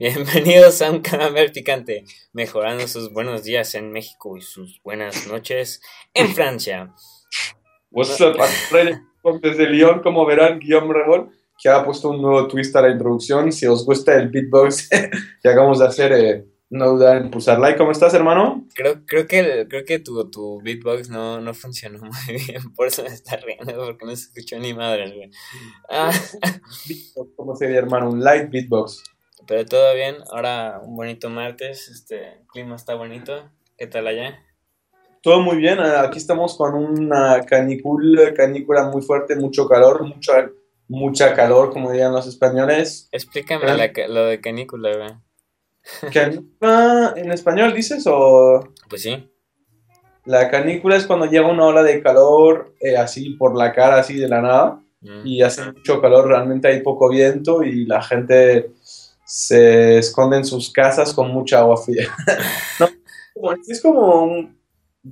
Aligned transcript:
Bienvenidos 0.00 0.80
a 0.80 0.92
un 0.92 1.00
canal 1.00 1.50
picante, 1.52 2.04
mejorando 2.32 2.86
sus 2.86 3.12
buenos 3.12 3.42
días 3.42 3.74
en 3.74 3.90
México 3.90 4.36
y 4.36 4.42
sus 4.42 4.80
buenas 4.84 5.26
noches 5.26 5.82
en 6.14 6.28
Francia. 6.28 6.94
What's 7.90 8.20
up, 8.20 8.36
desde 9.42 9.68
Lyon, 9.68 10.00
como 10.00 10.24
verán, 10.24 10.60
Guillaume 10.60 10.94
Rebol, 10.94 11.30
que 11.60 11.68
ha 11.68 11.84
puesto 11.84 12.10
un 12.10 12.22
nuevo 12.22 12.46
twist 12.46 12.76
a 12.76 12.82
la 12.82 12.90
introducción. 12.90 13.50
Si 13.50 13.66
os 13.66 13.84
gusta 13.84 14.14
el 14.14 14.28
beatbox 14.28 14.88
que 15.42 15.48
acabamos 15.48 15.80
de 15.80 15.86
hacer, 15.86 16.12
eh, 16.12 16.44
no 16.70 16.90
duden 16.90 17.24
en 17.24 17.30
pulsar 17.32 17.58
like. 17.58 17.76
¿Cómo 17.76 17.90
estás, 17.90 18.14
hermano? 18.14 18.68
Creo, 18.76 19.04
creo 19.04 19.26
que, 19.26 19.66
creo 19.68 19.84
que 19.84 19.98
tu, 19.98 20.30
tu 20.30 20.60
beatbox 20.62 21.10
no, 21.10 21.40
no 21.40 21.54
funcionó 21.54 21.98
muy 22.02 22.36
bien, 22.46 22.72
por 22.76 22.86
eso 22.86 23.02
me 23.02 23.08
está 23.08 23.36
riendo, 23.38 23.74
porque 23.84 24.06
no 24.06 24.14
se 24.14 24.28
escuchó 24.28 24.60
ni 24.60 24.74
madre, 24.74 25.12
güey. 25.12 25.30
Ah. 25.90 26.12
¿Cómo 27.36 27.56
sería, 27.56 27.78
hermano? 27.78 28.10
Un 28.10 28.22
light 28.22 28.48
beatbox. 28.48 29.02
Pero 29.48 29.64
todo 29.64 29.94
bien, 29.94 30.16
ahora 30.30 30.78
un 30.84 30.94
bonito 30.94 31.30
martes, 31.30 31.88
este 31.88 32.34
el 32.34 32.46
clima 32.46 32.76
está 32.76 32.94
bonito. 32.94 33.50
¿Qué 33.78 33.86
tal 33.86 34.06
allá? 34.06 34.38
Todo 35.22 35.40
muy 35.40 35.56
bien, 35.56 35.80
aquí 35.80 36.18
estamos 36.18 36.54
con 36.58 36.74
una 36.74 37.40
canícula, 37.46 38.34
canícula 38.34 38.90
muy 38.90 39.00
fuerte, 39.00 39.36
mucho 39.36 39.66
calor, 39.66 40.04
mucha, 40.04 40.50
mucha 40.86 41.34
calor, 41.34 41.72
como 41.72 41.90
dirían 41.90 42.12
los 42.12 42.26
españoles. 42.26 43.08
Explícame 43.10 43.64
lo 44.08 44.26
de 44.26 44.40
canícula, 44.42 44.94
güey. 44.94 45.10
¿Canícula 46.12 47.14
en 47.16 47.32
español 47.32 47.72
dices 47.72 48.04
o...? 48.06 48.74
Pues 48.90 49.00
sí. 49.00 49.32
La 50.26 50.50
canícula 50.50 50.96
es 50.96 51.06
cuando 51.06 51.24
llega 51.24 51.50
una 51.50 51.64
ola 51.64 51.82
de 51.82 52.02
calor 52.02 52.74
eh, 52.80 52.98
así 52.98 53.30
por 53.30 53.56
la 53.56 53.72
cara, 53.72 53.98
así 53.98 54.18
de 54.18 54.28
la 54.28 54.42
nada, 54.42 54.82
mm. 55.00 55.26
y 55.26 55.40
hace 55.40 55.64
mucho 55.72 56.02
calor, 56.02 56.28
realmente 56.28 56.68
hay 56.68 56.82
poco 56.82 57.08
viento 57.08 57.62
y 57.62 57.86
la 57.86 58.02
gente 58.02 58.72
se 59.28 59.98
esconde 59.98 60.38
en 60.38 60.44
sus 60.46 60.72
casas 60.72 61.12
con 61.12 61.30
mucha 61.30 61.58
agua 61.58 61.76
fría. 61.76 62.08
es 63.68 63.82
como 63.82 64.24
un, 64.24 64.58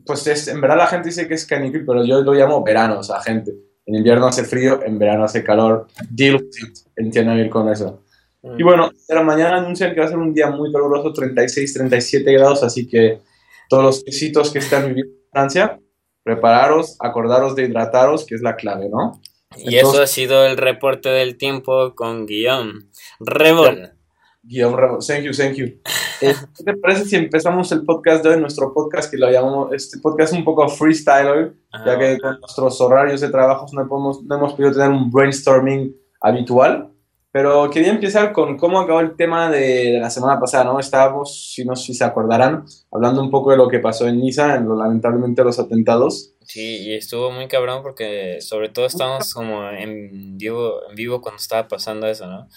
pues 0.07 0.27
es, 0.27 0.49
en 0.49 0.59
verdad 0.61 0.79
la 0.79 0.87
gente 0.87 1.11
dice 1.11 1.29
que 1.29 1.35
es 1.35 1.45
canícula, 1.45 1.85
pero 1.87 2.05
yo 2.05 2.23
lo 2.23 2.33
llamo 2.33 2.65
verano, 2.65 3.01
o 3.01 3.03
sea, 3.03 3.21
gente. 3.21 3.53
En 3.85 3.95
invierno 3.95 4.27
hace 4.27 4.45
frío, 4.45 4.81
en 4.83 4.99
verano 4.99 5.25
hace 5.25 5.45
calor. 5.45 5.87
Deal 6.11 6.37
with 6.37 6.67
it. 6.67 6.79
Entiendan 6.97 7.37
bien 7.37 7.51
con 7.51 7.69
eso. 7.69 8.03
Y 8.43 8.63
mm. 8.63 8.67
bueno, 8.67 8.91
la 9.09 9.23
mañana 9.23 9.59
anuncian 9.59 9.95
que 9.95 10.01
va 10.01 10.07
a 10.07 10.09
ser 10.09 10.19
un 10.19 10.33
día 10.33 10.51
muy 10.51 10.73
caluroso, 10.73 11.12
36, 11.12 11.75
37 11.75 12.33
grados, 12.33 12.62
así 12.62 12.89
que 12.89 13.21
todos 13.69 13.85
los 13.85 14.03
quesitos 14.03 14.51
que 14.51 14.61
están 14.61 14.89
viviendo 14.89 15.12
en 15.12 15.31
Francia, 15.31 15.81
prepararos, 16.25 16.97
acordaros 17.01 17.55
de 17.55 17.65
hidrataros, 17.65 18.25
que 18.25 18.35
es 18.35 18.41
la 18.41 18.57
clave, 18.57 18.89
¿no? 18.89 19.21
Y 19.59 19.77
eso 19.77 20.03
ha 20.03 20.07
sido 20.07 20.45
el 20.47 20.57
reporte 20.57 21.11
del 21.11 21.37
tiempo 21.37 21.95
con 21.95 22.27
Guillaume 22.27 22.81
Rebol. 23.21 23.96
Guillaume 24.47 24.77
Ramos, 24.77 25.07
thank 25.07 25.23
you, 25.23 25.33
thank 25.33 25.55
you. 25.55 25.67
Eh, 26.21 26.35
¿Qué 26.57 26.65
te 26.65 26.77
parece 26.77 27.05
si 27.05 27.17
empezamos 27.17 27.71
el 27.73 27.85
podcast 27.85 28.23
de 28.25 28.31
hoy, 28.31 28.41
nuestro 28.41 28.73
podcast 28.73 29.11
que 29.11 29.19
lo 29.19 29.31
llamamos, 29.31 29.73
este 29.73 29.99
podcast 29.99 30.33
un 30.33 30.45
poco 30.45 30.69
freestyle 30.69 31.27
hoy, 31.27 31.53
ya 31.85 31.99
que 31.99 32.19
con 32.19 32.41
nuestros 32.41 32.81
horarios 32.81 33.21
de 33.21 33.29
trabajo 33.29 33.67
no, 33.73 33.87
podemos, 33.89 34.23
no 34.23 34.37
hemos 34.37 34.55
podido 34.55 34.73
tener 34.73 34.91
un 34.91 35.11
brainstorming 35.11 35.95
habitual, 36.21 36.91
pero 37.37 37.69
quería 37.69 37.91
empezar 37.91 38.33
con 38.33 38.56
cómo 38.56 38.81
acabó 38.81 39.01
el 39.01 39.15
tema 39.15 39.51
de, 39.51 39.98
la 40.01 40.09
semana 40.09 40.41
pasada, 40.41 40.65
¿no? 40.65 40.81
Estábamos, 40.81 41.53
si 41.53 41.67
no 41.67 41.77
si 41.77 41.93
se 41.93 42.03
acordarán, 42.03 42.65
hablando 42.91 43.20
un 43.20 43.31
poco 43.31 43.51
de 43.51 43.59
lo 43.59 43.69
que 43.69 43.78
pasó 43.78 44.09
en 44.09 44.23
Niza, 44.23 44.56
en 44.56 44.67
lo, 44.67 44.75
lamentablemente 44.75 45.45
los 45.45 45.59
atentados. 45.59 46.33
Sí, 46.47 46.78
y 46.78 46.95
estuvo 46.95 47.31
muy 47.31 47.47
cabrón 47.47 47.83
porque 47.83 48.41
sobre 48.41 48.70
todo 48.70 48.87
estábamos 48.87 49.34
como 49.34 49.69
en 49.69 50.39
vivo, 50.39 50.77
en 50.89 50.97
vivo 50.97 51.20
cuando 51.20 51.39
estaba 51.39 51.69
pasando 51.69 52.06
eso, 52.06 52.27
¿no? 52.27 52.48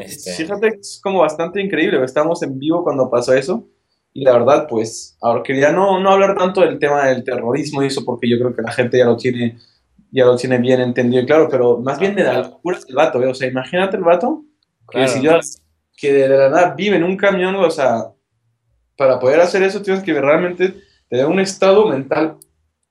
Este... 0.00 0.32
Fíjate, 0.32 0.80
es 0.80 0.98
como 1.00 1.20
bastante 1.20 1.60
increíble, 1.60 2.02
estábamos 2.02 2.42
en 2.42 2.58
vivo 2.58 2.82
cuando 2.82 3.08
pasó 3.08 3.34
eso 3.34 3.68
y 4.12 4.24
la 4.24 4.32
verdad, 4.32 4.66
pues, 4.68 5.16
ahora 5.20 5.44
quería 5.44 5.70
no, 5.70 6.00
no 6.00 6.10
hablar 6.10 6.36
tanto 6.36 6.62
del 6.62 6.80
tema 6.80 7.06
del 7.06 7.22
terrorismo 7.22 7.84
y 7.84 7.86
eso 7.86 8.04
porque 8.04 8.28
yo 8.28 8.36
creo 8.40 8.52
que 8.52 8.62
la 8.62 8.72
gente 8.72 8.98
ya 8.98 9.04
lo 9.04 9.16
tiene, 9.16 9.58
ya 10.14 10.24
lo 10.24 10.36
tiene 10.36 10.58
bien 10.58 10.80
entendido 10.80 11.22
y 11.22 11.26
claro, 11.26 11.48
pero 11.50 11.78
más 11.78 11.98
bien 11.98 12.14
de 12.14 12.24
la 12.24 12.38
locura 12.38 12.78
del 12.86 12.94
vato, 12.94 13.22
¿eh? 13.22 13.26
o 13.26 13.34
sea, 13.34 13.48
imagínate 13.48 13.96
el 13.96 14.04
vato 14.04 14.44
que, 14.90 15.08
si 15.08 15.20
yo, 15.20 15.38
que 15.96 16.12
de 16.12 16.28
la 16.28 16.50
nada 16.50 16.74
vive 16.74 16.96
en 16.96 17.04
un 17.04 17.16
camión, 17.16 17.56
o 17.56 17.70
sea, 17.70 18.12
para 18.96 19.18
poder 19.18 19.40
hacer 19.40 19.62
eso 19.62 19.82
tienes 19.82 20.02
que 20.02 20.18
realmente 20.20 20.74
tener 21.08 21.26
un 21.26 21.40
estado 21.40 21.88
mental 21.88 22.38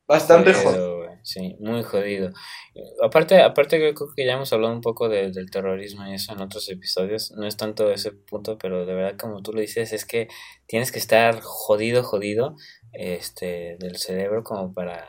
Bastante 0.07 0.53
jodido. 0.53 0.94
Sí, 1.23 1.56
muy 1.59 1.83
jodido. 1.83 2.31
Aparte, 3.01 3.41
aparte 3.41 3.78
creo 3.78 4.09
que 4.13 4.25
ya 4.25 4.33
hemos 4.33 4.51
hablado 4.51 4.73
un 4.73 4.81
poco 4.81 5.07
del 5.07 5.50
terrorismo 5.50 6.06
y 6.06 6.16
eso 6.16 6.33
en 6.33 6.41
otros 6.41 6.69
episodios. 6.69 7.31
No 7.31 7.47
es 7.47 7.56
tanto 7.56 7.89
ese 7.89 8.12
punto, 8.12 8.57
pero 8.57 8.85
de 8.85 8.94
verdad 8.94 9.17
como 9.17 9.41
tú 9.41 9.53
lo 9.53 9.62
dices, 9.62 9.94
es 9.94 10.06
que 10.06 10.28
tienes 10.66 10.91
que 10.91 11.00
estar 11.00 11.39
jodido, 11.41 12.03
jodido, 12.03 12.57
este, 12.91 13.78
del 13.79 13.95
cerebro 13.97 14.44
como 14.44 14.73
para, 14.73 15.07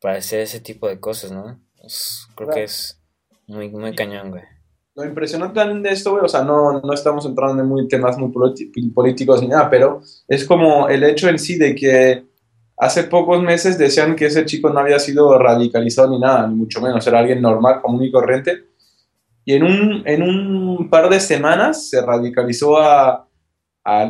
para 0.00 0.18
hacer 0.18 0.40
ese 0.40 0.60
tipo 0.60 0.88
de 0.88 1.00
cosas, 1.00 1.32
¿no? 1.32 1.60
creo 2.34 2.50
que 2.50 2.64
es 2.64 3.00
muy, 3.46 3.70
muy 3.70 3.94
cañón, 3.94 4.30
güey. 4.30 4.42
Lo 4.94 5.04
impresionante 5.04 5.54
también 5.54 5.82
de 5.82 5.90
esto, 5.90 6.10
güey, 6.10 6.24
o 6.24 6.28
sea, 6.28 6.42
no, 6.42 6.80
no 6.80 6.92
estamos 6.92 7.24
entrando 7.24 7.62
en 7.62 7.68
muy 7.68 7.86
temas 7.86 8.18
muy 8.18 8.32
políticos 8.92 9.40
ni 9.40 9.48
nada, 9.48 9.70
pero 9.70 10.02
es 10.26 10.44
como 10.44 10.88
el 10.88 11.04
hecho 11.04 11.28
en 11.28 11.38
sí 11.38 11.56
de 11.56 11.74
que 11.74 12.28
Hace 12.80 13.04
pocos 13.04 13.42
meses 13.42 13.76
decían 13.76 14.14
que 14.14 14.26
ese 14.26 14.44
chico 14.44 14.70
no 14.70 14.78
había 14.78 15.00
sido 15.00 15.36
radicalizado 15.36 16.10
ni 16.10 16.20
nada, 16.20 16.46
ni 16.46 16.54
mucho 16.54 16.80
menos, 16.80 17.04
era 17.08 17.18
alguien 17.18 17.42
normal, 17.42 17.80
común 17.82 18.04
y 18.04 18.12
corriente. 18.12 18.66
Y 19.44 19.54
en 19.54 19.64
un, 19.64 20.02
en 20.06 20.22
un 20.22 20.88
par 20.88 21.08
de 21.08 21.18
semanas 21.18 21.90
se 21.90 22.00
radicalizó 22.00 22.78
a, 22.78 23.26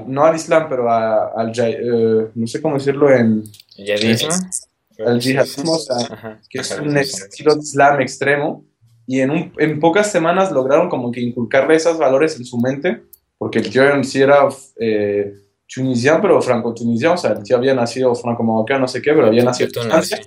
no 0.06 0.24
al 0.24 0.36
Islam, 0.36 0.66
pero 0.68 0.90
al, 0.90 1.50
uh, 1.50 2.30
no 2.34 2.46
sé 2.46 2.60
cómo 2.60 2.74
decirlo 2.74 3.10
en... 3.10 3.44
¿Yihadismo? 3.76 4.34
Al 5.04 5.20
yihadismo, 5.20 5.76
que 6.50 6.60
es 6.60 6.78
un 6.78 6.96
estilo 6.96 7.54
de 7.54 7.60
Islam 7.60 8.00
extremo. 8.00 8.64
Y 9.06 9.20
en, 9.20 9.30
un, 9.30 9.52
en 9.58 9.80
pocas 9.80 10.12
semanas 10.12 10.52
lograron 10.52 10.88
como 10.88 11.10
que 11.10 11.20
inculcarle 11.20 11.76
esos 11.76 11.96
valores 11.96 12.36
en 12.36 12.44
su 12.44 12.58
mente, 12.58 13.02
porque 13.38 13.60
el 13.60 13.70
tío 13.70 13.88
en 13.88 14.04
sí 14.04 14.20
era... 14.20 14.48
Eh, 14.76 15.34
tunisiano, 15.72 16.20
pero 16.22 16.40
franco-tunisiano, 16.40 17.14
o 17.14 17.18
sea, 17.18 17.32
el 17.32 17.42
tío 17.42 17.56
había 17.56 17.74
nacido 17.74 18.14
franco-marocano, 18.14 18.80
no 18.80 18.88
sé 18.88 19.02
qué, 19.02 19.12
pero 19.12 19.26
había 19.26 19.44
nacido 19.44 19.82
en 19.82 19.90
Francia. 19.90 20.20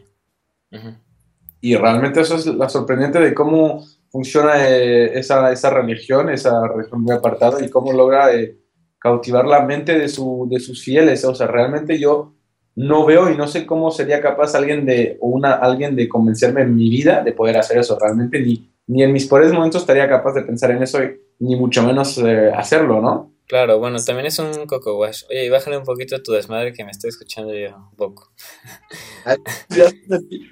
Y 1.60 1.76
realmente 1.76 2.22
eso 2.22 2.36
es 2.36 2.46
la 2.46 2.70
sorprendente 2.70 3.20
de 3.20 3.34
cómo 3.34 3.86
funciona 4.10 4.68
eh, 4.68 5.18
esa, 5.18 5.52
esa, 5.52 5.70
religión, 5.70 6.30
esa 6.30 6.68
religión 6.68 7.02
muy 7.02 7.16
apartada 7.16 7.64
y 7.64 7.70
cómo 7.70 7.92
logra 7.92 8.34
eh, 8.34 8.58
cautivar 9.00 9.46
la 9.46 9.62
mente 9.62 9.98
de, 9.98 10.08
su, 10.08 10.48
de 10.50 10.60
sus 10.60 10.84
fieles. 10.84 11.24
O 11.26 11.36
sea, 11.36 11.48
realmente 11.48 12.00
yo 12.00 12.34
no 12.76 13.06
veo 13.06 13.30
y 13.30 13.38
no 13.38 13.48
sé 13.48 13.66
cómo 13.66 13.92
sería 13.92 14.22
capaz 14.22 14.56
alguien 14.56 14.86
de, 14.86 15.18
o 15.20 15.28
una, 15.28 15.54
alguien 15.54 15.96
de 15.96 16.08
convencerme 16.08 16.62
en 16.62 16.76
mi 16.76 16.90
vida 16.90 17.24
de 17.24 17.34
poder 17.34 17.58
hacer 17.58 17.78
eso. 17.78 17.98
Realmente 18.00 18.40
ni, 18.40 18.72
ni 18.88 19.04
en 19.04 19.12
mis 19.12 19.28
peores 19.28 19.52
momentos 19.52 19.82
estaría 19.82 20.08
capaz 20.08 20.34
de 20.34 20.44
pensar 20.44 20.72
en 20.72 20.84
eso, 20.84 21.00
ni 21.40 21.56
mucho 21.56 21.84
menos 21.84 22.18
eh, 22.18 22.52
hacerlo, 22.56 23.02
¿no? 23.02 23.32
Claro, 23.52 23.80
bueno, 23.80 23.98
también 24.02 24.28
es 24.28 24.40
un 24.40 24.66
coco 24.66 24.98
wash. 24.98 25.24
Oye, 25.30 25.44
y 25.44 25.50
bájale 25.50 25.78
un 25.78 25.84
poquito 25.84 26.24
tu 26.24 26.32
desmadre 26.32 26.72
que 26.72 26.86
me 26.86 26.92
estoy 26.92 27.10
escuchando 27.10 27.54
yo 27.54 27.76
un 27.76 27.98
poco. 27.98 28.32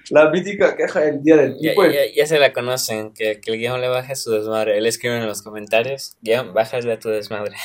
la 0.09 0.29
mítica 0.29 0.75
queja 0.75 0.99
del 0.99 1.23
día 1.23 1.37
del 1.37 1.57
tipo. 1.57 1.83
Ya, 1.85 2.25
se 2.25 2.39
la 2.39 2.51
conocen, 2.51 3.13
que, 3.13 3.39
que 3.39 3.51
el 3.51 3.57
guion 3.57 3.79
le 3.79 3.87
baje 3.87 4.17
su 4.17 4.31
desmadre. 4.31 4.77
Él 4.77 4.85
escribe 4.85 5.17
en 5.17 5.27
los 5.27 5.41
comentarios, 5.41 6.17
guion, 6.21 6.53
bájale 6.53 6.91
a 6.91 6.99
tu 6.99 7.07
desmadre. 7.07 7.55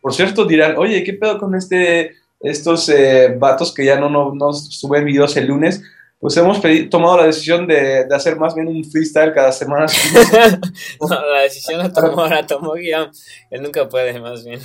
Por 0.00 0.14
cierto, 0.14 0.46
dirán, 0.46 0.78
oye, 0.78 1.04
¿qué 1.04 1.12
pedo 1.12 1.38
con 1.38 1.54
este 1.54 2.12
estos 2.40 2.88
eh, 2.88 3.34
vatos 3.38 3.72
que 3.72 3.84
ya 3.84 3.98
no, 3.98 4.08
no, 4.08 4.34
no 4.34 4.52
suben 4.52 5.04
videos 5.04 5.36
el 5.36 5.46
lunes? 5.46 5.82
pues 6.18 6.36
hemos 6.38 6.60
tomado 6.90 7.18
la 7.18 7.26
decisión 7.26 7.66
de, 7.66 8.04
de, 8.04 8.14
hacer 8.14 8.36
más 8.36 8.54
bien 8.54 8.68
un 8.68 8.82
freestyle 8.84 9.34
cada 9.34 9.52
semana. 9.52 9.86
no, 11.00 11.08
la 11.08 11.42
decisión 11.42 11.78
la 11.78 11.92
tomó, 11.92 12.26
la 12.26 12.46
tomó 12.46 12.72
Guillaume. 12.72 13.12
Él 13.50 13.62
nunca 13.62 13.88
puede, 13.88 14.18
más 14.18 14.44
bien. 14.44 14.60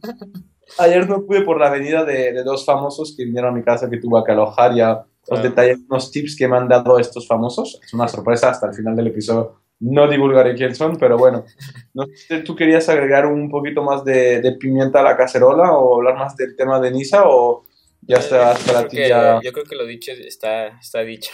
Ayer 0.78 1.08
no 1.08 1.24
pude 1.24 1.42
por 1.42 1.60
la 1.60 1.70
venida 1.70 2.04
de, 2.04 2.32
de, 2.32 2.42
dos 2.42 2.64
famosos 2.64 3.14
que 3.16 3.24
vinieron 3.24 3.54
a 3.54 3.56
mi 3.56 3.62
casa 3.62 3.88
que 3.88 3.98
tuve 3.98 4.22
que 4.24 4.32
alojar. 4.32 4.74
Ya 4.74 5.04
os 5.28 5.42
detalles 5.42 5.78
unos 5.88 6.10
tips 6.10 6.36
que 6.36 6.48
me 6.48 6.56
han 6.56 6.68
dado 6.68 6.98
estos 6.98 7.28
famosos. 7.28 7.80
Es 7.84 7.94
una 7.94 8.08
sorpresa 8.08 8.50
hasta 8.50 8.66
el 8.66 8.74
final 8.74 8.96
del 8.96 9.06
episodio. 9.06 9.61
No 9.84 10.08
divulgaré 10.08 10.54
quién 10.54 10.74
son, 10.74 10.96
pero 10.96 11.18
bueno. 11.18 11.44
No 11.92 12.06
sé, 12.14 12.40
¿Tú 12.40 12.54
querías 12.54 12.88
agregar 12.88 13.26
un 13.26 13.50
poquito 13.50 13.82
más 13.82 14.04
de, 14.04 14.40
de 14.40 14.52
pimienta 14.52 15.00
a 15.00 15.02
la 15.02 15.16
cacerola 15.16 15.72
o 15.72 15.96
hablar 15.96 16.16
más 16.16 16.36
del 16.36 16.54
tema 16.54 16.78
de 16.80 16.92
Nisa 16.92 17.24
o 17.26 17.66
ya 18.02 18.16
está, 18.16 18.56
para 18.66 18.88
ti 18.88 18.98
ya. 18.98 19.40
Yo 19.42 19.52
creo 19.52 19.64
que 19.64 19.76
lo 19.76 19.86
dicho 19.86 20.12
está, 20.12 20.78
está 20.78 21.00
dicho. 21.00 21.32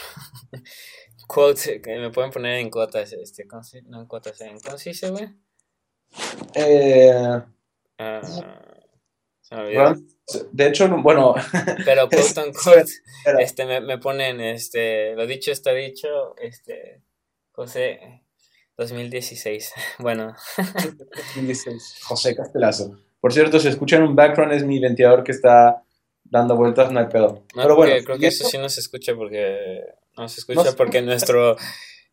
Quotes, 1.27 1.83
que 1.83 1.99
me 1.99 2.11
pueden 2.11 2.31
poner 2.31 2.59
en 2.61 2.71
cuotas, 2.71 3.13
este, 3.13 3.47
no 3.87 4.01
en 4.01 4.07
cuotas, 4.07 4.41
en 4.41 4.59
¿cómo 4.61 4.79
se 4.79 4.91
dice, 4.91 5.11
güey? 5.11 5.29
Eh, 6.55 7.43
ah, 7.99 8.21
de 10.53 10.67
hecho, 10.67 10.89
bueno. 11.03 11.35
Pero 11.85 12.09
quote 12.09 12.41
on 12.41 12.53
quote, 12.53 12.91
este, 13.41 13.67
me, 13.67 13.81
me 13.83 13.99
ponen, 13.99 14.41
este, 14.41 15.15
lo 15.17 15.27
dicho 15.27 15.53
está 15.53 15.73
dicho, 15.73 16.35
este, 16.39 17.03
José, 17.53 18.23
2016, 18.79 19.73
bueno. 19.99 20.35
2016, 20.57 21.97
José 22.05 22.35
Castelazo. 22.35 22.99
Por 23.21 23.33
cierto, 23.33 23.59
si 23.59 23.69
escuchan 23.69 24.03
un 24.03 24.15
background 24.15 24.53
es 24.53 24.65
mi 24.65 24.79
ventilador 24.79 25.25
que 25.25 25.33
está 25.33 25.83
dando 26.25 26.57
vueltas, 26.57 26.93
no 26.93 27.01
hay 27.01 27.07
pedo. 27.07 27.45
Pero 27.55 27.75
bueno, 27.75 27.95
creo 28.05 28.19
que 28.19 28.29
eso 28.29 28.49
sí 28.49 28.59
no 28.59 28.69
se 28.69 28.81
escucha 28.81 29.15
porque 29.15 29.83
no 30.17 30.29
se 30.29 30.41
escucha 30.41 30.77
porque 30.77 31.03
nuestro 31.03 31.57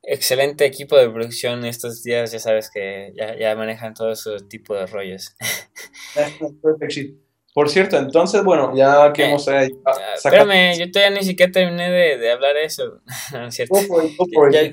excelente 0.02 0.66
equipo 0.66 0.98
de 0.98 1.10
producción 1.10 1.66
estos 1.66 2.04
días 2.04 2.32
ya 2.32 2.40
sabes 2.40 2.70
que 2.72 3.14
ya, 3.16 3.38
ya 3.38 3.56
manejan 3.56 3.94
todo 3.94 4.12
ese 4.12 4.38
tipo 4.50 4.76
de 4.76 4.88
rollos. 4.88 5.36
Por 7.56 7.70
cierto, 7.70 7.96
entonces, 7.96 8.44
bueno, 8.44 8.76
ya 8.76 9.14
que 9.14 9.28
hemos 9.28 9.48
ahí, 9.48 9.70
Espérame, 10.14 10.78
yo 10.78 10.92
todavía 10.92 11.18
ni 11.18 11.26
siquiera 11.26 11.54
terminé 11.54 11.90
de, 11.90 12.18
de 12.18 12.30
hablar 12.30 12.58
eso. 12.58 13.00
no, 13.32 13.50
cierto. 13.50 13.76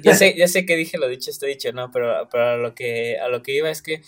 Ya, 0.02 0.14
sé, 0.16 0.34
ya 0.36 0.48
sé 0.48 0.66
que 0.66 0.74
dije 0.74 0.98
lo 0.98 1.06
dicho, 1.06 1.30
esto 1.30 1.46
dicho, 1.46 1.72
no, 1.72 1.92
pero, 1.92 2.28
pero 2.28 2.44
a, 2.44 2.56
lo 2.56 2.74
que, 2.74 3.20
a 3.20 3.28
lo 3.28 3.40
que 3.40 3.52
iba 3.52 3.70
es 3.70 3.82
que 3.82 4.02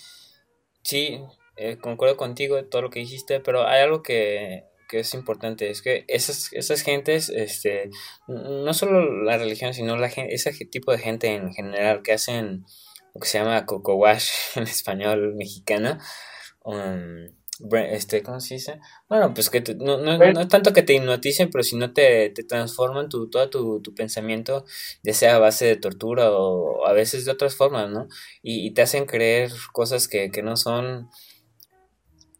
sí, 0.82 1.20
eh, 1.56 1.76
concuerdo 1.76 2.16
contigo 2.16 2.64
todo 2.64 2.82
lo 2.82 2.90
que 2.90 2.98
dijiste, 2.98 3.38
pero 3.38 3.64
hay 3.64 3.80
algo 3.80 4.02
que, 4.02 4.64
que 4.88 4.98
es 4.98 5.14
importante, 5.14 5.70
es 5.70 5.80
que 5.80 6.04
esas, 6.08 6.52
esas 6.52 6.82
gentes, 6.82 7.28
este, 7.28 7.90
no 8.26 8.74
solo 8.74 9.22
la 9.22 9.38
religión, 9.38 9.72
sino 9.72 9.96
la 9.96 10.08
ese 10.08 10.52
tipo 10.66 10.90
de 10.90 10.98
gente 10.98 11.32
en 11.32 11.54
general 11.54 12.02
que 12.02 12.14
hacen 12.14 12.64
lo 13.14 13.20
que 13.20 13.28
se 13.28 13.38
llama 13.38 13.66
coco 13.66 13.94
wash 13.94 14.30
en 14.56 14.64
español 14.64 15.36
mexicano, 15.36 15.96
um, 16.64 17.28
este, 17.90 18.22
¿cómo 18.22 18.40
se 18.40 18.54
dice? 18.54 18.80
Bueno, 19.08 19.32
pues 19.32 19.50
que 19.50 19.60
no, 19.78 19.98
no, 19.98 20.18
no, 20.18 20.40
es 20.40 20.48
tanto 20.48 20.72
que 20.72 20.82
te 20.82 20.94
hipnoticen, 20.94 21.50
pero 21.50 21.62
si 21.62 21.76
no 21.76 21.92
te, 21.92 22.30
te 22.30 22.44
transforman 22.44 23.08
tu, 23.08 23.30
todo 23.30 23.48
tu, 23.48 23.80
tu, 23.80 23.94
pensamiento, 23.94 24.64
ya 25.02 25.14
sea 25.14 25.36
a 25.36 25.38
base 25.38 25.66
de 25.66 25.76
tortura 25.76 26.30
o 26.32 26.86
a 26.86 26.92
veces 26.92 27.24
de 27.24 27.32
otras 27.32 27.54
formas, 27.54 27.90
¿no? 27.90 28.08
Y, 28.42 28.66
y 28.66 28.70
te 28.72 28.82
hacen 28.82 29.06
creer 29.06 29.52
cosas 29.72 30.08
que, 30.08 30.30
que 30.30 30.42
no 30.42 30.56
son... 30.56 31.08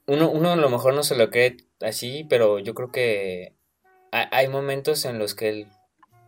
Uno, 0.07 0.31
uno 0.31 0.53
a 0.53 0.57
lo 0.57 0.69
mejor 0.69 0.95
no 0.95 1.03
se 1.03 1.17
lo 1.17 1.31
cree 1.31 1.57
así, 1.81 2.25
pero 2.29 2.59
yo 2.59 2.75
creo 2.75 2.91
que 2.91 3.55
hay 4.11 4.49
momentos 4.49 5.05
en 5.07 5.19
los 5.19 5.35
que 5.35 5.49
el 5.49 5.67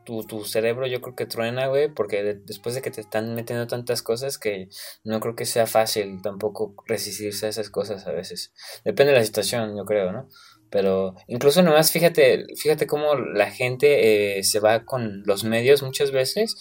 tu, 0.06 0.24
tu 0.24 0.44
cerebro 0.44 0.86
yo 0.86 1.02
creo 1.02 1.16
que 1.16 1.26
truena, 1.26 1.66
güey, 1.66 1.92
porque 1.92 2.22
después 2.46 2.74
de 2.74 2.80
que 2.80 2.90
te 2.90 3.02
están 3.02 3.34
metiendo 3.34 3.66
tantas 3.66 4.02
cosas 4.02 4.38
que 4.38 4.68
no 5.04 5.20
creo 5.20 5.34
que 5.34 5.44
sea 5.44 5.66
fácil 5.66 6.22
tampoco 6.22 6.74
resistirse 6.86 7.46
a 7.46 7.48
esas 7.50 7.68
cosas 7.68 8.06
a 8.06 8.12
veces. 8.12 8.52
Depende 8.84 9.12
de 9.12 9.18
la 9.18 9.24
situación, 9.24 9.76
yo 9.76 9.84
creo, 9.84 10.12
¿no? 10.12 10.28
Pero 10.70 11.14
incluso 11.26 11.62
nomás 11.62 11.92
fíjate, 11.92 12.46
fíjate 12.56 12.86
cómo 12.86 13.16
la 13.16 13.50
gente 13.50 14.38
eh, 14.38 14.44
se 14.44 14.60
va 14.60 14.84
con 14.84 15.22
los 15.26 15.44
medios 15.44 15.82
muchas 15.82 16.12
veces. 16.12 16.56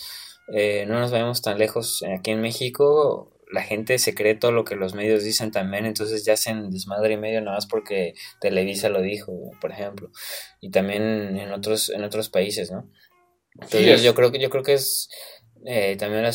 Eh, 0.53 0.85
no 0.87 0.99
nos 0.99 1.11
vayamos 1.11 1.41
tan 1.41 1.57
lejos 1.57 2.03
aquí 2.17 2.31
en 2.31 2.41
México. 2.41 3.31
La 3.51 3.61
gente 3.61 3.99
se 3.99 4.15
cree 4.15 4.35
todo 4.35 4.51
lo 4.51 4.65
que 4.65 4.75
los 4.75 4.95
medios 4.95 5.23
dicen 5.23 5.51
también, 5.51 5.85
entonces 5.85 6.25
ya 6.25 6.33
hacen 6.33 6.71
desmadre 6.71 7.13
y 7.13 7.17
medio 7.17 7.41
nada 7.41 7.57
más 7.57 7.67
porque 7.67 8.15
Televisa 8.41 8.89
lo 8.89 9.01
dijo, 9.01 9.51
por 9.61 9.71
ejemplo. 9.71 10.09
Y 10.61 10.71
también 10.71 11.37
en 11.37 11.51
otros, 11.51 11.89
en 11.89 12.03
otros 12.03 12.29
países, 12.29 12.71
¿no? 12.71 12.89
Entonces 13.61 14.03
yo 14.03 14.13
creo 14.15 14.31
que 14.31 14.39
yo 14.39 14.49
creo 14.49 14.63
que 14.63 14.73
es 14.73 15.09
eh, 15.65 15.95
también 15.97 16.23
la, 16.23 16.31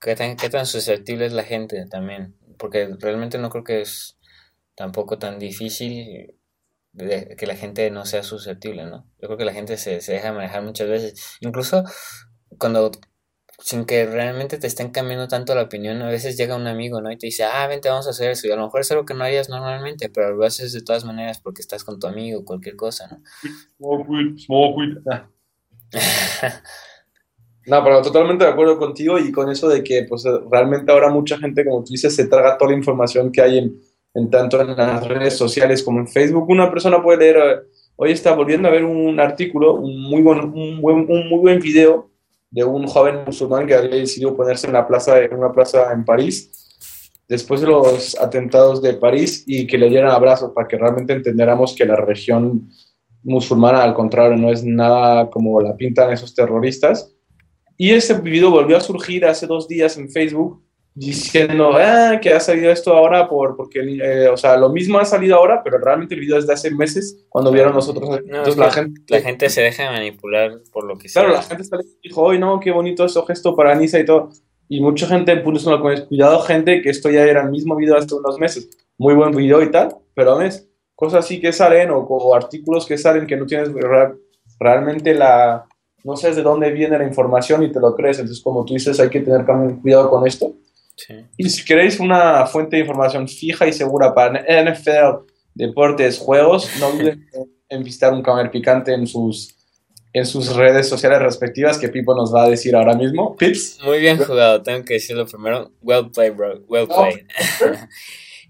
qué, 0.00 0.16
tan, 0.16 0.36
qué 0.36 0.50
tan 0.50 0.66
susceptible 0.66 1.26
es 1.26 1.32
la 1.32 1.44
gente 1.44 1.86
también, 1.86 2.36
porque 2.58 2.94
realmente 2.98 3.38
no 3.38 3.50
creo 3.50 3.64
que 3.64 3.80
es 3.80 4.18
tampoco 4.74 5.18
tan 5.18 5.38
difícil 5.38 6.34
que 6.96 7.46
la 7.46 7.56
gente 7.56 7.90
no 7.90 8.04
sea 8.04 8.22
susceptible, 8.22 8.84
¿no? 8.84 9.06
Yo 9.20 9.28
creo 9.28 9.38
que 9.38 9.44
la 9.46 9.54
gente 9.54 9.78
se, 9.78 10.02
se 10.02 10.12
deja 10.12 10.32
manejar 10.32 10.62
muchas 10.62 10.88
veces, 10.88 11.38
incluso 11.40 11.84
cuando 12.58 12.90
sin 13.62 13.84
que 13.84 14.06
realmente 14.06 14.58
te 14.58 14.66
estén 14.66 14.90
cambiando 14.90 15.28
tanto 15.28 15.54
la 15.54 15.62
opinión, 15.62 16.02
a 16.02 16.08
veces 16.08 16.36
llega 16.36 16.56
un 16.56 16.66
amigo, 16.66 17.00
¿no? 17.00 17.12
Y 17.12 17.16
te 17.16 17.26
dice, 17.28 17.44
ah, 17.44 17.66
vente, 17.68 17.88
vamos 17.88 18.06
a 18.08 18.10
hacer 18.10 18.32
eso. 18.32 18.46
Y 18.46 18.50
a 18.50 18.56
lo 18.56 18.64
mejor 18.64 18.80
es 18.80 18.90
algo 18.90 19.04
que 19.04 19.14
no 19.14 19.24
harías 19.24 19.48
normalmente, 19.48 20.08
pero 20.08 20.34
lo 20.34 20.44
haces 20.44 20.72
de 20.72 20.82
todas 20.82 21.04
maneras 21.04 21.40
porque 21.40 21.62
estás 21.62 21.84
con 21.84 21.98
tu 22.00 22.06
amigo, 22.06 22.44
cualquier 22.44 22.76
cosa, 22.76 23.06
¿no? 23.08 23.22
Small 23.76 24.38
small 24.38 25.02
ah. 25.10 25.28
No, 27.64 27.82
pero 27.84 28.02
totalmente 28.02 28.44
de 28.44 28.50
acuerdo 28.50 28.76
contigo 28.76 29.18
y 29.18 29.30
con 29.30 29.48
eso 29.48 29.68
de 29.68 29.84
que 29.84 30.04
pues 30.08 30.24
realmente 30.50 30.90
ahora 30.90 31.10
mucha 31.10 31.38
gente, 31.38 31.64
como 31.64 31.84
tú 31.84 31.92
dices, 31.92 32.14
se 32.14 32.26
traga 32.26 32.58
toda 32.58 32.72
la 32.72 32.76
información 32.76 33.30
que 33.30 33.40
hay 33.40 33.58
en, 33.58 33.80
en 34.14 34.30
tanto 34.30 34.60
en 34.60 34.76
las 34.76 35.06
redes 35.06 35.36
sociales 35.36 35.82
como 35.82 36.00
en 36.00 36.08
Facebook. 36.08 36.48
Una 36.48 36.70
persona 36.70 37.02
puede 37.02 37.18
leer, 37.18 37.36
eh, 37.36 37.60
hoy 37.96 38.10
está 38.10 38.34
volviendo 38.34 38.68
a 38.68 38.72
ver 38.72 38.84
un 38.84 39.18
artículo, 39.20 39.74
un 39.74 40.02
muy 40.02 40.22
buen, 40.22 40.40
un, 40.40 40.80
buen, 40.80 41.06
un 41.08 41.28
muy 41.28 41.38
buen 41.38 41.60
video 41.60 42.10
de 42.50 42.64
un 42.64 42.86
joven 42.86 43.20
musulmán 43.24 43.66
que 43.66 43.74
había 43.74 43.96
decidido 43.96 44.36
ponerse 44.36 44.66
en 44.66 44.72
la 44.72 44.86
plaza, 44.86 45.20
en 45.20 45.32
una 45.32 45.52
plaza 45.52 45.92
en 45.92 46.04
París, 46.04 46.50
después 47.28 47.60
de 47.60 47.68
los 47.68 48.18
atentados 48.20 48.82
de 48.82 48.94
París 48.94 49.44
y 49.46 49.66
que 49.66 49.78
le 49.78 49.88
dieran 49.88 50.10
abrazos 50.10 50.50
para 50.52 50.66
que 50.66 50.76
realmente 50.76 51.12
entendiéramos 51.12 51.74
que 51.74 51.86
la 51.86 51.96
región 51.96 52.68
musulmana, 53.22 53.82
al 53.82 53.94
contrario, 53.94 54.36
no 54.36 54.50
es 54.50 54.64
nada 54.64 55.30
como 55.30 55.60
la 55.60 55.76
pintan 55.76 56.12
esos 56.12 56.34
terroristas. 56.34 57.14
Y 57.76 57.90
ese 57.90 58.14
video 58.14 58.50
volvió 58.50 58.76
a 58.76 58.80
surgir 58.80 59.24
hace 59.24 59.46
dos 59.46 59.66
días 59.66 59.96
en 59.96 60.10
Facebook 60.10 60.62
diciendo 60.94 61.72
ah, 61.74 62.18
que 62.20 62.32
ha 62.34 62.40
salido 62.40 62.70
esto 62.70 62.92
ahora 62.92 63.28
por, 63.28 63.56
porque, 63.56 63.80
eh, 63.80 64.28
o 64.28 64.36
sea, 64.36 64.56
lo 64.56 64.68
mismo 64.68 64.98
ha 64.98 65.04
salido 65.04 65.36
ahora, 65.36 65.62
pero 65.64 65.78
realmente 65.78 66.14
el 66.14 66.20
video 66.20 66.38
es 66.38 66.46
de 66.46 66.52
hace 66.52 66.70
meses 66.70 67.24
cuando 67.28 67.50
vieron 67.50 67.72
nosotros. 67.72 68.20
la, 68.56 68.70
gente, 68.70 69.00
la 69.08 69.20
gente 69.20 69.48
se 69.48 69.62
deja 69.62 69.90
manipular 69.90 70.60
por 70.70 70.84
lo 70.84 70.96
que 70.98 71.08
sea. 71.08 71.22
Claro, 71.22 71.36
la 71.36 71.42
gente 71.42 71.64
dijo, 72.02 72.22
hoy 72.22 72.38
no, 72.38 72.60
qué 72.60 72.70
bonito 72.70 73.04
ese 73.04 73.20
gesto 73.26 73.56
para 73.56 73.74
Nisa 73.74 73.98
y 73.98 74.04
todo. 74.04 74.30
Y 74.68 74.80
mucha 74.80 75.06
gente 75.06 75.36
puso 75.38 75.80
cuidado, 76.08 76.40
gente, 76.40 76.82
que 76.82 76.90
esto 76.90 77.10
ya 77.10 77.24
era 77.24 77.42
el 77.42 77.50
mismo 77.50 77.76
video 77.76 77.96
hace 77.96 78.14
unos 78.14 78.38
meses. 78.38 78.70
Muy 78.96 79.14
buen 79.14 79.32
video 79.32 79.62
y 79.62 79.70
tal, 79.70 79.96
pero 80.14 80.38
ves, 80.38 80.68
cosas 81.02 81.24
así 81.24 81.40
que 81.40 81.52
salen 81.52 81.90
o, 81.90 82.32
artículos 82.32 82.86
que 82.86 82.96
salen 82.96 83.26
que 83.26 83.36
no 83.36 83.44
tienes 83.44 83.70
realmente 84.60 85.12
la, 85.14 85.66
no 86.04 86.14
sabes 86.14 86.36
de 86.36 86.44
dónde 86.44 86.70
viene 86.70 86.96
la 86.96 87.04
información 87.04 87.64
y 87.64 87.72
te 87.72 87.80
lo 87.80 87.96
crees. 87.96 88.20
Entonces, 88.20 88.40
como 88.40 88.64
tú 88.64 88.74
dices, 88.74 89.00
hay 89.00 89.08
que 89.10 89.18
tener 89.18 89.44
cuidado 89.82 90.08
con 90.08 90.24
esto. 90.28 90.54
Y 91.36 91.50
si 91.50 91.64
queréis 91.64 91.98
una 91.98 92.46
fuente 92.46 92.76
de 92.76 92.82
información 92.82 93.26
fija 93.26 93.66
y 93.66 93.72
segura 93.72 94.14
para 94.14 94.44
NFL, 94.44 95.26
deportes, 95.54 96.20
juegos, 96.20 96.70
no 96.78 96.86
olviden 96.86 97.26
en 97.68 97.82
visitar 97.82 98.12
un 98.12 98.22
camer 98.22 98.52
picante 98.52 98.94
en 98.94 99.04
sus, 99.08 99.56
en 100.12 100.24
sus 100.24 100.54
redes 100.54 100.88
sociales 100.88 101.18
respectivas 101.18 101.78
que 101.78 101.88
Pipo 101.88 102.14
nos 102.14 102.32
va 102.32 102.44
a 102.44 102.48
decir 102.48 102.76
ahora 102.76 102.94
mismo. 102.94 103.34
Pips. 103.36 103.80
Muy 103.84 103.98
bien 103.98 104.18
jugado, 104.18 104.62
tengo 104.62 104.84
que 104.84 104.94
decirlo 104.94 105.26
primero. 105.26 105.68
Well 105.82 106.12
played, 106.12 106.36
bro. 106.36 106.60
Well 106.68 106.86
played. 106.86 107.26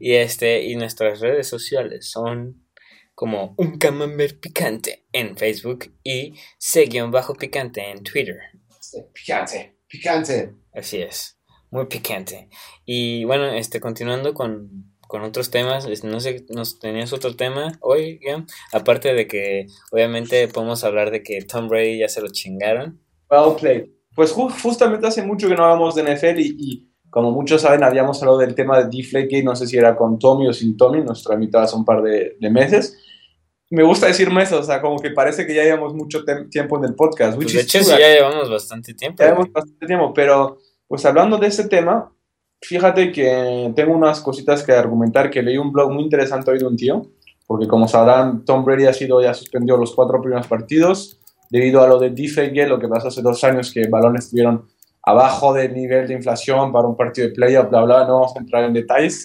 Y 0.05 0.17
este, 0.17 0.65
y 0.65 0.75
nuestras 0.75 1.21
redes 1.21 1.47
sociales 1.47 2.11
son 2.11 2.67
como 3.15 3.55
un 3.57 3.79
camembert 3.79 4.41
picante 4.41 5.07
en 5.13 5.37
Facebook 5.37 5.95
y 6.03 6.35
bajo 7.13 7.35
picante 7.35 7.89
en 7.89 8.03
Twitter. 8.03 8.37
Picante, 9.15 9.79
picante. 9.87 10.57
Así 10.75 11.01
es, 11.01 11.39
muy 11.71 11.87
picante. 11.87 12.49
Y 12.85 13.23
bueno, 13.27 13.45
este, 13.53 13.79
continuando 13.79 14.35
con, 14.35 14.93
con 15.07 15.23
otros 15.23 15.53
temas, 15.53 15.87
no 16.03 16.19
sé, 16.19 16.47
nos 16.49 16.81
tenías 16.81 17.13
otro 17.13 17.37
tema 17.37 17.79
hoy, 17.81 18.19
aparte 18.73 19.15
de 19.15 19.29
que 19.29 19.67
obviamente 19.93 20.49
podemos 20.49 20.83
hablar 20.83 21.13
de 21.13 21.23
que 21.23 21.43
Tom 21.43 21.69
Brady 21.69 21.99
ya 21.99 22.09
se 22.09 22.23
lo 22.23 22.33
chingaron. 22.33 23.01
Well 23.31 23.55
played. 23.57 23.85
Pues 24.17 24.33
justamente 24.33 25.07
hace 25.07 25.23
mucho 25.23 25.49
que 25.49 25.55
no 25.55 25.63
hablamos 25.65 25.95
de 25.95 26.03
NFL 26.03 26.41
y 26.41 26.92
como 27.13 27.31
muchos 27.31 27.61
saben, 27.61 27.85
habíamos 27.85 28.23
hablado 28.23 28.39
del 28.39 28.55
tema 28.55 28.79
de 28.79 28.85
Deflategate, 28.85 29.43
no 29.43 29.55
sé 29.55 29.67
si 29.67 29.77
era 29.77 29.95
con 29.95 30.19
Tommy 30.19 30.49
o 30.49 30.53
sin 30.55 30.79
Tommy, 30.79 31.03
nos 31.03 31.23
tramitó 31.23 31.59
hace 31.59 31.77
un 31.77 31.85
par 31.85 32.01
de, 32.01 32.39
meses. 32.51 32.97
Me 33.69 33.83
gusta 33.83 34.07
decir 34.07 34.31
meses, 34.31 34.55
o 34.55 34.63
sea, 34.63 34.81
como 34.81 34.99
que 34.99 35.11
parece 35.11 35.47
que 35.47 35.55
ya 35.55 35.63
llevamos 35.63 35.93
mucho 35.93 36.25
tiempo 36.51 36.79
en 36.79 36.85
el 36.85 36.95
podcast. 36.95 37.37
Pues 37.37 37.53
de 37.53 37.61
hecho, 37.61 37.81
sí, 37.81 37.91
ya 37.91 37.99
llevamos 37.99 38.49
bastante 38.49 38.95
tiempo. 38.95 39.19
Ya 39.19 39.27
llevamos 39.27 39.53
bastante 39.53 39.87
tiempo, 39.87 40.15
pero 40.15 40.57
pues 40.89 41.05
hablando 41.05 41.37
de 41.37 41.49
ese 41.49 41.69
tema, 41.69 42.11
fíjate 42.63 43.13
que 43.13 43.71
tengo 43.77 43.95
unas 43.95 44.23
cositas 44.23 44.63
que 44.63 44.73
argumentar, 44.73 45.29
que 45.29 45.43
leí 45.43 45.59
un 45.59 45.71
blog 45.71 45.93
muy 45.93 46.05
interesante 46.05 46.51
hoy 46.51 46.61
de 46.61 46.67
un 46.67 46.79
tío, 46.79 47.11
porque 47.47 47.69
como 47.69 47.89
sabrán, 47.89 48.47
Tom 48.47 48.65
Brady 48.65 48.87
ha 48.87 48.95
sido, 48.95 49.21
ya 49.21 49.35
suspendió 49.35 49.77
los 49.77 49.95
cuatro 49.95 50.19
primeros 50.23 50.47
partidos, 50.47 51.21
debido 51.51 51.83
a 51.83 51.89
lo 51.89 51.99
de 51.99 52.09
Deflategate, 52.09 52.71
lo 52.71 52.79
que 52.79 52.89
pasó 52.89 53.09
hace 53.09 53.21
dos 53.21 53.45
años, 53.45 53.71
que 53.71 53.87
balones 53.87 54.31
tuvieron 54.31 54.72
abajo 55.03 55.53
del 55.53 55.75
nivel 55.75 56.07
de 56.07 56.15
inflación 56.15 56.73
para 56.73 56.87
un 56.87 56.97
partido 56.97 57.29
de 57.29 57.35
playoff, 57.35 57.69
bla, 57.71 57.83
bla, 57.83 58.07
no 58.07 58.21
vamos 58.21 58.37
a 58.37 58.41
entrar 58.41 58.65
en 58.65 58.73
detalles. 58.73 59.25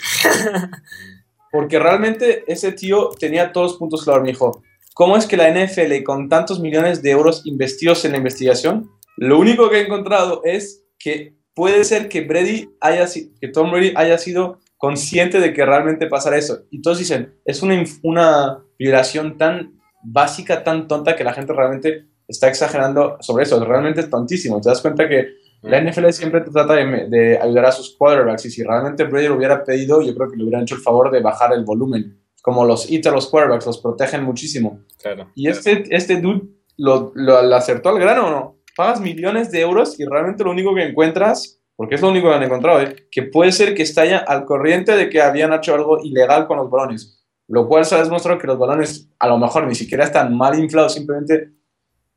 Porque 1.51 1.79
realmente 1.79 2.43
ese 2.47 2.71
tío 2.71 3.09
tenía 3.19 3.51
todos 3.51 3.71
los 3.71 3.79
puntos 3.79 4.03
claros. 4.03 4.23
Me 4.23 4.29
dijo, 4.29 4.63
¿cómo 4.93 5.17
es 5.17 5.25
que 5.25 5.37
la 5.37 5.49
NFL, 5.49 6.03
con 6.03 6.29
tantos 6.29 6.59
millones 6.59 7.01
de 7.01 7.11
euros 7.11 7.45
investidos 7.45 8.03
en 8.05 8.11
la 8.11 8.17
investigación, 8.17 8.89
lo 9.15 9.39
único 9.39 9.69
que 9.69 9.77
he 9.77 9.85
encontrado 9.85 10.41
es 10.43 10.83
que 10.99 11.35
puede 11.53 11.83
ser 11.83 12.09
que 12.09 12.21
Brady 12.21 12.69
haya 12.81 13.05
que 13.41 13.47
Tom 13.47 13.71
Brady 13.71 13.93
haya 13.95 14.17
sido 14.17 14.59
consciente 14.77 15.39
de 15.39 15.53
que 15.53 15.65
realmente 15.65 16.07
pasara 16.07 16.37
eso. 16.37 16.59
Y 16.69 16.81
todos 16.81 16.99
dicen, 16.99 17.33
es 17.45 17.63
una, 17.63 17.83
una 18.03 18.63
violación 18.77 19.37
tan 19.37 19.79
básica, 20.03 20.63
tan 20.63 20.87
tonta 20.87 21.15
que 21.15 21.23
la 21.23 21.33
gente 21.33 21.53
realmente 21.53 22.05
está 22.27 22.47
exagerando 22.47 23.17
sobre 23.21 23.43
eso. 23.43 23.63
Realmente 23.63 24.01
es 24.01 24.09
tontísimo. 24.09 24.61
Te 24.61 24.69
das 24.69 24.81
cuenta 24.81 25.09
que 25.09 25.29
La 25.67 25.81
NFL 25.81 26.09
siempre 26.11 26.41
trata 26.41 26.75
de, 26.75 27.37
ayudar 27.41 27.65
a 27.65 27.71
sus 27.73 27.97
quarterbacks 27.97 28.45
y 28.45 28.51
si 28.51 28.63
realmente 28.63 29.03
Brady 29.03 29.27
lo 29.27 29.35
hubiera 29.35 29.63
pedido, 29.63 30.01
yo 30.01 30.15
creo 30.15 30.29
que 30.29 30.37
le 30.37 30.43
hubieran 30.43 30.63
hecho 30.63 30.75
el 30.75 30.81
favor 30.81 31.11
de 31.11 31.21
bajar 31.21 31.51
el 31.53 31.65
volumen. 31.65 32.21
Como 32.41 32.63
los 32.63 32.89
hits 32.89 33.07
a 33.07 33.11
los 33.11 33.27
quarterbacks, 33.27 33.65
los 33.65 33.79
protegen 33.79 34.23
muchísimo. 34.23 34.85
Claro. 35.01 35.29
Y 35.35 35.49
este, 35.49 35.83
este 35.93 36.21
dude 36.21 36.43
lo, 36.77 37.11
lo, 37.15 37.55
acertó 37.55 37.89
al 37.89 37.99
grano 37.99 38.27
o 38.27 38.29
no. 38.29 38.57
Pagas 38.77 39.01
millones 39.01 39.51
de 39.51 39.59
euros 39.59 39.99
y 39.99 40.05
realmente 40.05 40.45
lo 40.45 40.51
único 40.51 40.73
que 40.73 40.83
encuentras, 40.83 41.59
porque 41.75 41.95
es 41.95 42.01
lo 42.01 42.09
único 42.09 42.29
que 42.29 42.35
han 42.35 42.43
encontrado, 42.43 42.81
¿eh? 42.81 43.07
que 43.11 43.23
puede 43.23 43.51
ser 43.51 43.75
que 43.75 43.83
está 43.83 44.05
ya 44.05 44.19
al 44.19 44.45
corriente 44.45 44.95
de 44.95 45.09
que 45.09 45.21
habían 45.21 45.51
hecho 45.51 45.73
algo 45.75 45.99
ilegal 46.01 46.47
con 46.47 46.57
los 46.57 46.69
balones. 46.69 47.25
Lo 47.49 47.67
cual 47.67 47.83
se 47.83 47.95
ha 47.95 48.03
demostrado 48.03 48.39
que 48.39 48.47
los 48.47 48.57
balones 48.57 49.09
a 49.19 49.27
lo 49.27 49.37
mejor 49.37 49.67
ni 49.67 49.75
siquiera 49.75 50.05
están 50.05 50.35
mal 50.37 50.57
inflados, 50.57 50.93
simplemente 50.93 51.56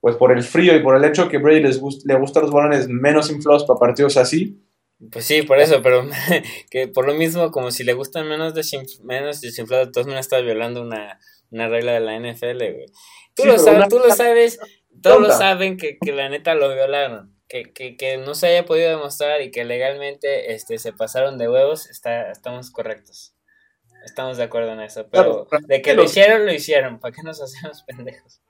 pues 0.01 0.17
por 0.17 0.33
el 0.33 0.43
frío 0.43 0.75
y 0.75 0.83
por 0.83 0.97
el 0.97 1.05
hecho 1.05 1.29
que 1.29 1.39
Brady 1.39 1.61
les 1.61 1.81
le 2.05 2.15
gustan 2.15 2.45
los 2.45 2.53
balones 2.53 2.89
menos 2.89 3.31
inflados 3.31 3.65
para 3.65 3.79
partidos 3.79 4.17
así. 4.17 4.59
Pues 5.11 5.25
sí, 5.25 5.43
por 5.43 5.59
eso, 5.59 5.83
pero 5.83 6.07
que 6.71 6.89
por 6.89 7.07
lo 7.07 7.15
mismo, 7.15 7.51
como 7.51 7.71
si 7.71 7.85
le 7.85 7.95
gustan 7.95 8.29
menos, 8.29 8.55
menos 9.03 9.41
desinflados, 9.41 9.97
maneras 10.07 10.27
estás 10.27 10.43
violando 10.43 10.83
una, 10.83 11.19
regla 11.51 11.93
de 11.93 12.01
la 12.01 12.19
NFL, 12.19 12.59
güey. 12.59 12.87
Tú, 13.35 13.47
lo, 13.47 13.59
sabes, 13.59 13.89
tú 13.89 13.99
lo 13.99 14.15
sabes, 14.15 14.59
todos 15.03 15.21
lo 15.21 15.33
saben 15.33 15.77
que, 15.77 15.99
la 16.13 16.29
neta 16.29 16.55
lo 16.55 16.73
violaron. 16.75 17.35
Que, 17.49 17.73
que, 17.73 18.17
no 18.19 18.35
se 18.35 18.47
haya 18.47 18.65
podido 18.65 18.91
demostrar 18.91 19.43
y 19.43 19.51
que 19.51 19.65
legalmente 19.65 20.55
este, 20.55 20.79
se 20.79 20.93
pasaron 20.93 21.37
de 21.37 21.49
huevos, 21.49 21.91
está, 21.91 22.31
estamos 22.31 22.71
correctos. 22.71 23.35
Estamos 24.05 24.37
de 24.37 24.45
acuerdo 24.45 24.73
en 24.73 24.81
eso. 24.81 25.09
Pero 25.11 25.49
de 25.67 25.83
que 25.83 25.95
lo 25.95 26.05
hicieron, 26.05 26.47
lo 26.47 26.53
hicieron. 26.53 27.01
¿Para 27.01 27.15
qué 27.15 27.23
nos 27.23 27.41
hacemos 27.41 27.83
pendejos? 27.87 28.41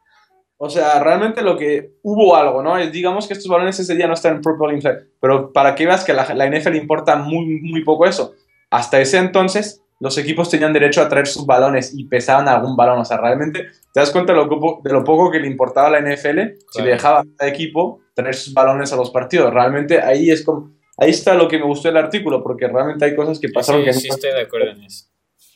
O 0.62 0.68
sea, 0.68 1.02
realmente 1.02 1.40
lo 1.40 1.56
que 1.56 1.94
hubo 2.02 2.36
algo, 2.36 2.62
¿no? 2.62 2.76
Digamos 2.90 3.26
que 3.26 3.32
estos 3.32 3.50
balones 3.50 3.80
ese 3.80 3.94
día 3.94 4.06
no 4.06 4.12
están 4.12 4.36
en 4.36 4.42
Purple 4.42 4.74
Inside, 4.74 5.06
pero 5.18 5.54
para 5.54 5.74
que 5.74 5.86
veas 5.86 6.04
que 6.04 6.12
la, 6.12 6.34
la 6.34 6.50
NFL 6.50 6.76
importa 6.76 7.16
muy, 7.16 7.60
muy 7.62 7.82
poco 7.82 8.04
eso. 8.04 8.34
Hasta 8.68 9.00
ese 9.00 9.16
entonces, 9.16 9.82
los 10.00 10.18
equipos 10.18 10.50
tenían 10.50 10.74
derecho 10.74 11.00
a 11.00 11.08
traer 11.08 11.26
sus 11.26 11.46
balones 11.46 11.94
y 11.96 12.04
pesaban 12.04 12.46
algún 12.46 12.76
balón. 12.76 12.98
O 12.98 13.04
sea, 13.06 13.16
realmente 13.16 13.68
te 13.90 14.00
das 14.00 14.10
cuenta 14.10 14.34
de 14.34 14.38
lo, 14.38 14.80
de 14.84 14.92
lo 14.92 15.02
poco 15.02 15.30
que 15.30 15.40
le 15.40 15.46
importaba 15.46 15.86
a 15.86 15.98
la 15.98 16.00
NFL 16.02 16.40
si 16.70 16.82
le 16.82 16.90
dejaba 16.90 17.24
a 17.38 17.46
equipo 17.46 18.00
traer 18.12 18.34
sus 18.34 18.52
balones 18.52 18.92
a 18.92 18.96
los 18.96 19.10
partidos. 19.10 19.54
Realmente 19.54 19.98
ahí 20.02 20.30
es 20.30 20.44
como. 20.44 20.72
Ahí 20.98 21.08
está 21.08 21.32
lo 21.32 21.48
que 21.48 21.58
me 21.58 21.64
gustó 21.64 21.88
del 21.88 21.96
artículo, 21.96 22.42
porque 22.42 22.68
realmente 22.68 23.06
hay 23.06 23.16
cosas 23.16 23.38
que 23.38 23.48
pasaron 23.48 23.82
que 23.82 23.94
sí, 23.94 24.08
no. 24.08 24.14
estoy 24.14 24.30
de 24.32 24.42
acuerdo 24.42 24.72
en 24.72 24.82
eso. 24.82 25.06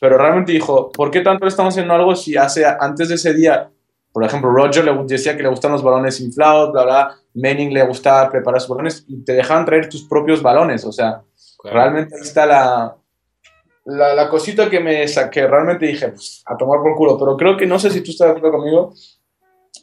Pero 0.01 0.17
realmente 0.17 0.51
dijo, 0.51 0.91
¿por 0.91 1.11
qué 1.11 1.21
tanto 1.21 1.45
estamos 1.45 1.75
haciendo 1.75 1.93
algo 1.93 2.15
si 2.15 2.35
hace 2.35 2.65
antes 2.65 3.09
de 3.09 3.15
ese 3.15 3.35
día 3.35 3.69
por 4.15 4.23
ejemplo, 4.23 4.49
Roger 4.49 4.85
le 4.85 4.93
decía 5.03 5.35
que 5.35 5.43
le 5.43 5.49
gustan 5.49 5.73
los 5.73 5.83
balones 5.83 6.21
inflados, 6.21 6.71
bla, 6.71 6.83
bla. 6.83 7.17
Manning 7.33 7.73
le 7.73 7.85
gustaba 7.85 8.31
preparar 8.31 8.61
sus 8.61 8.69
balones 8.69 9.03
y 9.09 9.25
te 9.25 9.33
dejaban 9.33 9.65
traer 9.65 9.89
tus 9.89 10.07
propios 10.07 10.41
balones. 10.41 10.85
O 10.85 10.93
sea, 10.93 11.21
realmente 11.65 12.15
ahí 12.15 12.21
está 12.21 12.45
la, 12.45 12.95
la, 13.83 14.29
cosita 14.29 14.69
que 14.69 14.79
me 14.79 15.05
saqué. 15.09 15.45
Realmente 15.45 15.87
dije, 15.87 16.07
pues, 16.07 16.41
a 16.45 16.55
tomar 16.55 16.79
por 16.81 16.95
culo. 16.95 17.19
Pero 17.19 17.35
creo 17.35 17.57
que 17.57 17.65
no 17.65 17.77
sé 17.77 17.89
si 17.89 17.99
tú 17.99 18.11
estás 18.11 18.29
de 18.29 18.37
acuerdo 18.37 18.57
conmigo. 18.57 18.93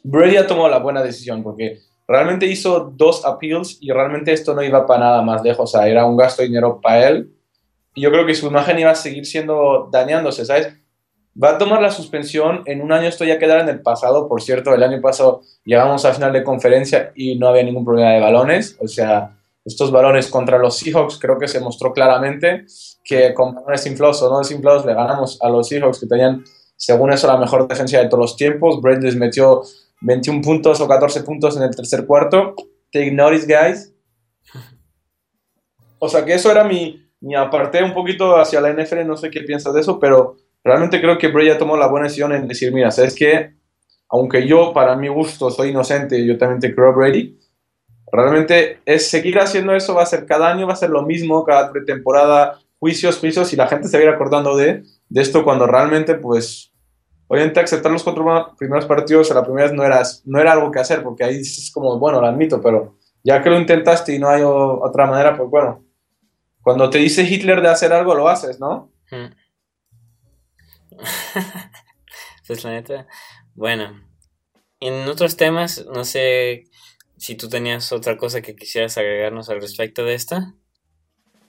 Brady 0.03 0.37
ha 0.37 0.47
tomado 0.47 0.67
la 0.67 0.79
buena 0.79 1.03
decisión 1.03 1.43
porque 1.43 1.77
realmente 2.07 2.47
hizo 2.47 2.91
dos 2.91 3.23
appeals 3.25 3.77
y 3.81 3.91
realmente 3.91 4.33
esto 4.33 4.55
no 4.55 4.63
iba 4.63 4.87
para 4.87 5.01
nada 5.01 5.21
más 5.21 5.43
lejos. 5.43 5.71
O 5.71 5.77
sea, 5.77 5.87
era 5.87 6.07
un 6.07 6.17
gasto 6.17 6.41
de 6.41 6.47
dinero 6.47 6.81
para 6.81 7.07
él. 7.07 7.31
Y 7.93 8.01
yo 8.01 8.09
creo 8.09 8.25
que 8.25 8.33
su 8.33 8.47
imagen 8.47 8.79
iba 8.79 8.89
a 8.89 8.95
seguir 8.95 9.27
siendo 9.27 9.89
dañándose, 9.91 10.43
¿sabes? 10.43 10.73
Va 11.41 11.51
a 11.51 11.57
tomar 11.57 11.81
la 11.81 11.89
suspensión. 11.89 12.61
En 12.65 12.81
un 12.81 12.91
año 12.91 13.07
esto 13.07 13.25
ya 13.25 13.39
quedará 13.39 13.61
en 13.61 13.69
el 13.69 13.81
pasado. 13.81 14.27
Por 14.27 14.41
cierto, 14.41 14.73
el 14.73 14.83
año 14.83 15.01
pasado 15.01 15.41
llegamos 15.65 16.05
a 16.05 16.13
final 16.13 16.31
de 16.31 16.43
conferencia 16.43 17.11
y 17.15 17.37
no 17.37 17.47
había 17.47 17.63
ningún 17.63 17.85
problema 17.85 18.11
de 18.11 18.19
balones. 18.19 18.77
O 18.79 18.87
sea, 18.87 19.35
estos 19.65 19.91
balones 19.91 20.27
contra 20.27 20.59
los 20.59 20.77
Seahawks 20.77 21.17
creo 21.17 21.39
que 21.39 21.47
se 21.47 21.59
mostró 21.59 21.93
claramente 21.93 22.65
que 23.03 23.33
con 23.33 23.55
balones 23.55 23.85
inflados 23.87 24.21
o 24.21 24.29
no 24.29 24.39
desinflados 24.39 24.85
le 24.85 24.93
ganamos 24.93 25.41
a 25.41 25.49
los 25.49 25.67
Seahawks 25.67 25.99
que 25.99 26.07
tenían, 26.07 26.43
según 26.75 27.11
eso, 27.11 27.27
la 27.27 27.37
mejor 27.37 27.67
defensa 27.67 27.97
de 27.97 28.05
todos 28.05 28.19
los 28.19 28.35
tiempos. 28.35 28.79
Brady 28.81 29.05
les 29.05 29.15
metió 29.15 29.63
21 30.01 30.41
puntos 30.41 30.81
o 30.81 30.87
14 30.87 31.23
puntos 31.23 31.57
en 31.57 31.63
el 31.63 31.75
tercer 31.75 32.05
cuarto. 32.05 32.55
Take 32.91 33.11
notice, 33.11 33.47
guys. 33.47 33.91
O 35.97 36.09
sea 36.09 36.25
que 36.25 36.33
eso 36.33 36.51
era 36.51 36.65
mi, 36.65 37.01
mi 37.21 37.33
aparté 37.33 37.81
un 37.81 37.93
poquito 37.93 38.35
hacia 38.35 38.59
la 38.59 38.73
NFL, 38.73 39.07
no 39.07 39.15
sé 39.15 39.31
qué 39.31 39.41
piensas 39.41 39.73
de 39.73 39.79
eso, 39.79 39.99
pero 39.99 40.35
realmente 40.63 41.01
creo 41.01 41.17
que 41.17 41.27
Bray 41.27 41.47
ya 41.47 41.57
tomó 41.57 41.77
la 41.77 41.87
buena 41.87 42.05
decisión 42.05 42.31
en 42.33 42.47
decir, 42.47 42.71
mira, 42.71 42.91
¿sabes 42.91 43.15
qué? 43.15 43.53
Aunque 44.09 44.47
yo, 44.47 44.73
para 44.73 44.95
mi 44.95 45.07
gusto, 45.07 45.49
soy 45.49 45.69
inocente, 45.69 46.25
yo 46.25 46.37
también 46.37 46.59
te 46.59 46.73
creo 46.73 46.89
a 46.89 46.95
Brady, 46.95 47.37
realmente 48.11 48.79
es 48.85 49.09
seguir 49.09 49.39
haciendo 49.39 49.73
eso, 49.73 49.95
va 49.95 50.03
a 50.03 50.07
ser 50.07 50.25
cada 50.25 50.49
año, 50.49 50.67
va 50.67 50.73
a 50.73 50.77
ser 50.77 50.91
lo 50.91 51.01
mismo, 51.01 51.43
cada 51.43 51.71
pretemporada, 51.71 52.59
juicios, 52.79 53.17
juicios, 53.17 53.51
y 53.53 53.55
la 53.55 53.67
gente 53.67 53.87
se 53.87 53.97
va 53.97 54.01
a 54.01 54.07
ir 54.07 54.13
acordando 54.13 54.55
de, 54.55 54.83
de 55.09 55.21
esto 55.21 55.43
cuando 55.43 55.65
realmente, 55.65 56.15
pues, 56.15 56.71
obviamente 57.27 57.59
aceptar 57.59 57.91
los 57.91 58.03
cuatro 58.03 58.55
primeros 58.57 58.85
partidos 58.85 59.31
a 59.31 59.33
la 59.33 59.43
primera 59.43 59.67
vez 59.67 59.75
no 59.75 59.83
era, 59.83 60.03
no 60.25 60.39
era 60.39 60.51
algo 60.51 60.71
que 60.71 60.79
hacer, 60.79 61.01
porque 61.01 61.23
ahí 61.23 61.37
es 61.37 61.71
como, 61.73 61.97
bueno, 61.97 62.21
lo 62.21 62.27
admito, 62.27 62.61
pero 62.61 62.97
ya 63.23 63.41
que 63.41 63.49
lo 63.49 63.59
intentaste 63.59 64.13
y 64.13 64.19
no 64.19 64.29
hay 64.29 64.43
otra 64.43 65.07
manera, 65.07 65.35
pues 65.35 65.49
bueno, 65.49 65.83
cuando 66.61 66.89
te 66.89 66.99
dice 66.99 67.23
Hitler 67.23 67.61
de 67.61 67.69
hacer 67.69 67.91
algo, 67.93 68.13
lo 68.13 68.29
haces, 68.29 68.59
¿no? 68.59 68.91
Hmm. 69.09 69.33
pues 72.47 72.63
la 72.63 72.71
neta, 72.71 73.07
bueno, 73.55 74.01
en 74.79 75.07
otros 75.07 75.37
temas, 75.37 75.85
no 75.85 76.03
sé 76.03 76.65
si 77.17 77.35
tú 77.35 77.47
tenías 77.47 77.91
otra 77.91 78.17
cosa 78.17 78.41
que 78.41 78.55
quisieras 78.55 78.97
agregarnos 78.97 79.49
al 79.49 79.61
respecto 79.61 80.03
de 80.03 80.13
esta. 80.13 80.55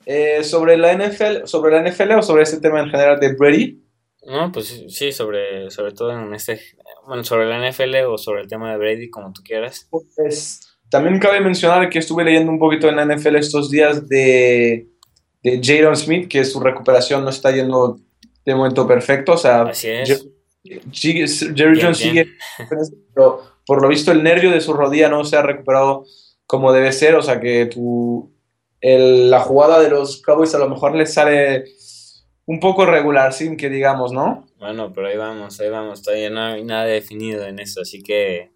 Eh, 0.07 0.45
sobre 0.45 0.77
la 0.77 0.93
NFL, 0.93 1.47
sobre 1.47 1.73
la 1.73 1.89
NFL 1.89 2.13
o 2.13 2.23
sobre 2.23 2.43
este 2.43 2.61
tema 2.61 2.81
en 2.81 2.91
general 2.91 3.19
de 3.19 3.35
Brady. 3.35 3.83
No, 4.27 4.53
pues 4.53 4.85
sí, 4.89 5.13
sobre, 5.13 5.71
sobre 5.71 5.93
todo 5.93 6.13
en 6.13 6.33
este, 6.35 6.61
bueno, 7.07 7.25
sobre 7.25 7.47
la 7.47 7.71
NFL 7.71 7.97
o 8.07 8.19
sobre 8.19 8.43
el 8.43 8.49
tema 8.49 8.71
de 8.71 8.79
Brady, 8.79 9.11
como 9.11 9.33
tú 9.33 9.43
quieras. 9.43 9.89
Pues 9.91 10.79
también 10.89 11.19
cabe 11.19 11.41
mencionar 11.41 11.91
que 11.91 11.99
estuve 11.99 12.25
leyendo 12.25 12.53
un 12.53 12.59
poquito 12.59 12.89
en 12.89 12.97
la 12.97 13.05
NFL 13.05 13.37
estos 13.37 13.71
días 13.71 14.09
de, 14.09 14.89
de 15.43 15.61
Jaron 15.63 15.97
Smith, 15.97 16.29
que 16.29 16.45
su 16.45 16.61
recuperación 16.61 17.25
no 17.25 17.31
está 17.31 17.51
yendo 17.51 17.99
de 18.45 18.55
momento 18.55 18.87
perfecto. 18.87 19.33
O 19.33 19.39
sea, 19.39 19.71
Jerry 19.73 21.81
Jones 21.81 21.99
sigue, 21.99 22.27
pero 23.15 23.43
por 23.67 23.83
lo 23.83 23.89
visto 23.89 24.13
el 24.13 24.23
nervio 24.23 24.51
de 24.51 24.61
su 24.61 24.73
rodilla 24.73 25.09
no 25.09 25.25
se 25.25 25.37
ha 25.37 25.43
recuperado 25.43 26.05
como 26.47 26.73
debe 26.73 26.93
ser. 26.93 27.15
O 27.15 27.23
sea 27.23 27.41
que 27.41 27.67
tu, 27.67 28.33
la 28.81 29.41
jugada 29.41 29.81
de 29.81 29.91
los 29.91 30.23
Cowboys 30.23 30.55
a 30.55 30.59
lo 30.59 30.69
mejor 30.69 30.95
les 30.95 31.15
sale 31.15 31.65
un 32.47 32.61
poco 32.61 32.85
regular, 32.85 33.33
sin 33.33 33.57
que 33.57 33.71
digamos, 33.71 34.13
¿no? 34.13 34.47
Bueno, 34.59 34.93
pero 34.93 35.09
ahí 35.09 35.17
vamos, 35.17 35.59
ahí 35.61 35.71
vamos. 35.71 36.03
Todavía 36.03 36.31
no 36.31 36.41
hay 36.41 36.65
nada 36.65 36.85
definido 36.85 37.47
en 37.47 37.59
eso, 37.59 37.81
así 37.81 38.03
que 38.03 38.51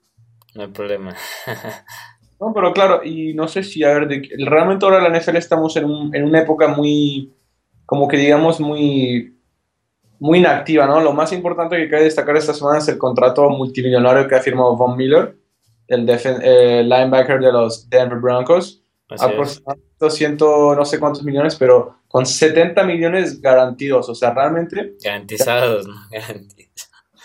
no 0.55 0.63
hay 0.63 0.69
problema. 0.69 1.17
no, 2.41 2.53
pero 2.55 2.75
claro, 2.75 3.03
y 3.03 3.33
no 3.33 3.49
sé 3.49 3.63
si, 3.63 3.83
a 3.85 3.99
ver, 3.99 4.09
realmente 4.39 4.85
ahora 4.85 4.99
en 4.99 5.11
la 5.11 5.19
NFL 5.19 5.37
estamos 5.37 5.77
en, 5.77 5.87
en 6.13 6.25
una 6.25 6.41
época 6.41 6.69
muy, 6.69 7.35
como 7.87 8.09
que 8.09 8.19
digamos, 8.19 8.61
muy 8.61 9.38
muy 10.21 10.39
inactiva, 10.39 10.87
¿no? 10.87 11.01
Lo 11.01 11.13
más 11.13 11.33
importante 11.33 11.77
que 11.77 11.89
cabe 11.89 12.05
destacar 12.05 12.37
esta 12.37 12.55
semana 12.55 12.79
es 12.79 12.89
el 12.89 12.99
contrato 12.99 13.49
multimillonario 13.51 14.27
que 14.27 14.35
ha 14.35 14.41
firmado 14.41 14.77
Von 14.77 14.97
Miller, 14.97 15.37
el 15.87 16.07
linebacker 16.07 17.41
de 17.41 17.53
los 17.53 17.89
Denver 17.89 18.19
Broncos. 18.19 18.83
Aproximadamente 19.09 19.89
ciento 20.11 20.75
no 20.77 20.85
sé 20.85 21.01
cuántos 21.01 21.25
millones, 21.25 21.57
pero 21.57 21.97
con 22.09 22.27
70 22.27 22.85
millones 22.85 23.41
garantidos, 23.41 24.09
o 24.09 24.15
sea, 24.15 24.33
realmente... 24.33 24.97
Garantizados, 25.03 25.87
¿no? 25.87 25.95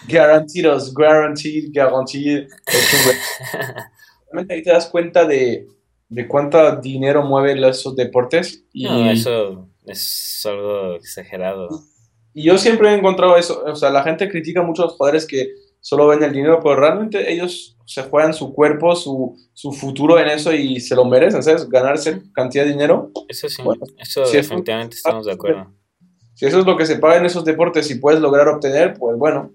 Garantidos. 0.07 0.93
guaranteed, 0.93 1.71
guaranteed. 1.73 2.47
realmente 4.31 4.53
ahí 4.53 4.63
te 4.63 4.71
das 4.71 4.87
cuenta 4.87 5.25
de, 5.25 5.67
de 6.09 6.27
cuánto 6.27 6.77
dinero 6.77 7.23
mueven 7.23 7.63
esos 7.63 7.95
deportes. 7.95 8.65
Y... 8.73 8.85
No, 8.85 9.11
eso 9.11 9.69
es 9.85 10.41
algo 10.45 10.95
exagerado. 10.95 11.69
Y 12.33 12.43
yo 12.43 12.57
siempre 12.57 12.89
he 12.89 12.97
encontrado 12.97 13.37
eso, 13.37 13.63
o 13.65 13.75
sea, 13.75 13.89
la 13.89 14.03
gente 14.03 14.29
critica 14.29 14.61
mucho 14.61 14.83
a 14.83 14.85
los 14.85 14.95
jugadores 14.95 15.27
que 15.27 15.53
solo 15.79 16.07
ven 16.07 16.23
el 16.23 16.31
dinero, 16.31 16.59
pero 16.63 16.77
realmente 16.77 17.31
ellos 17.31 17.77
se 17.85 18.03
juegan 18.03 18.33
su 18.33 18.53
cuerpo, 18.53 18.95
su, 18.95 19.37
su 19.53 19.71
futuro 19.71 20.17
en 20.17 20.29
eso 20.29 20.53
y 20.53 20.79
se 20.79 20.95
lo 20.95 21.05
merecen, 21.05 21.43
¿sabes? 21.43 21.69
Ganarse 21.69 22.21
cantidad 22.33 22.63
de 22.63 22.71
dinero. 22.71 23.11
Eso 23.27 23.49
sí, 23.49 23.61
eso 23.97 24.21
definitivamente 24.31 24.95
estamos 24.95 25.25
de 25.25 25.33
acuerdo. 25.33 25.73
Si 26.35 26.45
eso 26.45 26.59
es 26.59 26.65
lo 26.65 26.77
que 26.77 26.85
se 26.85 26.97
paga 26.97 27.17
en 27.17 27.25
esos 27.25 27.45
deportes 27.45 27.91
y 27.91 27.95
puedes 27.95 28.21
lograr 28.21 28.47
obtener, 28.47 28.95
pues 28.97 29.17
bueno, 29.17 29.51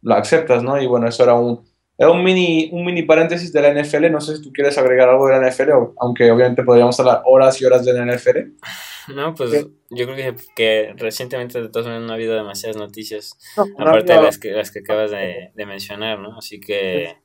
lo 0.00 0.14
aceptas, 0.14 0.62
¿no? 0.62 0.80
Y 0.80 0.86
bueno, 0.86 1.08
eso 1.08 1.24
era 1.24 1.34
un, 1.34 1.64
era 2.02 2.10
un 2.10 2.24
mini, 2.24 2.68
un 2.72 2.84
mini 2.84 3.02
paréntesis 3.04 3.52
de 3.52 3.62
la 3.62 3.72
NFL. 3.72 4.10
No 4.10 4.20
sé 4.20 4.36
si 4.36 4.42
tú 4.42 4.52
quieres 4.52 4.76
agregar 4.76 5.08
algo 5.08 5.28
de 5.28 5.38
la 5.38 5.48
NFL, 5.48 5.70
aunque 6.00 6.32
obviamente 6.32 6.64
podríamos 6.64 6.98
hablar 6.98 7.22
horas 7.26 7.60
y 7.60 7.64
horas 7.64 7.84
de 7.84 7.92
la 7.92 8.04
NFL. 8.04 8.38
No, 9.16 9.34
pues 9.34 9.50
yo 9.90 10.06
creo 10.06 10.36
que, 10.54 10.94
recientemente 10.96 11.60
de 11.60 11.68
todas 11.68 11.86
maneras 11.86 12.06
no 12.06 12.12
ha 12.12 12.14
habido 12.14 12.36
demasiadas 12.36 12.76
noticias, 12.76 13.36
aparte 13.76 14.12
de 14.12 14.22
las 14.22 14.38
que, 14.38 14.52
las 14.52 14.70
que 14.70 14.78
acabas 14.78 15.10
de, 15.10 15.50
mencionar, 15.66 16.20
¿no? 16.20 16.38
Así 16.38 16.60
que... 16.60 17.16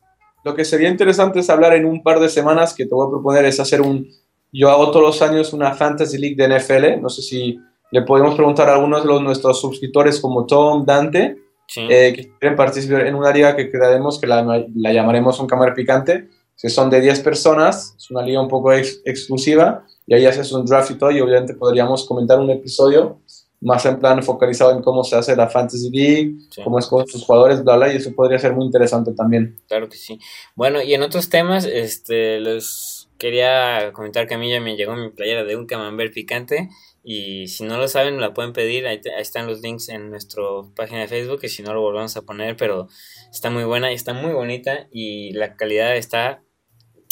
Lo 0.43 0.55
que 0.55 0.65
sería 0.65 0.89
interesante 0.89 1.39
es 1.39 1.51
hablar 1.51 1.73
en 1.73 1.85
un 1.85 2.01
par 2.01 2.19
de 2.19 2.29
semanas, 2.29 2.73
que 2.73 2.87
te 2.87 2.95
voy 2.95 3.05
a 3.05 3.11
proponer 3.11 3.45
es 3.45 3.59
hacer 3.59 3.81
un, 3.81 4.09
yo 4.51 4.71
hago 4.71 4.89
todos 4.89 5.05
los 5.05 5.21
años 5.21 5.53
una 5.53 5.75
Fantasy 5.75 6.17
League 6.17 6.35
de 6.35 6.57
NFL. 6.57 6.99
No 6.99 7.09
sé 7.09 7.21
si 7.21 7.59
le 7.91 8.01
podemos 8.01 8.33
preguntar 8.33 8.69
a 8.69 8.73
algunos 8.73 9.03
de 9.03 9.09
los, 9.09 9.21
nuestros 9.21 9.61
suscriptores 9.61 10.19
como 10.19 10.47
Tom, 10.47 10.83
Dante, 10.83 11.37
eh, 11.75 12.13
que 12.15 12.31
quieren 12.39 12.55
participar 12.55 13.07
en 13.07 13.15
una 13.15 13.31
liga 13.31 13.55
que 13.55 13.69
crearemos, 13.69 14.19
que 14.19 14.27
la, 14.27 14.65
la 14.75 14.93
llamaremos 14.93 15.39
un 15.39 15.47
cámara 15.47 15.73
picante, 15.73 16.27
que 16.59 16.69
son 16.69 16.89
de 16.89 17.01
10 17.01 17.19
personas, 17.21 17.93
es 17.97 18.09
una 18.09 18.21
liga 18.21 18.41
un 18.41 18.47
poco 18.47 18.73
exclusiva, 18.73 19.85
y 20.05 20.15
ahí 20.15 20.25
haces 20.25 20.51
un 20.51 20.65
draft 20.65 20.91
y 20.91 20.95
todo, 20.95 21.11
y 21.11 21.21
obviamente 21.21 21.53
podríamos 21.53 22.05
comentar 22.07 22.39
un 22.39 22.49
episodio 22.49 23.19
más 23.61 23.85
en 23.85 23.99
plan 23.99 24.21
focalizado 24.21 24.71
en 24.71 24.81
cómo 24.81 25.03
se 25.03 25.15
hace 25.15 25.35
la 25.35 25.49
Fantasy 25.49 25.89
League, 25.91 26.35
cómo 26.63 26.79
es 26.79 26.85
con 26.87 27.07
sus 27.07 27.23
jugadores, 27.23 27.63
bla, 27.63 27.75
bla, 27.75 27.91
y 27.91 27.97
eso 27.97 28.13
podría 28.13 28.39
ser 28.39 28.53
muy 28.53 28.65
interesante 28.65 29.13
también. 29.13 29.59
Claro 29.67 29.89
que 29.89 29.97
sí. 29.97 30.19
Bueno, 30.55 30.81
y 30.81 30.93
en 30.93 31.01
otros 31.01 31.29
temas, 31.29 31.65
este, 31.65 32.39
les 32.39 33.09
quería 33.17 33.91
comentar 33.93 34.27
que 34.27 34.35
a 34.35 34.37
mí 34.37 34.51
ya 34.51 34.61
me 34.61 34.75
llegó 34.75 34.95
mi 34.95 35.09
playera 35.09 35.43
de 35.43 35.55
un 35.55 35.65
camembert 35.65 36.13
picante, 36.13 36.69
y 37.09 37.47
si 37.47 37.63
no 37.63 37.77
lo 37.77 37.87
saben, 37.87 38.19
la 38.19 38.33
pueden 38.33 38.51
pedir. 38.51 38.85
Ahí, 38.85 38.99
están 39.17 39.47
los 39.47 39.61
links 39.61 39.87
en 39.87 40.09
nuestra 40.09 40.43
página 40.75 40.99
de 40.99 41.07
Facebook. 41.07 41.39
Y 41.41 41.47
si 41.47 41.63
no, 41.63 41.73
lo 41.73 41.79
volvemos 41.79 42.17
a 42.17 42.23
poner. 42.23 42.57
Pero 42.57 42.89
está 43.31 43.49
muy 43.49 43.63
buena 43.63 43.93
y 43.93 43.95
está 43.95 44.11
muy 44.11 44.33
bonita. 44.33 44.89
Y 44.91 45.31
la 45.31 45.55
calidad 45.55 45.95
está. 45.95 46.43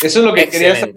Eso 0.04 0.20
es 0.20 0.26
lo 0.26 0.34
que 0.34 0.50
quería 0.50 0.74
hacer. 0.74 0.94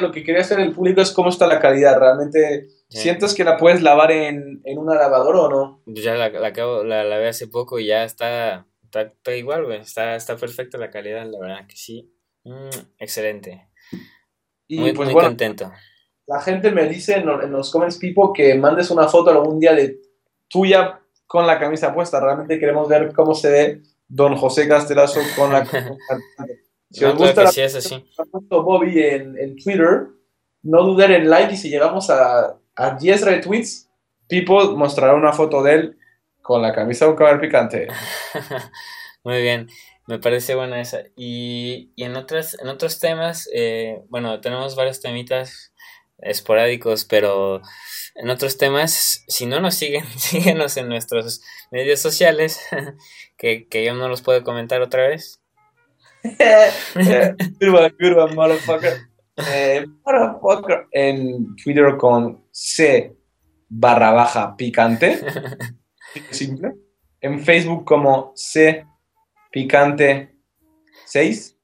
lo 0.00 0.12
que 0.12 0.22
quería 0.22 0.42
hacer 0.42 0.60
el 0.60 0.72
público 0.72 1.00
es 1.00 1.10
cómo 1.10 1.30
está 1.30 1.48
la 1.48 1.58
calidad. 1.58 1.98
¿Realmente 1.98 2.68
sientes 2.88 3.34
que 3.34 3.42
la 3.42 3.56
puedes 3.56 3.82
lavar 3.82 4.12
en, 4.12 4.62
en 4.62 4.78
una 4.78 4.94
lavadora 4.94 5.40
o 5.40 5.50
no? 5.50 5.82
Ya 5.86 6.14
la, 6.14 6.28
la, 6.28 6.52
la, 6.84 7.02
lavé 7.02 7.26
hace 7.26 7.48
poco 7.48 7.80
y 7.80 7.86
ya 7.86 8.04
está, 8.04 8.68
está, 8.84 9.34
igual, 9.34 9.64
güey. 9.64 9.80
Está, 9.80 10.14
está 10.14 10.36
perfecta 10.36 10.78
la 10.78 10.92
calidad, 10.92 11.26
la 11.28 11.40
verdad 11.40 11.66
que 11.66 11.74
sí. 11.74 12.14
Mm, 12.44 12.68
excelente. 13.00 13.68
Y 14.68 14.78
muy, 14.78 14.92
pues, 14.92 15.10
muy 15.10 15.20
contento 15.20 15.72
la 16.26 16.40
gente 16.40 16.70
me 16.70 16.88
dice 16.88 17.14
en, 17.14 17.52
los 17.52 17.70
comments 17.70 17.98
people 17.98 18.30
que 18.34 18.54
mandes 18.54 18.90
una 18.90 19.08
foto 19.08 19.30
algún 19.30 19.60
día 19.60 19.74
de 19.74 19.98
tuya 20.48 21.00
con 21.26 21.46
la 21.46 21.58
camisa 21.58 21.94
puesta. 21.94 22.20
Realmente 22.20 22.58
queremos 22.58 22.88
ver 22.88 23.12
cómo 23.12 23.34
se 23.34 23.50
ve 23.50 23.82
Don 24.08 24.36
José 24.36 24.68
Castelazo 24.68 25.20
con 25.36 25.52
la 25.52 25.64
camisa 25.64 25.96
Si 26.90 27.04
os 27.04 27.16
gusta 27.16 27.42
la, 27.42 27.50
sí 27.50 27.62
Bobby 28.48 29.02
en, 29.02 29.36
en, 29.36 29.56
Twitter, 29.56 30.06
no 30.62 30.84
duden 30.84 31.12
en 31.12 31.28
like 31.28 31.54
y 31.54 31.56
si 31.56 31.68
llegamos 31.68 32.08
a, 32.10 32.56
a 32.76 32.90
10 32.96 33.22
retweets, 33.22 33.86
People 34.28 34.74
mostrará 34.76 35.14
una 35.14 35.32
foto 35.32 35.62
de 35.62 35.74
él 35.74 35.98
con 36.42 36.62
la 36.62 36.74
camisa 36.74 37.04
de 37.04 37.12
un 37.12 37.16
caballo 37.16 37.40
picante. 37.40 37.88
Muy 39.24 39.40
bien, 39.40 39.68
me 40.06 40.18
parece 40.18 40.54
buena 40.54 40.80
esa. 40.80 41.02
Y, 41.16 41.90
y 41.94 42.04
en, 42.04 42.16
otras, 42.16 42.58
en 42.60 42.68
otros 42.68 42.98
temas, 42.98 43.48
eh, 43.52 44.02
bueno, 44.08 44.40
tenemos 44.40 44.74
varios 44.74 45.00
temitas 45.00 45.72
esporádicos, 46.18 47.04
pero 47.04 47.62
en 48.14 48.30
otros 48.30 48.56
temas, 48.56 49.24
si 49.28 49.46
no 49.46 49.60
nos 49.60 49.74
siguen, 49.74 50.06
síguenos 50.16 50.76
en 50.76 50.88
nuestros 50.88 51.42
medios 51.70 52.00
sociales, 52.00 52.60
que, 53.38 53.66
yo 53.84 53.94
no 53.94 54.08
los 54.08 54.22
puedo 54.22 54.42
comentar 54.42 54.80
otra 54.82 55.08
vez. 55.08 55.42
curva, 57.98 58.26
motherfucker. 58.28 58.98
Eh, 59.48 59.86
motherfucker. 60.04 60.86
En 60.90 61.54
Twitter 61.56 61.96
con 61.96 62.44
C 62.50 63.14
barra 63.68 64.12
baja 64.12 64.56
picante. 64.56 65.20
Simple. 66.30 66.72
En 67.20 67.44
Facebook 67.44 67.84
como 67.84 68.32
C 68.34 68.84
picante 69.52 70.36
6. 71.06 71.56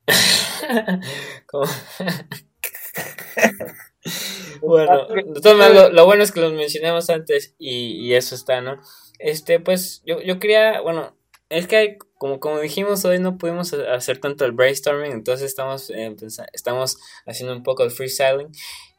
Bueno, 4.61 5.09
lo, 5.09 5.91
lo, 5.91 6.07
bueno 6.07 6.23
es 6.23 6.31
que 6.31 6.41
los 6.41 6.53
mencionamos 6.53 7.11
antes 7.11 7.55
y, 7.59 8.07
y, 8.07 8.15
eso 8.15 8.37
está, 8.37 8.61
¿no? 8.61 8.81
Este, 9.19 9.59
pues 9.59 10.03
yo, 10.07 10.21
yo 10.21 10.39
quería, 10.39 10.81
bueno, 10.81 11.17
es 11.49 11.67
que 11.67 11.99
como, 12.17 12.39
como 12.39 12.61
dijimos 12.61 13.05
hoy 13.05 13.19
no 13.19 13.39
pudimos 13.39 13.73
hacer 13.73 14.19
tanto 14.19 14.45
el 14.45 14.53
brainstorming, 14.53 15.11
entonces 15.11 15.47
estamos, 15.47 15.91
eh, 15.91 16.15
estamos 16.53 16.99
haciendo 17.27 17.57
un 17.57 17.65
poco 17.65 17.83
el 17.83 17.91
freestyling 17.91 18.53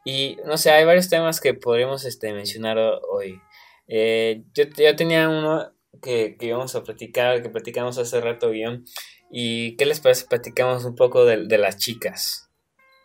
y 0.05 0.37
no 0.45 0.57
sé, 0.57 0.71
hay 0.71 0.83
varios 0.85 1.09
temas 1.09 1.39
que 1.39 1.53
podríamos 1.53 2.03
este, 2.03 2.33
mencionar 2.33 2.77
hoy. 3.09 3.39
Eh, 3.87 4.43
yo, 4.53 4.65
yo 4.65 4.95
tenía 4.95 5.29
uno 5.29 5.71
que, 6.01 6.35
que 6.37 6.47
íbamos 6.47 6.75
a 6.75 6.83
platicar, 6.83 7.41
que 7.41 7.49
platicamos 7.49 7.97
hace 7.97 8.19
rato 8.19 8.49
bien, 8.49 8.83
y 9.31 9.75
¿qué 9.77 9.85
les 9.85 9.99
parece? 9.99 10.27
Platicamos 10.27 10.85
un 10.85 10.95
poco 10.95 11.25
de, 11.25 11.45
de 11.47 11.57
las 11.57 11.77
chicas. 11.77 12.52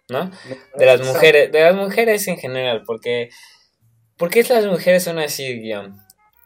¿No? 0.09 0.31
De 0.77 0.87
las 0.87 1.01
mujeres, 1.07 1.53
de 1.53 1.61
las 1.61 1.75
mujeres 1.75 2.27
en 2.29 2.37
general, 2.37 2.83
porque 2.87 3.31
¿por 4.17 4.31
qué 4.31 4.43
las 4.43 4.67
mujeres 4.67 5.05
son 5.05 5.19
así, 5.19 5.61
Guillaume? 5.61 5.95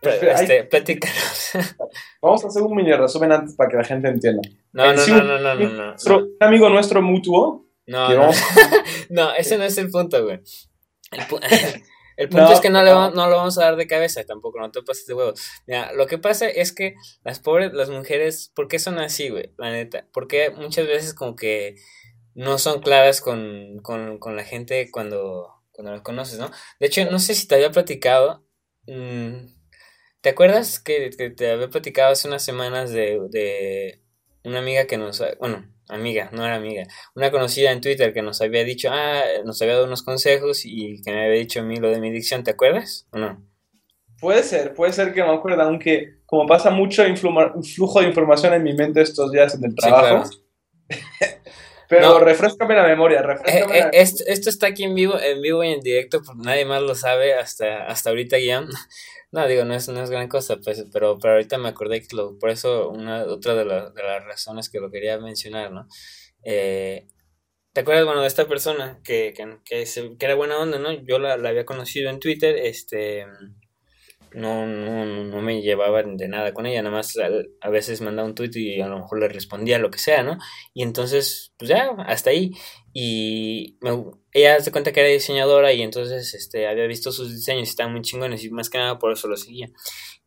Este, 0.03 0.65
platícanos. 0.65 1.53
Vamos 2.23 2.45
a 2.45 2.49
hacer 2.49 2.63
un 2.63 2.75
mini 2.75 2.93
resumen 2.93 3.31
antes 3.31 3.55
para 3.55 3.71
que 3.71 3.77
la 3.77 3.85
gente 3.85 4.09
entienda. 4.09 4.43
No, 4.73 4.93
no, 4.93 5.07
no, 5.07 5.23
no, 5.23 5.39
no, 5.39 5.55
no, 5.55 5.95
no, 5.95 6.17
Un 6.17 6.37
amigo 6.41 6.69
nuestro 6.69 7.01
mutuo. 7.03 7.69
No, 7.87 8.09
no. 9.11 9.35
ese 9.35 9.59
no 9.59 9.65
es 9.65 9.79
el 9.79 9.91
punto, 9.91 10.25
güey. 10.25 10.41
El, 12.17 12.29
punto 12.29 12.53
es 12.53 12.61
que 12.61 12.71
no, 12.71 12.83
le 12.83 12.91
no 12.91 13.29
lo 13.29 13.37
vamos 13.37 13.59
a 13.59 13.65
dar 13.65 13.77
de 13.77 13.87
cabeza 13.87 14.25
tampoco, 14.25 14.61
no 14.61 14.71
te 14.71 14.83
pases 14.83 15.07
de 15.07 15.15
huevos. 15.15 15.41
Mira, 15.67 15.93
lo 15.93 16.07
que 16.07 16.19
pasa 16.19 16.49
es 16.49 16.73
que 16.73 16.95
las 17.25 17.39
pobres, 17.39 17.73
las 17.73 17.91
mujeres, 17.91 18.51
¿por 18.55 18.67
qué 18.69 18.79
son 18.79 18.99
así, 18.99 19.29
güey? 19.29 19.53
La 19.57 19.71
neta. 19.71 20.07
Porque 20.13 20.51
muchas 20.51 20.87
veces 20.87 21.15
como 21.15 21.37
que 21.37 21.77
no 22.35 22.59
son 22.59 22.81
claras 22.81 23.21
con, 23.21 23.79
con, 23.83 24.19
con 24.19 24.37
la 24.37 24.45
gente 24.45 24.91
cuando, 24.91 25.63
cuando 25.73 25.93
los 25.93 26.03
conoces, 26.03 26.39
¿no? 26.39 26.51
De 26.81 26.87
hecho, 26.87 27.05
no 27.11 27.19
sé 27.19 27.35
si 27.35 27.47
te 27.47 27.55
había 27.57 27.71
platicado. 27.71 28.45
Mm, 28.87 29.49
¿Te 30.21 30.29
acuerdas 30.31 30.81
que, 30.81 31.11
te 31.11 31.51
había 31.51 31.69
platicado 31.69 32.13
hace 32.13 32.29
unas 32.29 32.45
semanas 32.45 32.91
de, 32.91 33.21
de 33.31 34.03
una 34.45 34.61
amiga 34.61 34.87
que 34.87 34.97
nos... 34.97 35.23
Bueno, 35.39 35.73
amiga, 35.89 36.31
no 36.33 36.45
era 36.45 36.57
amiga. 36.57 36.85
Una 37.15 37.31
conocida 37.31 37.73
en 37.73 37.81
Twitter 37.81 38.13
que 38.13 38.23
nos 38.23 38.41
había 38.41 38.65
dicho, 38.65 38.89
ah, 38.91 39.23
nos 39.45 39.61
había 39.61 39.75
dado 39.75 39.87
unos 39.87 40.03
consejos 40.03 40.65
y 40.65 41.03
que 41.03 41.13
me 41.13 41.25
había 41.27 41.41
dicho 41.41 41.61
a 41.61 41.65
mí 41.65 41.77
lo 41.77 41.91
de 41.91 42.01
mi 42.01 42.11
dicción, 42.11 42.43
¿te 42.43 42.53
acuerdas 42.53 43.07
o 43.13 43.19
no? 43.19 43.45
Puede 44.21 44.43
ser, 44.45 44.75
puede 44.75 44.93
ser 44.93 45.13
que 45.13 45.23
me 45.23 45.35
acuerdo, 45.35 45.63
aunque 45.63 46.21
como 46.27 46.47
pasa 46.47 46.71
mucho 46.71 47.03
flujo 47.75 48.01
de 48.01 48.07
información 48.07 48.55
en 48.55 48.63
mi 48.63 48.73
mente 48.73 49.03
estos 49.03 49.33
días 49.33 49.55
en 49.55 49.65
el 49.65 49.75
trabajo, 49.75 50.31
Pero 52.01 52.19
refrescame 52.21 52.75
la 52.75 52.87
memoria, 52.87 53.23
refrescame 53.23 53.79
eh, 53.79 53.85
eh, 53.85 53.91
Esto, 53.93 54.49
está 54.49 54.69
aquí 54.69 54.85
en 54.85 54.95
vivo, 54.95 55.21
en 55.21 55.43
vivo 55.43 55.63
y 55.63 55.69
en 55.69 55.81
directo, 55.81 56.23
porque 56.25 56.43
nadie 56.43 56.65
más 56.65 56.81
lo 56.83 56.95
sabe 56.95 57.35
hasta, 57.35 57.87
hasta 57.87 58.11
ahorita 58.11 58.39
ya. 58.39 58.65
No, 59.35 59.49
digo, 59.49 59.65
no 59.65 59.73
es, 59.73 59.89
no 59.89 60.03
es 60.03 60.11
gran 60.11 60.29
cosa, 60.29 60.59
pues, 60.63 60.85
pero, 60.93 61.19
pero 61.19 61.33
ahorita 61.33 61.57
me 61.57 61.71
acordé 61.71 62.03
que 62.03 62.15
lo, 62.15 62.39
por 62.39 62.51
eso 62.51 62.91
una, 62.91 63.25
otra 63.25 63.55
de, 63.55 63.65
de 63.65 64.03
las 64.03 64.25
razones 64.27 64.69
que 64.69 64.79
lo 64.79 64.91
quería 64.91 65.19
mencionar, 65.19 65.73
¿no? 65.73 65.87
Eh, 66.45 67.07
¿Te 67.73 67.81
acuerdas, 67.81 68.05
bueno, 68.05 68.21
de 68.21 68.27
esta 68.27 68.47
persona 68.47 69.01
que, 69.03 69.33
que, 69.35 69.57
que, 69.65 69.85
que 70.19 70.25
era 70.27 70.35
buena 70.35 70.59
onda, 70.59 70.79
¿no? 70.79 70.93
Yo 70.93 71.19
la, 71.19 71.39
la, 71.39 71.49
había 71.49 71.65
conocido 71.65 72.11
en 72.11 72.21
Twitter, 72.21 72.57
este, 72.59 73.25
no, 74.35 74.67
no, 74.67 75.05
no 75.05 75.43
me 75.43 75.63
llevaba 75.63 76.03
de 76.03 76.29
nada 76.29 76.55
con 76.55 76.67
ella, 76.67 76.83
nada 76.83 76.97
más 76.97 77.17
a, 77.19 77.69
veces 77.71 78.01
mandaba 78.01 78.29
un 78.29 78.35
tweet 78.35 78.51
y 78.55 78.81
a 78.81 78.89
lo 78.89 78.99
mejor 78.99 79.21
le 79.21 79.29
respondía 79.29 79.79
lo 79.79 79.91
que 79.91 79.99
sea, 79.99 80.23
¿no? 80.23 80.39
Y 80.75 80.83
entonces, 80.83 81.53
pues 81.59 81.69
ya, 81.69 81.91
hasta 82.07 82.31
ahí. 82.31 82.53
Y 82.93 83.79
ella 84.33 84.61
se 84.61 84.73
cuenta 84.73 84.93
que 84.93 85.01
era 85.01 85.09
diseñadora 85.09 85.73
y 85.73 85.83
entonces 85.83 86.35
este, 86.35 86.67
había 86.67 86.87
visto 86.87 87.13
sus 87.13 87.33
diseños 87.33 87.69
y 87.69 87.71
estaban 87.71 87.93
muy 87.93 88.03
chingones 88.03 88.45
y 88.45 88.51
más 88.51 88.71
que 88.71 88.79
nada 88.79 88.99
por 88.99 89.13
eso 89.13 89.29
lo 89.29 89.37
seguía. 89.37 89.71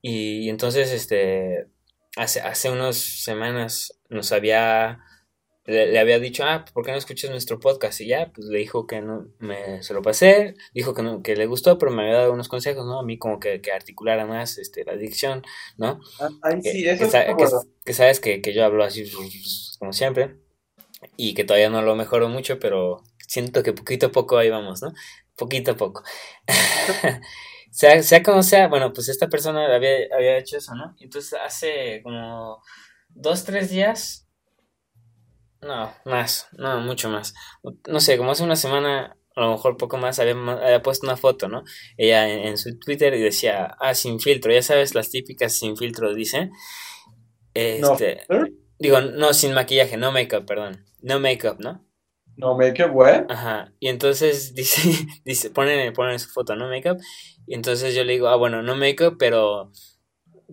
Y, 0.02 0.46
y 0.46 0.50
entonces, 0.50 0.92
este, 0.92 1.68
hace, 2.16 2.42
hace 2.42 2.70
unas 2.70 2.98
semanas 2.98 4.00
nos 4.10 4.32
había 4.32 5.00
le, 5.66 5.98
había 5.98 6.20
dicho, 6.20 6.44
ah, 6.44 6.64
¿por 6.74 6.86
qué 6.86 6.92
no 6.92 6.98
escuchas 6.98 7.32
nuestro 7.32 7.60
podcast? 7.60 8.00
Y 8.02 8.08
ya, 8.08 8.32
pues 8.34 8.48
le 8.48 8.60
dijo 8.60 8.86
que 8.86 9.02
no, 9.02 9.28
me, 9.40 9.82
se 9.82 9.94
lo 9.96 10.02
pasé, 10.04 10.56
dijo 10.74 10.94
que, 10.94 11.02
no, 11.02 11.24
que 11.24 11.36
le 11.36 11.48
gustó, 11.48 11.80
pero 11.80 11.92
me 11.92 12.04
había 12.04 12.18
dado 12.18 12.34
unos 12.34 12.50
consejos, 12.50 12.86
¿no? 12.86 13.00
A 13.00 13.04
mí 13.04 13.18
como 13.18 13.40
que, 13.40 13.62
que 13.62 13.72
articulara 13.72 14.28
más 14.28 14.60
este, 14.60 14.86
la 14.86 14.96
dicción, 14.96 15.44
¿no? 15.78 16.00
Ah, 16.20 16.30
que, 16.62 16.72
sí, 16.72 16.88
eso 16.88 17.10
que, 17.84 17.94
sabes 17.94 18.20
que, 18.20 18.42
que, 18.42 18.54
yo 18.54 18.64
hablo 18.64 18.84
así 18.84 19.10
como 19.80 19.92
siempre 19.92 20.38
y 21.18 21.34
que 21.34 21.44
todavía 21.44 21.70
no 21.70 21.82
lo 21.82 21.96
mejoro 21.96 22.30
mucho, 22.30 22.60
pero 22.60 23.02
siento 23.28 23.64
que 23.64 23.74
poquito 23.74 24.08
a 24.08 24.12
poco 24.12 24.38
ahí 24.38 24.52
vamos, 24.52 24.84
¿no? 24.84 24.94
Poquito 25.36 25.72
a 25.72 25.78
poco. 25.78 26.04
sea, 27.72 28.04
sea 28.04 28.22
como 28.22 28.44
sea, 28.44 28.68
bueno, 28.68 28.94
pues 28.94 29.10
esta 29.10 29.30
persona 29.30 29.74
había, 29.74 29.98
había 30.16 30.38
hecho 30.38 30.58
eso, 30.58 30.76
¿no? 30.76 30.96
Entonces 31.00 31.40
hace 31.44 32.02
como 32.04 32.62
dos, 33.10 33.46
tres 33.46 33.72
días 33.72 34.25
no, 35.62 35.94
más, 36.06 36.48
no, 36.58 36.80
mucho 36.80 37.10
más. 37.10 37.34
No 37.88 38.00
sé, 38.00 38.18
como 38.18 38.32
hace 38.32 38.44
una 38.44 38.56
semana, 38.56 39.18
a 39.36 39.42
lo 39.42 39.52
mejor 39.52 39.78
poco 39.78 39.98
más, 39.98 40.20
había, 40.20 40.34
había 40.34 40.82
puesto 40.82 41.08
una 41.08 41.18
foto, 41.18 41.48
¿no? 41.48 41.64
Ella 41.98 42.30
en, 42.30 42.58
su 42.58 42.78
Twitter 42.80 43.14
y 43.14 43.22
decía, 43.22 43.76
ah, 43.80 43.94
sin 43.94 44.20
filtro, 44.20 44.52
ya 44.52 44.62
sabes, 44.62 44.96
las 44.96 45.10
típicas 45.10 45.54
sin 45.54 45.76
filtro, 45.78 46.14
dice. 46.14 46.52
Este, 47.54 48.26
Digo, 48.78 49.02
no, 49.02 49.34
sin 49.34 49.54
maquillaje, 49.54 49.98
no 49.98 50.12
make-up, 50.12 50.46
perdón. 50.46 50.86
No 51.02 51.20
make-up, 51.20 51.58
¿no? 51.60 51.86
No 52.38 52.58
make-up, 52.58 52.92
güey. 52.92 53.24
Ajá. 53.30 53.72
Y 53.80 53.88
entonces 53.88 54.54
dice, 54.56 55.08
dice, 55.24 55.50
ponen, 55.50 55.94
ponen 55.94 56.20
su 56.20 56.30
foto, 56.30 56.56
no 56.56 56.68
make-up. 56.68 56.98
Y 57.48 57.56
entonces 57.56 57.96
yo 57.96 58.04
le 58.04 58.14
digo, 58.14 58.28
ah, 58.28 58.36
bueno, 58.36 58.62
no 58.62 58.76
make-up, 58.76 59.18
pero 59.18 59.72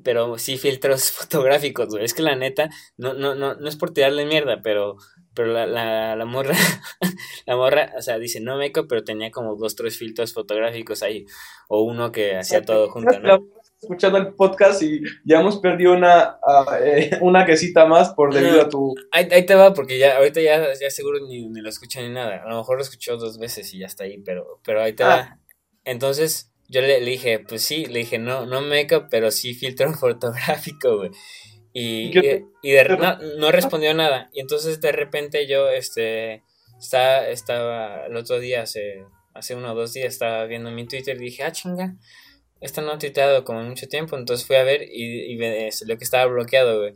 pero 0.02 0.38
sí 0.38 0.58
filtros 0.58 1.10
fotográficos, 1.12 1.88
güey. 1.88 2.04
Es 2.04 2.14
que 2.14 2.22
la 2.22 2.36
neta, 2.36 2.70
no, 2.96 3.14
no, 3.14 3.34
no, 3.34 3.54
no 3.54 3.68
es 3.68 3.76
por 3.76 3.92
tirarle 3.92 4.24
mierda, 4.24 4.60
pero, 4.62 4.96
pero 5.34 5.52
la, 5.52 5.66
la, 5.66 6.16
la 6.16 6.24
morra, 6.24 6.56
la 7.46 7.56
morra, 7.56 7.92
o 7.96 8.02
sea, 8.02 8.18
dice 8.18 8.40
no 8.40 8.56
make-up, 8.56 8.86
pero 8.88 9.04
tenía 9.04 9.30
como 9.30 9.56
dos, 9.56 9.76
tres 9.76 9.96
filtros 9.96 10.32
fotográficos 10.32 11.02
ahí, 11.02 11.24
o 11.68 11.82
uno 11.82 12.12
que 12.12 12.36
hacía 12.36 12.62
todo 12.62 12.90
junto, 12.90 13.18
¿no? 13.20 13.46
Escuchando 13.80 14.18
el 14.18 14.34
podcast 14.34 14.80
y 14.82 15.02
ya 15.24 15.40
hemos 15.40 15.58
perdido 15.58 15.92
una, 15.94 16.38
uh, 16.46 16.72
eh, 16.80 17.10
una 17.20 17.44
quesita 17.44 17.84
más 17.84 18.10
por 18.10 18.32
debido 18.32 18.60
a 18.60 18.68
tu... 18.68 18.94
Ahí, 19.10 19.26
ahí, 19.32 19.44
te 19.44 19.56
va, 19.56 19.74
porque 19.74 19.98
ya 19.98 20.18
ahorita 20.18 20.40
ya, 20.40 20.72
ya 20.80 20.88
seguro 20.88 21.18
ni, 21.26 21.48
ni 21.48 21.60
lo 21.60 21.68
escucho 21.68 22.00
ni 22.00 22.08
nada. 22.08 22.44
A 22.44 22.48
lo 22.48 22.58
mejor 22.58 22.76
lo 22.76 22.82
escuchó 22.82 23.16
dos 23.16 23.38
veces 23.38 23.74
y 23.74 23.80
ya 23.80 23.86
está 23.86 24.04
ahí, 24.04 24.18
pero, 24.18 24.60
pero 24.64 24.82
ahí 24.82 24.92
te 24.92 25.02
ah. 25.02 25.08
va. 25.08 25.38
Entonces, 25.84 26.51
yo 26.72 26.80
le, 26.80 27.00
dije, 27.00 27.38
pues 27.40 27.62
sí, 27.62 27.84
le 27.84 27.98
dije, 28.00 28.18
no, 28.18 28.46
no 28.46 28.62
make-up, 28.62 29.08
pero 29.10 29.30
sí 29.30 29.52
filtro 29.52 29.92
fotográfico, 30.00 30.96
güey. 30.96 31.10
Y, 31.74 32.18
y, 32.62 32.72
no, 32.98 33.18
no, 33.38 33.52
respondió 33.52 33.92
nada. 33.92 34.30
Y 34.32 34.40
entonces 34.40 34.80
de 34.80 34.90
repente 34.90 35.46
yo, 35.46 35.68
este, 35.68 36.42
está, 36.78 37.28
estaba 37.28 38.06
el 38.06 38.16
otro 38.16 38.40
día, 38.40 38.62
hace, 38.62 39.04
hace 39.34 39.54
uno 39.54 39.72
o 39.72 39.74
dos 39.74 39.92
días, 39.92 40.14
estaba 40.14 40.46
viendo 40.46 40.70
mi 40.70 40.86
Twitter 40.86 41.16
y 41.16 41.26
dije, 41.26 41.44
ah, 41.44 41.52
chinga, 41.52 41.96
esta 42.62 42.80
no 42.80 42.92
ha 42.92 42.98
tuiteado 42.98 43.44
como 43.44 43.62
mucho 43.62 43.86
tiempo. 43.86 44.16
Entonces 44.16 44.46
fui 44.46 44.56
a 44.56 44.62
ver 44.62 44.82
y, 44.82 45.32
y 45.32 45.36
lo 45.36 45.98
que 45.98 46.04
estaba 46.04 46.24
bloqueado, 46.24 46.80
güey. 46.80 46.94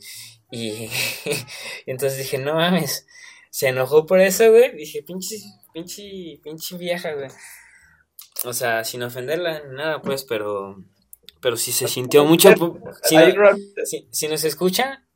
Y, 0.50 0.70
y, 1.26 1.90
entonces 1.90 2.18
dije, 2.18 2.38
no 2.38 2.54
mames, 2.54 3.06
se 3.50 3.68
enojó 3.68 4.06
por 4.06 4.20
eso, 4.20 4.50
güey. 4.50 4.74
Dije, 4.74 5.02
pinche, 5.02 5.36
pinche, 5.74 6.40
pinche 6.42 6.78
vieja, 6.78 7.12
güey. 7.12 7.28
O 8.44 8.52
sea, 8.52 8.84
sin 8.84 9.02
ofenderla, 9.02 9.62
nada, 9.70 10.02
pues, 10.02 10.24
pero. 10.24 10.76
Pero 11.40 11.56
si 11.56 11.72
se 11.72 11.88
sintió 11.88 12.24
mucho. 12.24 12.50
Si, 13.02 13.16
si, 13.84 14.08
si 14.10 14.28
nos 14.28 14.44
escucha, 14.44 15.06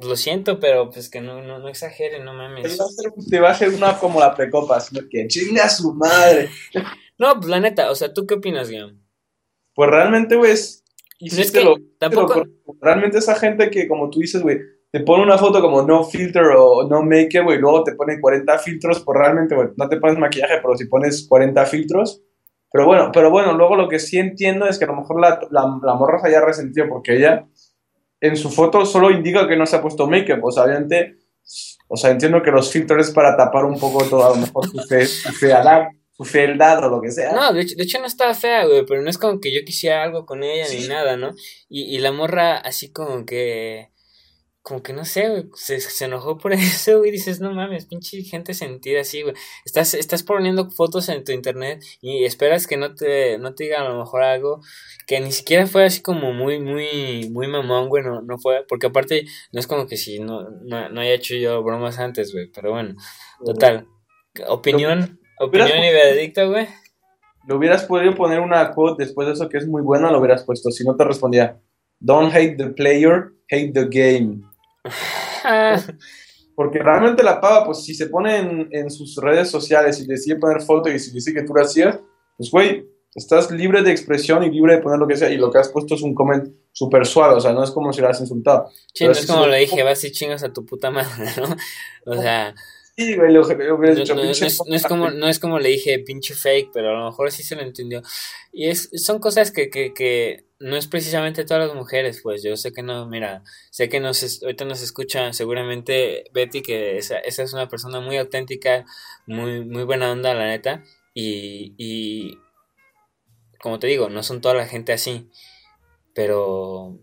lo 0.00 0.16
siento, 0.16 0.60
pero 0.60 0.90
pues 0.90 1.10
que 1.10 1.20
no, 1.20 1.42
no, 1.42 1.58
no 1.58 1.68
exageren, 1.68 2.24
no 2.24 2.34
mames. 2.34 2.78
Te 3.28 3.40
va 3.40 3.48
a 3.48 3.52
hacer 3.52 3.70
una 3.70 3.98
como 3.98 4.20
la 4.20 4.34
precopa, 4.34 4.80
sino 4.80 5.02
que 5.08 5.26
chingue 5.26 5.60
a 5.60 5.68
su 5.68 5.92
madre. 5.94 6.50
No, 7.18 7.34
pues 7.34 7.48
la 7.48 7.58
neta, 7.58 7.90
o 7.90 7.94
sea, 7.94 8.12
¿tú 8.12 8.26
qué 8.26 8.34
opinas, 8.34 8.68
Guillaume? 8.68 8.98
Pues 9.74 9.90
realmente, 9.90 10.36
güey, 10.36 10.54
lo, 11.64 11.76
tampoco... 11.98 12.44
Realmente 12.80 13.18
esa 13.18 13.34
gente 13.34 13.70
que, 13.70 13.88
como 13.88 14.08
tú 14.08 14.20
dices, 14.20 14.40
güey, 14.42 14.58
te 14.90 15.00
pone 15.00 15.24
una 15.24 15.36
foto 15.36 15.60
como 15.60 15.82
no 15.82 16.04
filter 16.04 16.44
o 16.56 16.88
no 16.88 17.02
make 17.02 17.40
güey, 17.40 17.58
luego 17.58 17.82
te 17.82 17.94
pone 17.94 18.20
40 18.20 18.58
filtros, 18.58 19.00
pues 19.00 19.18
realmente, 19.18 19.54
güey, 19.54 19.68
no 19.76 19.88
te 19.88 19.98
pones 19.98 20.18
maquillaje, 20.18 20.58
pero 20.62 20.76
si 20.76 20.86
pones 20.86 21.26
40 21.28 21.66
filtros, 21.66 22.22
pero 22.70 22.86
bueno, 22.86 23.10
pero 23.12 23.30
bueno, 23.30 23.54
luego 23.54 23.76
lo 23.76 23.88
que 23.88 23.98
sí 23.98 24.18
entiendo 24.18 24.66
es 24.66 24.78
que 24.78 24.84
a 24.84 24.88
lo 24.88 24.96
mejor 24.96 25.20
la, 25.20 25.40
la, 25.50 25.78
la 25.82 25.94
morra 25.94 26.18
se 26.18 26.28
haya 26.28 26.40
resentido 26.40 26.86
porque 26.88 27.16
ella 27.16 27.46
en 28.20 28.36
su 28.36 28.50
foto 28.50 28.84
solo 28.84 29.10
indica 29.10 29.48
que 29.48 29.56
no 29.56 29.66
se 29.66 29.76
ha 29.76 29.82
puesto 29.82 30.06
make-up. 30.06 30.44
O 30.44 30.50
sea, 30.50 30.64
obviamente, 30.64 31.16
o 31.88 31.96
sea, 31.96 32.10
entiendo 32.10 32.42
que 32.42 32.50
los 32.50 32.70
filtros 32.70 33.08
es 33.08 33.14
para 33.14 33.36
tapar 33.36 33.64
un 33.64 33.78
poco 33.78 34.04
todo, 34.04 34.26
a 34.26 34.30
lo 34.30 34.36
mejor 34.36 34.68
su, 34.68 34.78
fe, 34.80 35.06
su 35.06 35.32
fealdad, 35.32 35.88
su 36.12 36.24
fealdad 36.24 36.84
o 36.84 36.88
lo 36.90 37.00
que 37.00 37.10
sea. 37.10 37.32
No, 37.32 37.52
de 37.52 37.62
hecho, 37.62 37.76
de 37.76 37.84
hecho 37.84 38.00
no 38.00 38.06
estaba 38.06 38.34
fea, 38.34 38.66
güey, 38.66 38.84
pero 38.86 39.02
no 39.02 39.10
es 39.10 39.18
como 39.18 39.40
que 39.40 39.54
yo 39.54 39.64
quisiera 39.64 40.02
algo 40.02 40.26
con 40.26 40.42
ella 40.42 40.66
ni 40.70 40.86
nada, 40.88 41.16
¿no? 41.16 41.32
Y, 41.68 41.94
y 41.94 41.98
la 41.98 42.12
morra 42.12 42.58
así 42.58 42.92
como 42.92 43.24
que 43.24 43.90
como 44.68 44.82
que 44.82 44.92
no 44.92 45.06
sé, 45.06 45.30
güey, 45.30 45.44
se, 45.54 45.80
se, 45.80 46.04
enojó 46.04 46.36
por 46.36 46.52
eso, 46.52 46.98
güey, 46.98 47.10
dices, 47.10 47.40
no 47.40 47.54
mames, 47.54 47.86
pinche 47.86 48.22
gente 48.22 48.52
sentida 48.52 49.00
así, 49.00 49.22
güey. 49.22 49.34
Estás, 49.64 49.94
estás 49.94 50.22
poniendo 50.22 50.68
fotos 50.70 51.08
en 51.08 51.24
tu 51.24 51.32
internet 51.32 51.82
y 52.02 52.24
esperas 52.24 52.66
que 52.66 52.76
no 52.76 52.94
te, 52.94 53.38
no 53.38 53.54
te 53.54 53.64
digan 53.64 53.86
a 53.86 53.88
lo 53.88 53.98
mejor 53.98 54.22
algo 54.22 54.60
que 55.06 55.20
ni 55.20 55.32
siquiera 55.32 55.66
fue 55.66 55.86
así 55.86 56.02
como 56.02 56.34
muy, 56.34 56.60
muy, 56.60 57.30
muy 57.30 57.48
mamón, 57.48 57.88
güey, 57.88 58.04
no, 58.04 58.20
no 58.20 58.36
fue, 58.38 58.66
porque 58.68 58.88
aparte 58.88 59.24
no 59.52 59.58
es 59.58 59.66
como 59.66 59.86
que 59.86 59.96
si 59.96 60.18
no, 60.18 60.50
no, 60.62 60.90
no 60.90 61.00
haya 61.00 61.14
hecho 61.14 61.34
yo 61.34 61.62
bromas 61.62 61.98
antes, 61.98 62.32
güey, 62.32 62.50
pero 62.54 62.72
bueno, 62.72 62.94
total. 63.44 63.86
Opinión, 64.48 65.18
opinión 65.40 65.78
y 65.78 65.92
veredicto, 65.92 66.50
güey. 66.50 66.68
Le 67.48 67.54
hubieras 67.54 67.84
podido 67.84 68.14
poner 68.14 68.40
una 68.40 68.74
quote 68.74 69.04
después 69.04 69.26
de 69.26 69.32
eso 69.32 69.48
que 69.48 69.56
es 69.56 69.66
muy 69.66 69.80
buena, 69.80 70.12
lo 70.12 70.18
hubieras 70.18 70.44
puesto, 70.44 70.70
si 70.70 70.84
no 70.84 70.94
te 70.94 71.04
respondía, 71.04 71.58
don't 72.00 72.34
hate 72.34 72.58
the 72.58 72.68
player, 72.68 73.32
hate 73.50 73.72
the 73.72 73.86
game. 73.86 74.42
Porque 76.54 76.80
realmente 76.80 77.22
la 77.22 77.40
pava, 77.40 77.66
pues 77.66 77.84
si 77.84 77.94
se 77.94 78.08
pone 78.08 78.38
en, 78.38 78.68
en, 78.72 78.90
sus 78.90 79.16
redes 79.16 79.50
sociales 79.50 80.00
y 80.00 80.06
decide 80.06 80.36
poner 80.36 80.62
foto 80.62 80.90
y 80.90 80.98
si 80.98 81.12
dice 81.12 81.32
que 81.32 81.42
tú 81.42 81.54
lo 81.54 81.62
hacías, 81.62 82.00
pues 82.36 82.50
güey, 82.50 82.84
estás 83.14 83.50
libre 83.50 83.82
de 83.82 83.90
expresión 83.90 84.42
y 84.42 84.50
libre 84.50 84.76
de 84.76 84.82
poner 84.82 84.98
lo 84.98 85.06
que 85.06 85.16
sea. 85.16 85.30
Y 85.30 85.36
lo 85.36 85.50
que 85.50 85.58
has 85.58 85.68
puesto 85.68 85.94
es 85.94 86.02
un 86.02 86.14
comment 86.14 86.48
súper 86.72 87.06
suave, 87.06 87.34
o 87.34 87.40
sea, 87.40 87.52
no 87.52 87.62
es 87.62 87.70
como 87.70 87.92
si 87.92 88.00
lo 88.00 88.08
has 88.08 88.20
insultado. 88.20 88.70
Sí, 88.92 89.04
no 89.04 89.12
es 89.12 89.26
como 89.26 89.46
le 89.46 89.58
dije, 89.58 89.82
vas 89.82 90.02
y 90.04 90.10
chingas 90.10 90.42
a 90.42 90.52
tu 90.52 90.64
puta 90.64 90.90
madre, 90.90 91.30
¿no? 91.36 91.56
O 92.12 92.20
sea. 92.20 92.54
Sí, 92.98 93.14
güey, 93.14 93.32
lo, 93.32 93.42
lo 93.42 93.94
dicho, 93.94 94.16
no, 94.16 94.24
no, 94.24 94.30
es, 94.30 94.58
no, 94.66 94.74
es, 94.74 94.82
como, 94.84 95.08
no 95.10 95.28
es 95.28 95.38
como 95.38 95.60
le 95.60 95.68
dije 95.68 96.00
pinche 96.00 96.34
fake, 96.34 96.70
pero 96.72 96.90
a 96.90 96.98
lo 96.98 97.06
mejor 97.06 97.30
sí 97.30 97.44
se 97.44 97.54
lo 97.54 97.62
entendió. 97.62 98.02
Y 98.52 98.66
es, 98.66 98.90
son 98.96 99.20
cosas 99.20 99.52
que, 99.52 99.70
que, 99.70 99.94
que 99.94 100.46
no 100.58 100.76
es 100.76 100.88
precisamente 100.88 101.44
todas 101.44 101.68
las 101.68 101.76
mujeres, 101.76 102.18
pues 102.24 102.42
yo 102.42 102.56
sé 102.56 102.72
que 102.72 102.82
no, 102.82 103.06
mira, 103.06 103.44
sé 103.70 103.88
que 103.88 104.00
nos 104.00 104.42
ahorita 104.42 104.64
nos 104.64 104.82
escucha 104.82 105.32
seguramente 105.32 106.24
Betty, 106.34 106.60
que 106.60 106.98
esa, 106.98 107.20
esa 107.20 107.44
es 107.44 107.52
una 107.52 107.68
persona 107.68 108.00
muy 108.00 108.16
auténtica, 108.16 108.84
muy, 109.28 109.64
muy 109.64 109.84
buena 109.84 110.10
onda, 110.10 110.34
la 110.34 110.48
neta, 110.48 110.82
y, 111.14 111.74
y 111.78 112.36
como 113.60 113.78
te 113.78 113.86
digo, 113.86 114.08
no 114.08 114.24
son 114.24 114.40
toda 114.40 114.54
la 114.56 114.66
gente 114.66 114.92
así, 114.92 115.30
pero, 116.14 116.98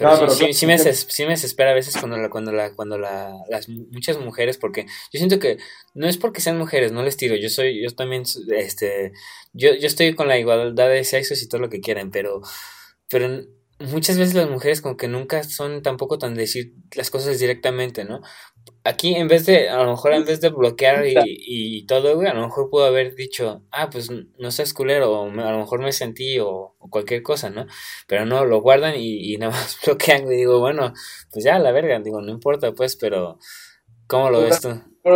pero, 0.00 0.30
sí, 0.30 0.52
sí, 0.52 0.66
me 0.66 0.78
sí, 0.78 1.22
me 1.24 1.30
desespera 1.30 1.70
a 1.70 1.74
veces 1.74 1.96
cuando 1.96 2.16
la, 2.16 2.30
cuando 2.30 2.52
la, 2.52 2.74
cuando 2.74 2.98
la, 2.98 3.34
las 3.48 3.68
muchas 3.68 4.18
mujeres, 4.18 4.58
porque 4.58 4.86
yo 5.12 5.18
siento 5.18 5.38
que 5.38 5.58
no 5.94 6.08
es 6.08 6.16
porque 6.16 6.40
sean 6.40 6.58
mujeres, 6.58 6.92
no 6.92 7.02
les 7.02 7.16
tiro, 7.16 7.36
yo 7.36 7.48
soy, 7.48 7.82
yo 7.82 7.90
también, 7.94 8.24
este, 8.56 9.12
yo, 9.52 9.74
yo 9.74 9.86
estoy 9.86 10.14
con 10.14 10.28
la 10.28 10.38
igualdad 10.38 10.88
de 10.88 11.04
sexos 11.04 11.42
y 11.42 11.48
todo 11.48 11.60
lo 11.60 11.68
que 11.68 11.80
quieran, 11.80 12.10
pero 12.10 12.40
pero 13.08 13.28
muchas 13.80 14.18
veces 14.18 14.34
las 14.34 14.48
mujeres 14.48 14.80
como 14.80 14.96
que 14.96 15.08
nunca 15.08 15.42
son 15.42 15.82
tampoco 15.82 16.18
tan 16.18 16.34
decir 16.34 16.74
las 16.94 17.10
cosas 17.10 17.38
directamente, 17.38 18.04
¿no? 18.04 18.20
Aquí 18.82 19.14
en 19.14 19.28
vez 19.28 19.44
de, 19.46 19.68
a 19.68 19.82
lo 19.84 19.90
mejor 19.90 20.14
en 20.14 20.24
vez 20.24 20.40
de 20.40 20.48
bloquear 20.48 21.06
y, 21.06 21.14
y 21.26 21.86
todo, 21.86 22.14
güey, 22.16 22.28
a 22.28 22.34
lo 22.34 22.42
mejor 22.42 22.70
pudo 22.70 22.84
haber 22.84 23.14
dicho, 23.14 23.62
ah, 23.72 23.90
pues 23.90 24.10
no 24.10 24.50
seas 24.50 24.72
culero, 24.72 25.12
o 25.12 25.30
a 25.30 25.52
lo 25.52 25.58
mejor 25.58 25.80
me 25.80 25.92
sentí, 25.92 26.38
o, 26.38 26.76
cualquier 26.90 27.22
cosa, 27.22 27.50
¿no? 27.50 27.66
Pero 28.06 28.24
no, 28.24 28.46
lo 28.46 28.62
guardan 28.62 28.94
y, 28.96 29.34
y 29.34 29.36
nada 29.36 29.52
más 29.52 29.78
bloquean 29.84 30.24
y 30.32 30.36
digo, 30.36 30.60
bueno, 30.60 30.94
pues 31.30 31.44
ya, 31.44 31.58
la 31.58 31.72
verga, 31.72 32.00
digo, 32.00 32.22
no 32.22 32.30
importa, 32.30 32.72
pues, 32.72 32.96
pero 32.96 33.38
¿cómo 34.06 34.30
lo 34.30 34.40
ves 34.40 34.60
tú? 34.60 34.70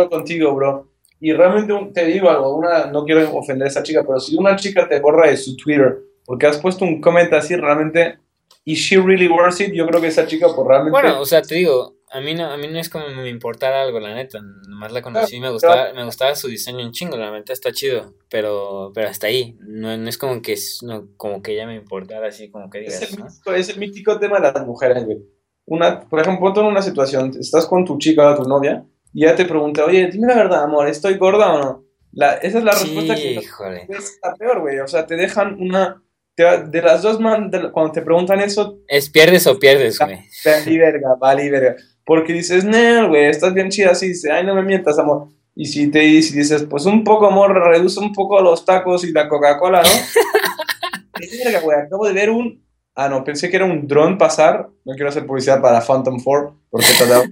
Contigo, 0.09 0.53
bro. 0.53 0.91
Y 1.19 1.33
realmente 1.33 1.73
te 1.93 2.05
digo 2.05 2.29
algo, 2.29 2.55
una, 2.55 2.85
no 2.85 3.03
quiero 3.03 3.35
ofender 3.35 3.65
a 3.65 3.69
esa 3.69 3.83
chica, 3.83 4.03
pero 4.05 4.19
si 4.19 4.35
una 4.35 4.55
chica 4.55 4.87
te 4.87 4.99
borra 4.99 5.29
de 5.29 5.37
su 5.37 5.55
Twitter 5.55 6.05
porque 6.25 6.47
has 6.47 6.57
puesto 6.57 6.83
un 6.83 6.99
comentario 6.99 7.37
así 7.37 7.55
realmente. 7.55 8.19
¿Y 8.67 8.73
she 8.73 8.97
really 8.97 9.27
worth 9.27 9.61
it? 9.61 9.73
Yo 9.73 9.85
creo 9.85 10.01
que 10.01 10.07
esa 10.07 10.25
chica, 10.25 10.47
pues 10.47 10.67
realmente. 10.67 10.91
Bueno, 10.91 11.21
o 11.21 11.25
sea, 11.25 11.43
te 11.43 11.53
digo, 11.53 11.97
a 12.15 12.21
mí 12.21 12.33
no, 12.33 12.49
a 12.49 12.55
mí 12.55 12.69
no 12.69 12.79
es 12.79 12.87
como 12.87 13.09
me 13.09 13.27
importara 13.27 13.81
algo, 13.81 13.99
la 13.99 14.15
neta. 14.15 14.39
Nomás 14.69 14.93
la 14.93 15.01
conocí, 15.01 15.37
me 15.41 15.51
gustaba, 15.51 15.91
me 15.93 16.05
gustaba 16.05 16.33
su 16.35 16.47
diseño 16.47 16.79
en 16.79 16.91
chingo, 16.91 17.17
la 17.17 17.29
neta 17.29 17.51
está 17.51 17.73
chido. 17.73 18.13
Pero, 18.29 18.91
pero 18.95 19.09
hasta 19.09 19.27
ahí. 19.27 19.57
No, 19.59 19.97
no 19.97 20.07
es 20.07 20.17
como 20.17 20.41
que 20.41 20.55
no, 20.83 21.09
como 21.17 21.41
que 21.41 21.51
ella 21.51 21.67
me 21.67 21.75
importara 21.75 22.29
así, 22.29 22.49
como 22.49 22.69
que 22.69 22.79
digas. 22.79 23.01
Es 23.01 23.11
el, 23.11 23.23
mítico, 23.23 23.53
es 23.53 23.69
el 23.69 23.79
mítico 23.79 24.17
tema 24.17 24.39
de 24.39 24.53
las 24.53 24.65
mujeres, 24.65 25.03
güey. 25.03 25.17
Una, 25.65 25.99
por 25.99 26.21
ejemplo, 26.21 26.39
ponte 26.45 26.61
en 26.61 26.67
una 26.67 26.81
situación, 26.81 27.33
estás 27.37 27.65
con 27.65 27.83
tu 27.83 27.97
chica 27.97 28.31
o 28.31 28.41
tu 28.41 28.47
novia, 28.47 28.85
y 29.13 29.25
ella 29.25 29.35
te 29.35 29.43
pregunta, 29.43 29.83
oye, 29.83 30.07
dime 30.07 30.27
la 30.27 30.35
verdad, 30.35 30.63
amor, 30.63 30.87
¿estoy 30.87 31.17
gorda 31.17 31.53
o 31.53 31.59
no? 31.59 31.85
La, 32.13 32.35
esa 32.35 32.59
es 32.59 32.63
la 32.63 32.71
respuesta 32.71 33.15
que 33.15 33.35
es 33.35 34.19
la 34.23 34.33
peor, 34.35 34.61
güey. 34.61 34.79
O 34.79 34.87
sea, 34.87 35.05
te 35.05 35.17
dejan 35.17 35.57
una 35.59 36.01
de 36.37 36.81
las 36.81 37.01
dos 37.01 37.19
man, 37.19 37.51
cuando 37.73 37.91
te 37.91 38.01
preguntan 38.01 38.39
eso. 38.39 38.79
Es 38.87 39.09
pierdes 39.09 39.47
o 39.47 39.59
pierdes, 39.59 39.99
güey. 39.99 40.19
Vale, 40.45 40.77
verga, 40.77 41.15
vale, 41.19 41.49
verga. 41.49 41.75
Porque 42.05 42.33
dices, 42.33 42.63
no, 42.63 43.09
güey, 43.09 43.25
estás 43.25 43.53
bien 43.53 43.69
chida 43.69 43.91
así. 43.91 44.09
Dice, 44.09 44.31
ay, 44.31 44.45
no 44.45 44.55
me 44.55 44.63
mientas, 44.63 44.99
amor. 44.99 45.29
Y 45.55 45.65
si 45.65 45.89
te 45.89 46.03
y 46.03 46.21
si 46.21 46.37
dices, 46.37 46.65
pues 46.69 46.85
un 46.85 47.03
poco, 47.03 47.27
amor, 47.27 47.53
reduce 47.53 47.99
un 47.99 48.13
poco 48.13 48.41
los 48.41 48.65
tacos 48.65 49.03
y 49.03 49.11
la 49.11 49.27
Coca-Cola, 49.27 49.81
¿no? 49.81 49.89
güey, 51.63 51.77
acabo 51.77 52.07
de 52.07 52.13
ver 52.13 52.29
un. 52.29 52.63
Ah, 52.93 53.09
no, 53.09 53.23
pensé 53.23 53.49
que 53.49 53.57
era 53.57 53.65
un 53.65 53.87
dron 53.87 54.17
pasar. 54.17 54.69
No 54.85 54.93
quiero 54.93 55.09
hacer 55.09 55.25
publicidad 55.25 55.61
para 55.61 55.81
Phantom 55.81 56.19
4, 56.23 56.59
porque 56.69 56.87
todavía 56.97 57.29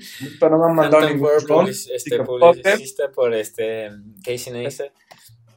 no 0.50 0.60
me 0.60 0.66
han 0.66 0.76
mandado 0.76 1.10
ningún 1.10 1.30
dron. 1.46 1.68
Este, 1.70 2.20
publicista 2.20 3.12
por 3.12 3.34
este, 3.34 3.90
Casey 4.24 4.52
Neistat 4.52 4.92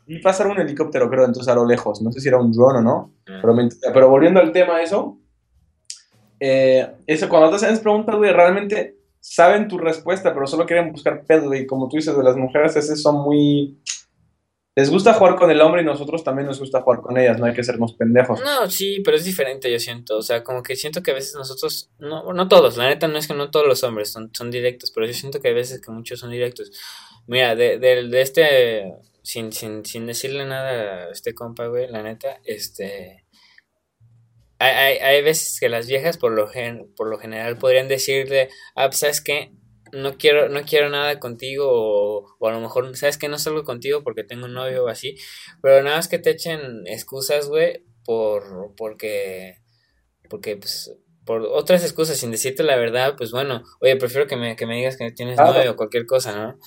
vi 0.06 0.20
pasar 0.20 0.46
un 0.46 0.58
helicóptero, 0.58 1.10
creo, 1.10 1.24
entonces 1.24 1.52
a 1.52 1.56
lo 1.56 1.66
lejos. 1.66 2.00
No 2.00 2.12
sé 2.12 2.20
si 2.20 2.28
era 2.28 2.38
un 2.38 2.52
drone 2.52 2.78
o 2.78 2.82
no. 2.82 3.14
Mm. 3.26 3.40
Pero, 3.40 3.54
pero, 3.92 4.08
volviendo 4.08 4.40
al 4.40 4.52
tema, 4.52 4.80
eso. 4.80 5.18
Eh, 6.38 6.86
eso, 7.06 7.28
cuando 7.28 7.50
te 7.50 7.56
hacen 7.56 7.78
preguntas, 7.78 8.14
güey, 8.14 8.32
realmente 8.32 8.95
saben 9.28 9.68
tu 9.68 9.78
respuesta, 9.78 10.32
pero 10.32 10.46
solo 10.46 10.66
quieren 10.66 10.92
buscar 10.92 11.24
pedo, 11.24 11.54
y 11.54 11.66
como 11.66 11.88
tú 11.88 11.96
dices, 11.96 12.16
de 12.16 12.22
las 12.22 12.36
mujeres, 12.36 12.76
esas 12.76 13.00
son 13.00 13.16
muy 13.22 13.78
les 14.78 14.90
gusta 14.90 15.14
jugar 15.14 15.36
con 15.36 15.50
el 15.50 15.62
hombre 15.62 15.80
y 15.80 15.86
nosotros 15.86 16.22
también 16.22 16.46
nos 16.46 16.60
gusta 16.60 16.82
jugar 16.82 17.00
con 17.00 17.16
ellas, 17.16 17.38
no 17.38 17.46
hay 17.46 17.54
que 17.54 17.64
sernos 17.64 17.94
pendejos. 17.94 18.38
No, 18.44 18.68
sí, 18.68 19.00
pero 19.02 19.16
es 19.16 19.24
diferente, 19.24 19.72
yo 19.72 19.80
siento. 19.80 20.18
O 20.18 20.22
sea, 20.22 20.44
como 20.44 20.62
que 20.62 20.76
siento 20.76 21.02
que 21.02 21.12
a 21.12 21.14
veces 21.14 21.34
nosotros, 21.34 21.90
no, 21.98 22.30
no 22.34 22.46
todos, 22.46 22.76
la 22.76 22.90
neta 22.90 23.08
no 23.08 23.16
es 23.16 23.26
que 23.26 23.32
no 23.32 23.50
todos 23.50 23.66
los 23.66 23.82
hombres 23.84 24.12
son, 24.12 24.28
son 24.34 24.50
directos, 24.50 24.90
pero 24.90 25.06
yo 25.06 25.14
siento 25.14 25.40
que 25.40 25.48
a 25.48 25.54
veces 25.54 25.80
que 25.80 25.90
muchos 25.90 26.20
son 26.20 26.30
directos. 26.30 26.70
Mira, 27.26 27.56
de, 27.56 27.78
de, 27.78 28.06
de 28.06 28.20
este, 28.20 28.92
sin, 29.22 29.50
sin, 29.50 29.82
sin 29.86 30.04
decirle 30.04 30.44
nada 30.44 31.06
a 31.06 31.10
este 31.10 31.34
compa, 31.34 31.68
güey, 31.68 31.88
la 31.88 32.02
neta, 32.02 32.38
este... 32.44 33.24
Hay, 34.58 34.72
hay, 34.72 34.98
hay 34.98 35.22
veces 35.22 35.58
que 35.60 35.68
las 35.68 35.86
viejas 35.86 36.16
por 36.16 36.32
lo, 36.32 36.48
gen, 36.48 36.92
por 36.96 37.08
lo 37.08 37.18
general 37.18 37.58
podrían 37.58 37.88
decirle, 37.88 38.48
ah, 38.74 38.88
pues, 38.88 39.00
¿sabes 39.00 39.20
qué? 39.20 39.52
no 39.92 40.16
quiero, 40.16 40.48
no 40.48 40.62
quiero 40.62 40.88
nada 40.88 41.18
contigo 41.18 41.66
o, 41.68 42.46
a 42.46 42.52
lo 42.52 42.60
mejor, 42.60 42.96
¿sabes 42.96 43.18
que 43.18 43.28
No 43.28 43.38
salgo 43.38 43.64
contigo 43.64 44.02
porque 44.02 44.24
tengo 44.24 44.46
un 44.46 44.54
novio 44.54 44.84
o 44.84 44.88
así, 44.88 45.16
pero 45.62 45.82
nada 45.82 45.96
más 45.96 46.08
que 46.08 46.18
te 46.18 46.30
echen 46.30 46.86
excusas, 46.86 47.48
güey, 47.48 47.84
por, 48.04 48.74
porque, 48.76 49.58
porque, 50.28 50.56
pues, 50.56 50.94
por 51.24 51.42
otras 51.42 51.82
excusas, 51.82 52.16
sin 52.16 52.30
decirte 52.30 52.62
la 52.62 52.76
verdad, 52.76 53.14
pues 53.16 53.32
bueno, 53.32 53.62
oye, 53.80 53.96
prefiero 53.96 54.28
que 54.28 54.36
me, 54.36 54.54
que 54.54 54.66
me 54.66 54.76
digas 54.76 54.96
que 54.96 55.10
tienes 55.10 55.38
novio 55.38 55.72
o 55.72 55.76
cualquier 55.76 56.06
cosa, 56.06 56.36
¿no? 56.36 56.58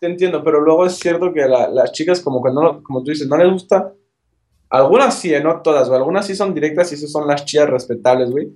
Te 0.00 0.06
entiendo, 0.06 0.42
pero 0.42 0.60
luego 0.60 0.86
es 0.86 0.94
cierto 0.94 1.32
que 1.34 1.46
las 1.46 1.92
chicas 1.92 2.20
como 2.20 2.42
que 2.42 2.52
no, 2.52 2.82
como 2.82 3.02
tú 3.02 3.10
dices, 3.10 3.28
no 3.28 3.36
les 3.36 3.52
gusta, 3.52 3.92
algunas 4.70 5.14
sí, 5.18 5.34
¿eh? 5.34 5.42
no 5.42 5.60
todas, 5.60 5.88
o 5.88 5.94
algunas 5.94 6.26
sí 6.26 6.34
son 6.34 6.54
directas 6.54 6.92
y 6.92 6.94
esas 6.94 7.10
son 7.10 7.26
las 7.26 7.44
chicas 7.44 7.68
respetables, 7.68 8.30
güey 8.30 8.50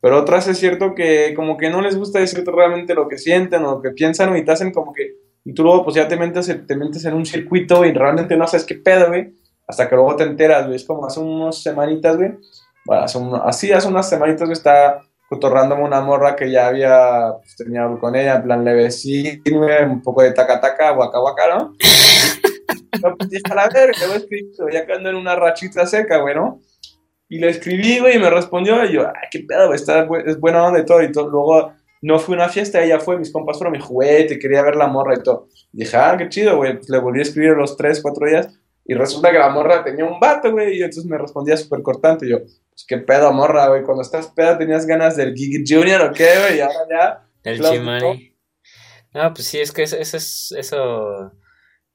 pero 0.00 0.18
otras 0.18 0.46
es 0.48 0.58
cierto 0.58 0.94
que 0.94 1.34
como 1.34 1.56
que 1.56 1.70
no 1.70 1.80
les 1.80 1.96
gusta 1.96 2.20
decirte 2.20 2.50
realmente 2.50 2.94
lo 2.94 3.08
que 3.08 3.18
sienten 3.18 3.64
o 3.64 3.72
lo 3.72 3.82
que 3.82 3.90
piensan, 3.90 4.36
y 4.36 4.44
te 4.44 4.52
hacen 4.52 4.72
como 4.72 4.92
que, 4.92 5.16
y 5.44 5.52
tú 5.52 5.64
luego 5.64 5.84
pues 5.84 5.96
ya 5.96 6.06
te 6.06 6.16
metes, 6.16 6.46
te 6.66 6.76
metes 6.76 7.04
en 7.04 7.14
un 7.14 7.26
circuito 7.26 7.84
y 7.84 7.92
realmente 7.92 8.36
no 8.36 8.46
sabes 8.46 8.64
qué 8.64 8.76
pedo, 8.76 9.08
güey, 9.08 9.34
hasta 9.66 9.88
que 9.88 9.96
luego 9.96 10.16
te 10.16 10.24
enteras, 10.24 10.64
güey, 10.64 10.76
es 10.76 10.84
como 10.84 11.06
hace 11.06 11.20
unas 11.20 11.60
semanitas, 11.60 12.16
güey, 12.16 12.32
bueno, 12.84 13.02
hace 13.02 13.18
así 13.44 13.72
hace 13.72 13.88
unas 13.88 14.08
semanitas, 14.08 14.42
güey, 14.42 14.52
está 14.52 15.00
cotorrándome 15.28 15.82
una 15.82 16.00
morra 16.00 16.36
que 16.36 16.50
ya 16.50 16.68
había, 16.68 17.34
pues, 17.36 17.68
con 18.00 18.16
ella, 18.16 18.36
en 18.36 18.42
plan 18.44 18.64
levecín, 18.64 19.42
güey, 19.44 19.84
un 19.84 20.00
poco 20.00 20.22
de 20.22 20.32
taca-taca, 20.32 20.92
guaca-guaca, 20.92 21.54
¿no? 21.54 21.74
No, 23.02 23.16
pues 23.16 23.30
ya 23.30 23.38
a 23.50 23.54
la 23.54 23.68
verga, 23.68 23.98
güey, 24.06 24.72
ya 24.72 24.86
que 24.86 24.92
ando 24.92 25.10
en 25.10 25.16
una 25.16 25.36
rachita 25.36 25.86
seca, 25.86 26.18
güey, 26.18 26.34
¿no? 26.34 26.60
Y 27.28 27.38
le 27.38 27.50
escribí, 27.50 27.98
güey, 27.98 28.16
y 28.16 28.18
me 28.18 28.30
respondió, 28.30 28.84
y 28.84 28.92
yo, 28.92 29.06
ay, 29.06 29.28
qué 29.30 29.40
pedo, 29.46 29.66
güey, 29.66 29.76
está, 29.76 30.08
es 30.24 30.40
buena 30.40 30.64
onda 30.64 30.80
y 30.80 30.84
todo, 30.84 31.02
y 31.02 31.12
todo. 31.12 31.28
Luego 31.28 31.72
no 32.00 32.18
fue 32.18 32.34
una 32.34 32.48
fiesta, 32.48 32.82
ella 32.82 33.00
fue, 33.00 33.18
mis 33.18 33.32
compas 33.32 33.58
fueron 33.58 33.72
mi 33.72 33.80
juguete, 33.80 34.38
quería 34.38 34.62
ver 34.62 34.76
la 34.76 34.86
morra 34.86 35.14
y 35.14 35.22
todo. 35.22 35.48
Y 35.72 35.80
dije, 35.80 35.96
ah, 35.96 36.16
qué 36.16 36.28
chido, 36.28 36.56
güey, 36.56 36.76
pues 36.76 36.88
le 36.88 36.98
volví 36.98 37.18
a 37.18 37.22
escribir 37.22 37.52
los 37.52 37.76
tres, 37.76 38.00
cuatro 38.02 38.26
días, 38.26 38.48
y 38.84 38.94
resulta 38.94 39.30
que 39.30 39.38
la 39.38 39.50
morra 39.50 39.84
tenía 39.84 40.04
un 40.04 40.18
vato, 40.18 40.50
güey, 40.50 40.78
y 40.78 40.82
entonces 40.82 41.04
me 41.04 41.18
respondía 41.18 41.56
súper 41.56 41.82
cortante, 41.82 42.26
y 42.26 42.30
yo, 42.30 42.38
pues 42.38 42.84
qué 42.88 42.98
pedo, 42.98 43.32
morra, 43.32 43.68
güey, 43.68 43.82
cuando 43.82 44.02
estás 44.02 44.28
peda 44.28 44.56
tenías 44.56 44.86
ganas 44.86 45.16
del 45.16 45.34
Gigi 45.34 45.62
Junior 45.66 46.00
o 46.02 46.12
qué, 46.12 46.30
güey, 46.38 46.58
y 46.58 46.60
ahora 46.60 46.78
ya... 46.88 47.24
El 47.44 47.60
Chimani. 47.60 48.36
No, 49.14 49.32
pues 49.32 49.46
sí, 49.46 49.58
es 49.58 49.72
que 49.72 49.82
eso, 49.82 49.96
eso 49.96 50.16
es, 50.16 50.54
eso 50.56 51.32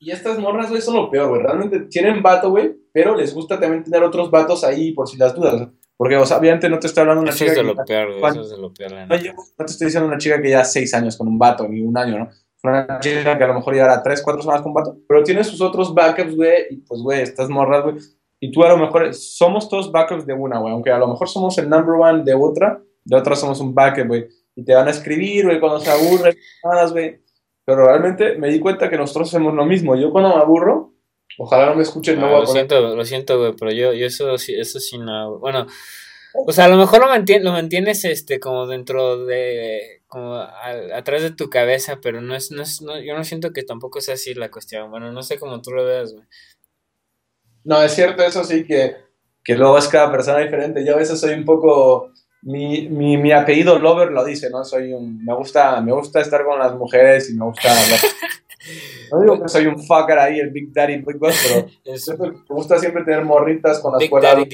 y 0.04 0.12
estas 0.12 0.38
morras, 0.38 0.70
güey, 0.70 0.82
son 0.82 0.96
lo 0.96 1.10
peor, 1.10 1.30
güey. 1.30 1.42
Realmente 1.42 1.80
tienen 1.82 2.22
vato, 2.22 2.50
güey, 2.50 2.76
pero 2.92 3.16
les 3.16 3.34
gusta 3.34 3.60
también 3.60 3.84
tener 3.84 4.04
otros 4.04 4.30
vatos 4.30 4.64
ahí 4.64 4.92
por 4.92 5.08
si 5.08 5.18
las 5.18 5.34
dudas. 5.34 5.70
Porque, 5.96 6.18
o 6.18 6.26
sea, 6.26 6.38
obviamente 6.38 6.68
no 6.70 6.80
te 6.80 6.88
estoy 6.88 7.02
hablando 7.02 7.22
de 7.22 7.30
una 7.30 7.38
chica. 7.38 7.52
Es 7.52 7.58
de 7.58 7.64
lo 7.64 7.76
peor, 7.76 8.20
güey. 8.20 8.32
Eso 8.32 8.42
es 8.42 8.50
de 8.50 8.58
lo 8.58 8.74
peor, 8.74 8.92
no, 8.92 9.06
no, 9.08 9.66
te 9.66 9.72
estoy 9.72 9.86
diciendo 9.86 10.08
una 10.08 10.18
chica 10.18 10.42
que 10.42 10.50
ya 10.50 10.66
seis 10.66 10.94
años 10.94 11.16
con 11.16 11.28
un 11.28 11.40
vato, 11.40 11.68
ni 11.68 11.82
un 11.82 11.98
año, 11.98 12.20
¿no? 12.20 12.30
Una 12.64 13.00
chica 13.00 13.38
que 13.38 13.44
a 13.44 13.48
lo 13.48 13.54
mejor 13.56 13.74
llevará 13.74 14.02
tres, 14.04 14.22
cuatro 14.22 14.42
semanas 14.42 14.62
con 14.62 14.72
un 14.72 14.76
vato, 14.76 14.98
pero 15.08 15.24
tiene 15.24 15.44
sus 15.44 15.62
otros 15.62 15.94
backups, 15.94 16.36
güey, 16.36 16.68
y 16.70 16.78
pues, 16.78 17.02
güey, 17.02 17.22
estas 17.22 17.50
morras, 17.50 17.84
güey. 17.84 17.96
Y 18.40 18.52
tú 18.52 18.64
a 18.64 18.70
lo 18.70 18.78
mejor 18.78 19.14
somos 19.14 19.70
todos 19.70 19.92
backups 19.92 20.26
de 20.26 20.34
una, 20.34 20.60
güey. 20.60 20.74
Aunque 20.74 20.92
a 20.92 20.98
lo 20.98 21.08
mejor 21.08 21.30
somos 21.30 21.58
el 21.58 21.70
number 21.70 21.96
one 21.96 22.24
de 22.24 22.34
otra, 22.34 22.82
de 23.06 23.16
otra 23.16 23.36
somos 23.36 23.60
un 23.62 23.74
backup, 23.74 24.08
güey. 24.08 24.28
Y 24.56 24.64
te 24.64 24.76
van 24.76 24.88
a 24.88 24.92
escribir, 24.92 25.46
güey, 25.46 25.60
cuando 25.60 25.80
se 25.80 25.90
aburren, 25.90 26.36
güey 26.92 27.23
pero 27.66 27.86
realmente 27.86 28.36
me 28.38 28.50
di 28.50 28.60
cuenta 28.60 28.90
que 28.90 28.98
nosotros 28.98 29.30
hacemos 29.30 29.54
lo 29.54 29.66
mismo. 29.66 29.96
Yo 29.96 30.12
cuando 30.12 30.36
me 30.36 30.42
aburro, 30.42 30.94
ojalá 31.38 31.68
no 31.68 31.76
me 31.76 31.84
escuchen, 31.84 32.20
no, 32.20 32.28
ah, 32.28 32.40
Lo 32.42 32.46
siento, 32.46 32.96
lo 32.96 33.06
siento, 33.06 33.40
güey, 33.40 33.54
pero 33.58 33.72
yo, 33.72 33.94
yo 33.94 34.06
eso, 34.06 34.36
eso 34.36 34.80
sí 34.80 34.98
no. 34.98 35.40
Bueno, 35.40 35.68
o 36.34 36.52
sea, 36.52 36.66
a 36.66 36.70
lo 36.70 36.78
mejor 36.78 37.00
lo, 37.00 37.08
mantienes, 37.08 37.44
lo 37.44 37.52
mantienes 37.52 38.04
este, 38.06 38.40
como 38.40 38.66
dentro 38.66 39.26
de. 39.26 40.02
como 40.08 40.36
atrás 40.36 41.22
de 41.22 41.32
tu 41.32 41.50
cabeza, 41.50 42.00
pero 42.02 42.22
no 42.22 42.36
es. 42.36 42.52
No 42.52 42.64
es 42.64 42.82
no, 42.82 43.00
yo 43.00 43.16
no 43.16 43.24
siento 43.24 43.54
que 43.54 43.64
tampoco 43.64 44.02
sea 44.02 44.16
así 44.16 44.34
la 44.34 44.50
cuestión. 44.50 44.90
Bueno, 44.90 45.12
no 45.12 45.22
sé 45.22 45.38
cómo 45.38 45.62
tú 45.62 45.72
lo 45.72 45.86
veas, 45.86 46.14
güey. 46.14 46.26
No, 47.64 47.82
es 47.82 47.94
cierto, 47.94 48.24
eso 48.24 48.44
sí, 48.44 48.66
que, 48.66 48.98
que 49.44 49.56
luego 49.56 49.78
es 49.78 49.88
cada 49.88 50.12
persona 50.12 50.40
diferente. 50.40 50.86
Yo 50.86 50.96
a 50.96 50.98
veces 50.98 51.20
soy 51.20 51.34
un 51.34 51.46
poco 51.46 52.12
mi, 52.44 52.90
mi, 52.90 53.18
mi, 53.18 53.32
apellido 53.32 53.80
Lover 53.80 54.12
lo 54.12 54.24
dice, 54.24 54.50
¿no? 54.50 54.64
Soy 54.64 54.94
un, 54.94 55.24
me 55.24 55.34
gusta, 55.34 55.80
me 55.82 55.94
gusta 55.94 56.20
estar 56.20 56.44
con 56.44 56.60
las 56.60 56.76
mujeres 56.76 57.30
y 57.30 57.36
me 57.36 57.46
gusta... 57.46 57.70
no 59.12 59.22
digo 59.22 59.42
que 59.42 59.50
soy 59.50 59.66
un 59.66 59.82
fucker 59.82 60.20
ahí, 60.20 60.40
el 60.40 60.52
Big 60.52 60.74
Daddy 60.74 60.98
Big 60.98 61.18
Boss, 61.18 61.36
pero 61.48 62.24
me 62.50 62.56
gusta 62.56 62.80
siempre 62.80 63.04
tener 63.04 63.24
morritas 63.24 63.80
con 63.80 63.94
las 63.94 64.10
cuales... 64.10 64.48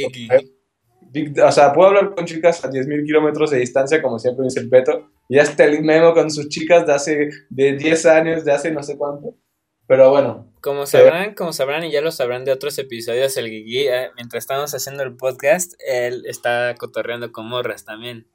o 1.44 1.52
sea, 1.52 1.74
puedo 1.74 1.90
hablar 1.90 2.14
con 2.14 2.26
chicas 2.26 2.64
a 2.64 2.70
10.000 2.70 3.06
kilómetros 3.06 3.50
de 3.52 3.60
distancia, 3.60 4.02
como 4.02 4.20
siempre 4.20 4.46
dice 4.46 4.60
el 4.60 4.70
Beto, 4.70 5.10
y 5.28 5.40
hasta 5.40 5.66
el 5.66 5.82
memo 5.84 6.14
con 6.14 6.30
sus 6.30 6.48
chicas 6.50 6.86
de 6.86 6.94
hace 6.94 7.30
de 7.50 7.74
10 7.74 8.06
años, 8.06 8.46
de 8.46 8.52
hace 8.52 8.72
no 8.72 8.84
sé 8.84 8.98
cuánto. 8.98 9.36
Pero 9.90 10.12
bueno. 10.12 10.46
Como 10.62 10.86
sabrán, 10.86 11.34
como 11.34 11.52
sabrán 11.52 11.84
y 11.84 11.90
ya 11.90 12.02
lo 12.02 12.12
sabrán 12.12 12.46
de 12.46 12.52
otros 12.52 12.78
episodios, 12.78 13.36
el 13.38 13.50
Guigui, 13.50 13.88
eh, 13.88 14.12
mientras 14.16 14.44
estamos 14.44 14.72
haciendo 14.76 15.02
el 15.02 15.18
podcast, 15.18 15.74
él 15.80 16.26
está 16.28 16.76
cotorreando 16.78 17.32
con 17.32 17.48
morras 17.48 17.86
también. 17.86 18.28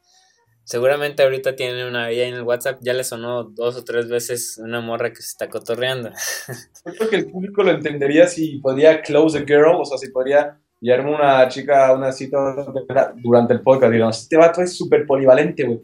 Seguramente 0.65 1.23
ahorita 1.23 1.55
tiene 1.55 1.87
una 1.87 2.09
vida 2.09 2.25
en 2.25 2.35
el 2.35 2.43
WhatsApp, 2.43 2.81
ya 2.81 2.93
le 2.93 3.05
sonó 3.05 3.45
dos 3.45 3.77
o 3.77 3.85
tres 3.85 4.09
veces 4.09 4.59
una 4.59 4.81
morra 4.81 5.11
que 5.11 5.23
se 5.23 5.29
está 5.29 5.49
cotorreando. 5.49 6.11
Yo 6.87 6.93
creo 6.93 7.11
que 7.11 7.17
el 7.17 7.31
público 7.31 7.63
lo 7.63 7.71
entendería 7.71 8.27
si 8.27 8.59
podía 8.59 9.01
close 9.01 9.39
a 9.39 9.43
girl, 9.43 9.77
o 9.77 9.85
sea, 9.85 9.97
si 9.97 10.11
podría 10.11 10.59
llevarme 10.85 11.15
una 11.15 11.49
chica 11.49 11.93
una 11.95 12.13
cita 12.13 12.39
durante 13.17 13.55
el 13.55 13.63
podcast. 13.63 13.93
Digamos, 13.93 14.21
este 14.21 14.37
vato 14.37 14.61
es 14.61 14.77
súper 14.77 15.07
polivalente, 15.07 15.65
güey. 15.65 15.81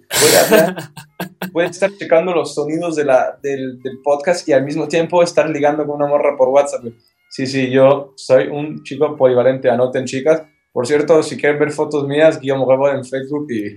Puede, 1.52 1.68
estar 1.70 1.90
checando 1.96 2.34
los 2.34 2.54
sonidos 2.54 2.96
de 2.96 3.06
la, 3.06 3.38
del, 3.42 3.80
del, 3.82 4.00
podcast 4.02 4.46
y 4.46 4.52
al 4.52 4.64
mismo 4.64 4.86
tiempo 4.86 5.22
estar 5.22 5.48
ligando 5.48 5.86
con 5.86 5.96
una 5.96 6.06
morra 6.06 6.36
por 6.36 6.48
WhatsApp. 6.48 6.84
Sí, 7.30 7.46
sí, 7.46 7.70
yo 7.70 8.12
soy 8.16 8.48
un 8.48 8.82
chico 8.82 9.16
polivalente. 9.16 9.70
Anoten, 9.70 10.04
chicas. 10.04 10.42
Por 10.72 10.86
cierto, 10.86 11.22
si 11.22 11.36
quieren 11.36 11.58
ver 11.58 11.72
fotos 11.72 12.06
mías, 12.06 12.38
Guillermo 12.38 12.66
Gabo 12.66 12.90
en 12.90 13.04
Facebook 13.04 13.50
y 13.50 13.76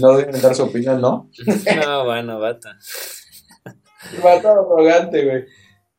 no 0.00 0.16
deben 0.16 0.42
dar 0.42 0.54
su 0.54 0.64
opinión, 0.64 1.00
¿no? 1.00 1.30
No, 1.84 2.04
bueno, 2.04 2.38
bata. 2.40 2.76
Bata 4.22 4.50
arrogante, 4.50 5.24
güey. 5.24 5.44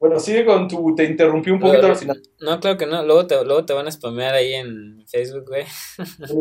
Bueno, 0.06 0.20
sigue 0.20 0.46
con 0.46 0.68
tu. 0.68 0.94
Te 0.94 1.04
interrumpí 1.04 1.50
un 1.50 1.60
poquito 1.60 1.88
al 1.88 1.96
final. 1.96 2.22
No, 2.40 2.60
claro 2.60 2.78
que 2.78 2.86
no. 2.86 3.04
Luego 3.04 3.26
te, 3.26 3.44
luego 3.44 3.66
te 3.66 3.74
van 3.74 3.88
a 3.88 3.92
spamear 3.92 4.36
ahí 4.36 4.54
en 4.54 5.04
Facebook, 5.08 5.46
güey. 5.48 5.66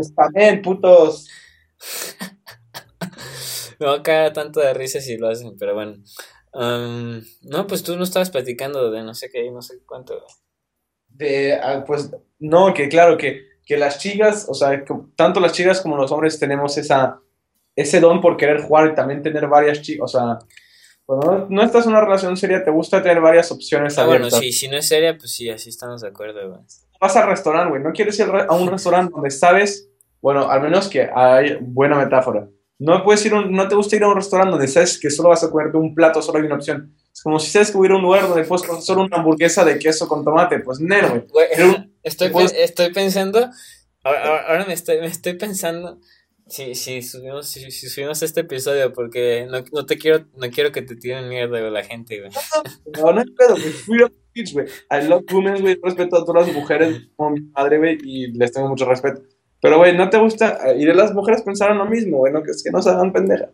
Spamen, 0.05 0.61
putos. 0.61 1.27
Me 3.81 3.87
va 3.87 3.95
a 3.95 4.03
caer 4.03 4.35
tanto 4.35 4.61
de 4.61 4.75
risa 4.75 5.01
si 5.01 5.17
lo 5.17 5.31
hacen, 5.31 5.57
pero 5.59 5.73
bueno. 5.73 5.97
no, 6.53 7.67
pues 7.67 7.83
tú 7.83 7.97
no 7.97 8.05
estabas 8.05 8.29
platicando 8.29 8.91
de 8.91 9.03
no 9.03 9.15
sé 9.15 9.31
qué, 9.31 9.51
no 9.51 9.63
sé 9.63 9.79
cuánto. 9.87 10.23
De, 11.09 11.55
ah, 11.55 11.85
pues, 11.87 12.11
no, 12.39 12.75
que 12.75 12.91
claro, 12.91 13.17
que, 13.17 13.47
que 13.65 13.79
las 13.79 13.99
chicas, 13.99 14.45
o 14.47 14.53
sea, 14.53 14.85
tanto 15.17 15.41
las 15.41 15.53
chicas 15.53 15.81
como 15.81 15.97
los 15.97 16.13
hombres 16.13 16.39
tenemos 16.39 16.77
esa, 16.77 17.19
ese 17.75 17.99
don 18.01 18.21
por 18.21 18.37
querer 18.37 18.61
jugar 18.61 18.91
y 18.91 18.95
también 18.95 19.23
tener 19.23 19.49
varias 19.49 19.81
chicas, 19.81 20.15
o 20.15 20.19
sea, 20.19 20.39
cuando 21.07 21.47
no 21.51 21.63
estás 21.63 21.85
en 21.85 21.93
una 21.93 22.01
relación 22.01 22.37
seria, 22.37 22.65
te 22.65 22.71
gusta 22.71 23.03
tener 23.03 23.21
varias 23.21 23.51
opciones 23.53 23.99
ah, 23.99 24.07
Bueno, 24.07 24.31
sí, 24.31 24.53
si 24.53 24.69
no 24.69 24.77
es 24.77 24.89
seria, 24.89 25.17
pues 25.17 25.33
sí, 25.33 25.51
así 25.51 25.69
estamos 25.69 26.01
de 26.01 26.09
acuerdo, 26.09 26.49
güey. 26.49 26.61
Vas 27.01 27.17
al 27.17 27.29
restaurante, 27.29 27.71
güey. 27.71 27.83
No 27.83 27.93
quieres 27.93 28.19
ir 28.19 28.27
a 28.27 28.55
un 28.55 28.71
restaurante 28.71 29.13
donde 29.15 29.31
sabes, 29.31 29.91
bueno, 30.23 30.49
al 30.51 30.63
menos 30.63 30.89
que 30.89 31.09
hay 31.15 31.59
buena 31.61 31.99
metáfora. 31.99 32.49
No 32.79 33.05
puedes 33.05 33.25
ir 33.27 33.33
no 33.33 33.69
te 33.69 33.75
gusta 33.75 33.97
ir 33.97 34.05
a 34.05 34.09
un 34.09 34.17
restaurante 34.17 34.53
donde 34.53 34.67
sabes 34.67 34.99
que 34.99 35.11
solo 35.11 35.29
vas 35.29 35.45
a 35.45 35.51
comerte 35.51 35.77
un 35.77 35.95
plato, 35.95 36.23
solo 36.23 36.39
hay 36.39 36.47
una 36.47 36.57
opción. 36.57 36.95
Es 37.13 37.23
como 37.23 37.39
si 37.39 37.51
sabes 37.51 37.71
que 37.71 37.77
hubiera 37.77 37.97
un 37.97 38.03
lugar 38.03 38.27
donde 38.27 38.45
puedes 38.45 38.67
comer 38.67 38.83
solo 38.83 39.03
una 39.03 39.19
hamburguesa 39.19 39.65
de 39.65 39.79
queso 39.79 40.09
con 40.09 40.25
tomate. 40.25 40.61
Pues 40.61 40.81
nero, 40.81 41.25
güey. 41.29 41.47
Estoy, 42.03 42.31
estoy 42.59 42.93
pensando, 42.93 43.49
ahora, 44.03 44.67
me, 44.67 44.75
estoy, 44.75 45.01
me 45.01 45.07
estoy 45.07 45.35
pensando 45.35 45.99
Sí, 46.47 46.75
sí, 46.75 47.01
subimos, 47.01 47.49
sí, 47.49 47.71
subimos 47.71 48.23
este 48.23 48.41
episodio 48.41 48.93
porque 48.93 49.47
no, 49.51 49.65
no, 49.73 49.87
te 49.87 49.97
quiero, 49.97 50.27
no 50.37 50.51
quiero 50.51 50.73
que 50.73 50.83
te 50.83 50.95
tiren 50.95 51.29
mierda, 51.29 51.59
la 51.71 51.83
gente, 51.83 52.21
güey. 52.21 52.31
No, 53.01 53.13
no 53.13 53.23
pedo, 53.37 53.57
güey. 53.87 54.11
Güey. 54.53 54.67
I 54.91 55.09
love 55.09 55.25
women, 55.33 55.63
güey. 55.63 55.79
Respeto 55.83 56.17
a 56.17 56.25
todas 56.25 56.47
las 56.47 56.55
mujeres 56.55 57.09
como 57.17 57.31
mi 57.31 57.41
madre, 57.41 57.79
güey, 57.79 57.99
y 58.03 58.33
les 58.33 58.53
tengo 58.53 58.69
mucho 58.69 58.85
respeto. 58.85 59.23
Pero, 59.63 59.79
güey, 59.79 59.97
no 59.97 60.11
te 60.11 60.19
gusta. 60.19 60.75
Y 60.77 60.85
de 60.85 60.95
las 60.95 61.15
mujeres 61.15 61.43
pensaron 61.43 61.79
lo 61.79 61.87
mismo, 61.87 62.19
güey, 62.19 62.33
que 62.45 62.51
es 62.51 62.63
que 62.63 62.71
no 62.71 62.83
se 62.83 62.91
hagan 62.91 63.13
pendejas. 63.13 63.49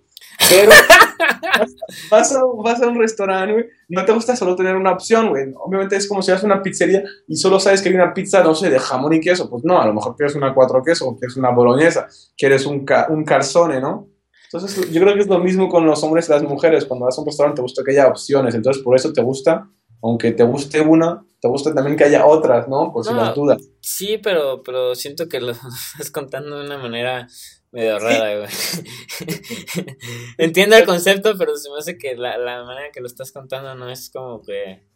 Pero 0.48 0.70
vas, 2.10 2.32
a, 2.34 2.40
vas 2.62 2.82
a 2.82 2.88
un 2.88 2.98
restaurante, 2.98 3.52
güey, 3.52 3.66
no 3.88 4.04
te 4.04 4.12
gusta 4.12 4.36
solo 4.36 4.56
tener 4.56 4.76
una 4.76 4.92
opción, 4.92 5.28
güey. 5.28 5.52
Obviamente 5.56 5.96
es 5.96 6.08
como 6.08 6.22
si 6.22 6.30
vas 6.30 6.42
a 6.42 6.46
una 6.46 6.62
pizzería 6.62 7.02
y 7.28 7.36
solo 7.36 7.60
sabes 7.60 7.82
que 7.82 7.88
hay 7.88 7.94
una 7.94 8.14
pizza, 8.14 8.42
no 8.42 8.54
sé, 8.54 8.70
de 8.70 8.78
jamón 8.78 9.14
y 9.14 9.20
queso. 9.20 9.48
Pues 9.48 9.64
no, 9.64 9.80
a 9.80 9.86
lo 9.86 9.94
mejor 9.94 10.16
quieres 10.16 10.34
una 10.34 10.54
cuatro 10.54 10.82
queso, 10.82 11.08
o 11.08 11.16
quieres 11.18 11.36
una 11.36 11.50
boloñesa, 11.50 12.08
quieres 12.36 12.66
un, 12.66 12.86
un 13.08 13.24
calzone, 13.24 13.80
¿no? 13.80 14.08
Entonces, 14.52 14.90
yo 14.90 15.00
creo 15.00 15.14
que 15.14 15.20
es 15.20 15.28
lo 15.28 15.38
mismo 15.38 15.68
con 15.68 15.86
los 15.86 16.02
hombres 16.02 16.28
y 16.28 16.32
las 16.32 16.42
mujeres. 16.42 16.84
Cuando 16.84 17.06
vas 17.06 17.16
a 17.16 17.20
un 17.20 17.26
restaurante, 17.26 17.56
te 17.56 17.62
gusta 17.62 17.82
que 17.84 17.92
haya 17.92 18.08
opciones. 18.08 18.54
Entonces, 18.54 18.82
por 18.82 18.96
eso 18.96 19.12
te 19.12 19.22
gusta, 19.22 19.68
aunque 20.02 20.32
te 20.32 20.42
guste 20.42 20.80
una, 20.80 21.24
te 21.40 21.46
gusta 21.46 21.72
también 21.72 21.96
que 21.96 22.04
haya 22.04 22.26
otras, 22.26 22.66
¿no? 22.68 22.92
Por 22.92 23.04
si 23.04 23.14
las 23.14 23.34
dudas. 23.34 23.62
Sí, 23.92 24.18
pero, 24.22 24.62
pero 24.62 24.94
siento 24.94 25.28
que 25.28 25.40
lo 25.40 25.50
estás 25.92 26.12
contando 26.12 26.58
de 26.58 26.64
una 26.64 26.78
manera 26.78 27.26
medio 27.72 27.98
rara, 27.98 28.36
güey. 28.38 28.48
Entiendo 30.38 30.76
el 30.76 30.86
concepto, 30.86 31.36
pero 31.36 31.56
se 31.56 31.70
me 31.70 31.78
hace 31.78 31.98
que 31.98 32.14
la, 32.14 32.38
la 32.38 32.62
manera 32.64 32.90
que 32.92 33.00
lo 33.00 33.08
estás 33.08 33.32
contando 33.32 33.74
no 33.74 33.90
es 33.90 34.10
como 34.10 34.42
que. 34.42 34.86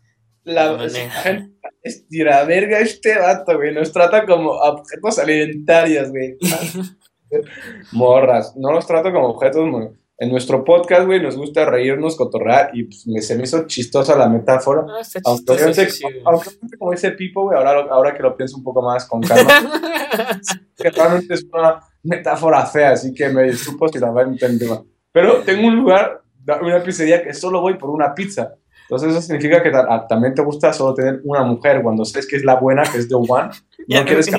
La, 0.44 0.66
la 0.72 0.78
manera. 0.78 1.48
Es 1.82 2.06
tira 2.08 2.44
verga 2.44 2.78
este 2.78 3.18
vato, 3.18 3.56
güey. 3.56 3.74
Nos 3.74 3.92
trata 3.92 4.24
como 4.24 4.50
objetos 4.50 5.18
alimentarios, 5.18 6.10
güey. 6.10 6.36
Morras. 7.90 8.54
No 8.56 8.72
los 8.72 8.86
trata 8.86 9.12
como 9.12 9.30
objetos. 9.30 9.68
En 10.16 10.30
nuestro 10.30 10.62
podcast, 10.62 11.06
güey, 11.06 11.20
nos 11.20 11.36
gusta 11.36 11.64
reírnos, 11.64 12.16
cotorrar 12.16 12.70
y 12.72 12.84
pues, 12.84 13.04
me, 13.06 13.20
se 13.20 13.36
me 13.36 13.42
hizo 13.44 13.66
chistosa 13.66 14.16
la 14.16 14.28
metáfora. 14.28 14.86
Ah, 14.88 15.02
aunque, 15.24 15.52
aunque, 16.24 16.78
como 16.78 16.92
dice 16.92 17.10
Pipo, 17.12 17.42
güey, 17.42 17.58
ahora, 17.58 17.86
ahora 17.90 18.14
que 18.14 18.22
lo 18.22 18.36
pienso 18.36 18.56
un 18.56 18.62
poco 18.62 18.80
más 18.80 19.06
con 19.06 19.20
calma, 19.20 19.50
que 20.76 20.90
realmente 20.90 21.34
es 21.34 21.44
una 21.52 21.80
metáfora 22.04 22.64
fea, 22.64 22.92
así 22.92 23.12
que 23.12 23.28
me 23.28 23.42
disculpo 23.44 23.88
si 23.88 23.98
la 23.98 24.10
va 24.10 24.20
a 24.20 24.24
entender. 24.24 24.68
Pero 25.10 25.42
tengo 25.42 25.66
un 25.66 25.76
lugar, 25.76 26.22
una 26.62 26.82
pizzería 26.82 27.22
que 27.22 27.34
solo 27.34 27.60
voy 27.60 27.74
por 27.74 27.90
una 27.90 28.14
pizza. 28.14 28.54
Entonces 28.82 29.10
eso 29.10 29.22
significa 29.22 29.62
que 29.62 29.72
también 30.08 30.34
te 30.34 30.42
gusta 30.42 30.72
solo 30.72 30.94
tener 30.94 31.20
una 31.24 31.42
mujer 31.42 31.82
cuando 31.82 32.04
sabes 32.04 32.28
que 32.28 32.36
es 32.36 32.44
la 32.44 32.56
buena, 32.56 32.82
que 32.82 32.98
es 32.98 33.08
the 33.08 33.14
one. 33.14 33.50
No 33.88 34.04
quieres 34.04 34.30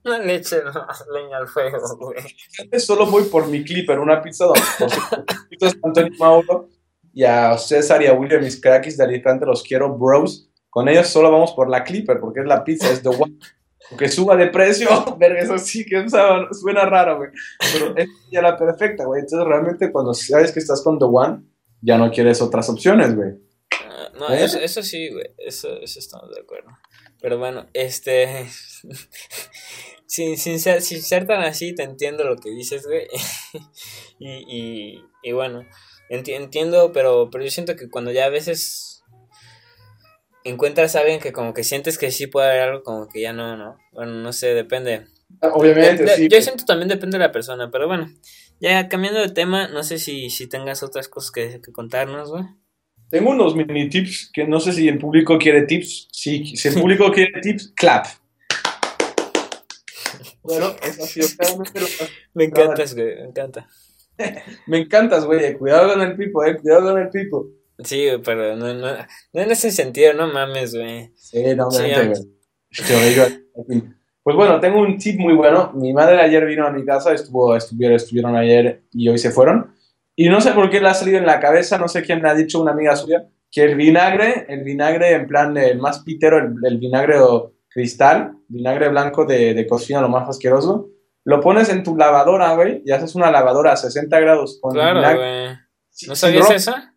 Una 0.04 0.18
leche, 0.18 0.62
no, 0.64 0.86
leña 1.12 1.36
al 1.38 1.48
fuego, 1.48 1.78
güey. 1.98 2.80
Solo 2.80 3.06
voy 3.06 3.24
por 3.24 3.46
mi 3.48 3.64
clipper, 3.64 3.98
una 3.98 4.22
pizza 4.22 4.46
donde 4.46 5.76
Antonio 5.82 6.12
Mauro 6.18 6.68
y 7.12 7.24
a 7.24 7.56
César 7.58 8.02
y 8.02 8.06
a 8.06 8.14
William, 8.14 8.42
mis 8.42 8.60
crackis 8.60 8.96
de 8.96 9.04
Alicante, 9.04 9.46
los 9.46 9.62
quiero, 9.62 9.96
bros. 9.96 10.48
Con 10.68 10.88
ellos 10.88 11.08
solo 11.08 11.30
vamos 11.30 11.52
por 11.52 11.68
la 11.68 11.84
clipper, 11.84 12.20
porque 12.20 12.40
es 12.40 12.46
la 12.46 12.62
pizza, 12.64 12.90
es 12.90 13.02
the 13.02 13.08
one 13.08 13.36
que 13.98 14.08
suba 14.08 14.36
de 14.36 14.48
precio, 14.48 14.88
verga, 15.18 15.40
eso 15.40 15.58
sí 15.58 15.84
que 15.84 16.06
suena 16.52 16.84
raro, 16.86 17.16
güey. 17.18 17.30
Pero 17.72 17.96
es 17.96 18.08
ya 18.30 18.42
la 18.42 18.56
perfecta, 18.56 19.04
güey. 19.04 19.20
Entonces, 19.20 19.46
realmente, 19.46 19.90
cuando 19.90 20.14
sabes 20.14 20.52
que 20.52 20.60
estás 20.60 20.82
con 20.82 20.98
The 20.98 21.06
One, 21.06 21.42
ya 21.80 21.98
no 21.98 22.10
quieres 22.10 22.40
otras 22.40 22.68
opciones, 22.68 23.14
güey. 23.14 23.32
Ah, 23.72 24.10
no, 24.18 24.30
¿Eh? 24.30 24.44
eso, 24.44 24.82
sí, 24.82 25.10
güey. 25.10 25.34
Eso, 25.38 25.80
eso 25.80 25.98
estamos 25.98 26.30
de 26.34 26.40
acuerdo. 26.40 26.70
Pero 27.20 27.38
bueno, 27.38 27.66
este. 27.72 28.46
Sin, 30.10 30.36
sin, 30.36 30.58
ser, 30.58 30.82
sin 30.82 31.00
ser 31.02 31.24
tan 31.24 31.40
así, 31.42 31.72
te 31.72 31.84
entiendo 31.84 32.24
lo 32.24 32.34
que 32.34 32.50
dices, 32.50 32.84
güey. 32.84 33.06
y, 34.18 34.28
y, 34.28 35.04
y 35.22 35.32
bueno, 35.32 35.64
entiendo, 36.08 36.90
pero, 36.92 37.30
pero 37.30 37.44
yo 37.44 37.50
siento 37.50 37.76
que 37.76 37.88
cuando 37.88 38.10
ya 38.10 38.24
a 38.24 38.28
veces 38.28 39.04
encuentras 40.42 40.96
a 40.96 41.00
alguien 41.00 41.20
que 41.20 41.30
como 41.30 41.54
que 41.54 41.62
sientes 41.62 41.96
que 41.96 42.10
sí 42.10 42.26
puede 42.26 42.48
haber 42.48 42.62
algo, 42.62 42.82
como 42.82 43.08
que 43.08 43.20
ya 43.20 43.32
no, 43.32 43.56
¿no? 43.56 43.76
Bueno, 43.92 44.14
no 44.14 44.32
sé, 44.32 44.48
depende. 44.52 45.06
Ah, 45.40 45.50
obviamente, 45.54 46.08
sí. 46.08 46.28
Yo 46.28 46.42
siento 46.42 46.64
también 46.64 46.88
depende 46.88 47.16
de 47.16 47.24
la 47.24 47.30
persona, 47.30 47.70
pero 47.70 47.86
bueno, 47.86 48.10
ya 48.60 48.88
cambiando 48.88 49.20
de 49.20 49.28
tema, 49.28 49.68
no 49.68 49.84
sé 49.84 50.00
si, 50.00 50.28
si 50.28 50.48
tengas 50.48 50.82
otras 50.82 51.06
cosas 51.06 51.30
que, 51.30 51.60
contarnos, 51.72 52.32
güey. 52.32 52.42
Tengo 53.10 53.30
unos 53.30 53.54
mini 53.54 53.88
tips 53.88 54.28
que 54.32 54.44
no 54.44 54.58
sé 54.58 54.72
si 54.72 54.88
el 54.88 54.98
público 54.98 55.38
quiere 55.38 55.62
tips. 55.62 56.08
Si, 56.10 56.56
si 56.56 56.66
el 56.66 56.74
público 56.74 57.12
quiere 57.14 57.40
tips, 57.40 57.72
clap. 57.76 58.06
Bueno, 60.42 60.66
lo 60.68 60.74
Me 62.34 62.44
encantas, 62.44 62.94
güey, 62.94 63.16
me 63.16 63.24
encanta. 63.24 63.68
me 64.66 64.78
encantas, 64.78 65.24
güey. 65.24 65.56
Cuidado 65.56 65.92
con 65.92 66.02
el 66.02 66.16
pipo, 66.16 66.44
eh. 66.44 66.56
Cuidado 66.56 66.92
con 66.92 67.00
el 67.00 67.08
pipo. 67.10 67.48
Sí, 67.84 68.08
pero 68.24 68.56
no, 68.56 68.74
no, 68.74 68.96
no 69.32 69.40
en 69.40 69.50
ese 69.50 69.70
sentido, 69.70 70.12
no 70.12 70.26
mames, 70.32 70.74
güey. 70.74 71.10
Sí, 71.16 71.42
no, 71.56 71.70
sí, 71.70 71.84
Pues 74.22 74.36
bueno, 74.36 74.60
tengo 74.60 74.80
un 74.80 74.98
tip 74.98 75.18
muy 75.18 75.34
bueno. 75.34 75.72
Mi 75.74 75.92
madre 75.92 76.20
ayer 76.20 76.44
vino 76.44 76.66
a 76.66 76.70
mi 76.70 76.84
casa, 76.84 77.12
estuvo, 77.12 77.56
estuvieron, 77.56 77.96
estuvieron 77.96 78.36
ayer 78.36 78.82
y 78.92 79.08
hoy 79.08 79.18
se 79.18 79.30
fueron. 79.30 79.74
Y 80.14 80.28
no 80.28 80.40
sé 80.40 80.52
por 80.52 80.68
qué 80.68 80.80
le 80.80 80.88
ha 80.88 80.94
salido 80.94 81.18
en 81.18 81.26
la 81.26 81.40
cabeza, 81.40 81.78
no 81.78 81.88
sé 81.88 82.02
quién 82.02 82.20
le 82.20 82.28
ha 82.28 82.34
dicho, 82.34 82.60
una 82.60 82.72
amiga 82.72 82.94
suya, 82.94 83.26
que 83.50 83.62
el 83.62 83.74
vinagre, 83.74 84.44
el 84.48 84.62
vinagre 84.62 85.12
en 85.12 85.26
plan, 85.26 85.56
el 85.56 85.78
más 85.78 86.00
pitero, 86.00 86.38
el, 86.38 86.78
vinagre 86.78 87.16
cristal, 87.70 88.32
vinagre 88.48 88.88
blanco 88.88 89.24
de, 89.24 89.54
de, 89.54 89.66
cocina, 89.66 90.00
lo 90.00 90.08
más 90.08 90.28
asqueroso, 90.28 90.90
lo 91.24 91.40
pones 91.40 91.68
en 91.68 91.82
tu 91.82 91.96
lavadora, 91.96 92.54
güey, 92.54 92.82
y 92.84 92.92
haces 92.92 93.14
una 93.14 93.30
lavadora 93.30 93.72
a 93.72 93.76
60 93.76 94.20
grados 94.20 94.58
con 94.60 94.72
claro, 94.72 95.00
güey. 95.16 95.56
¿No 96.06 96.16
sabías 96.16 96.50
esa? 96.50 96.94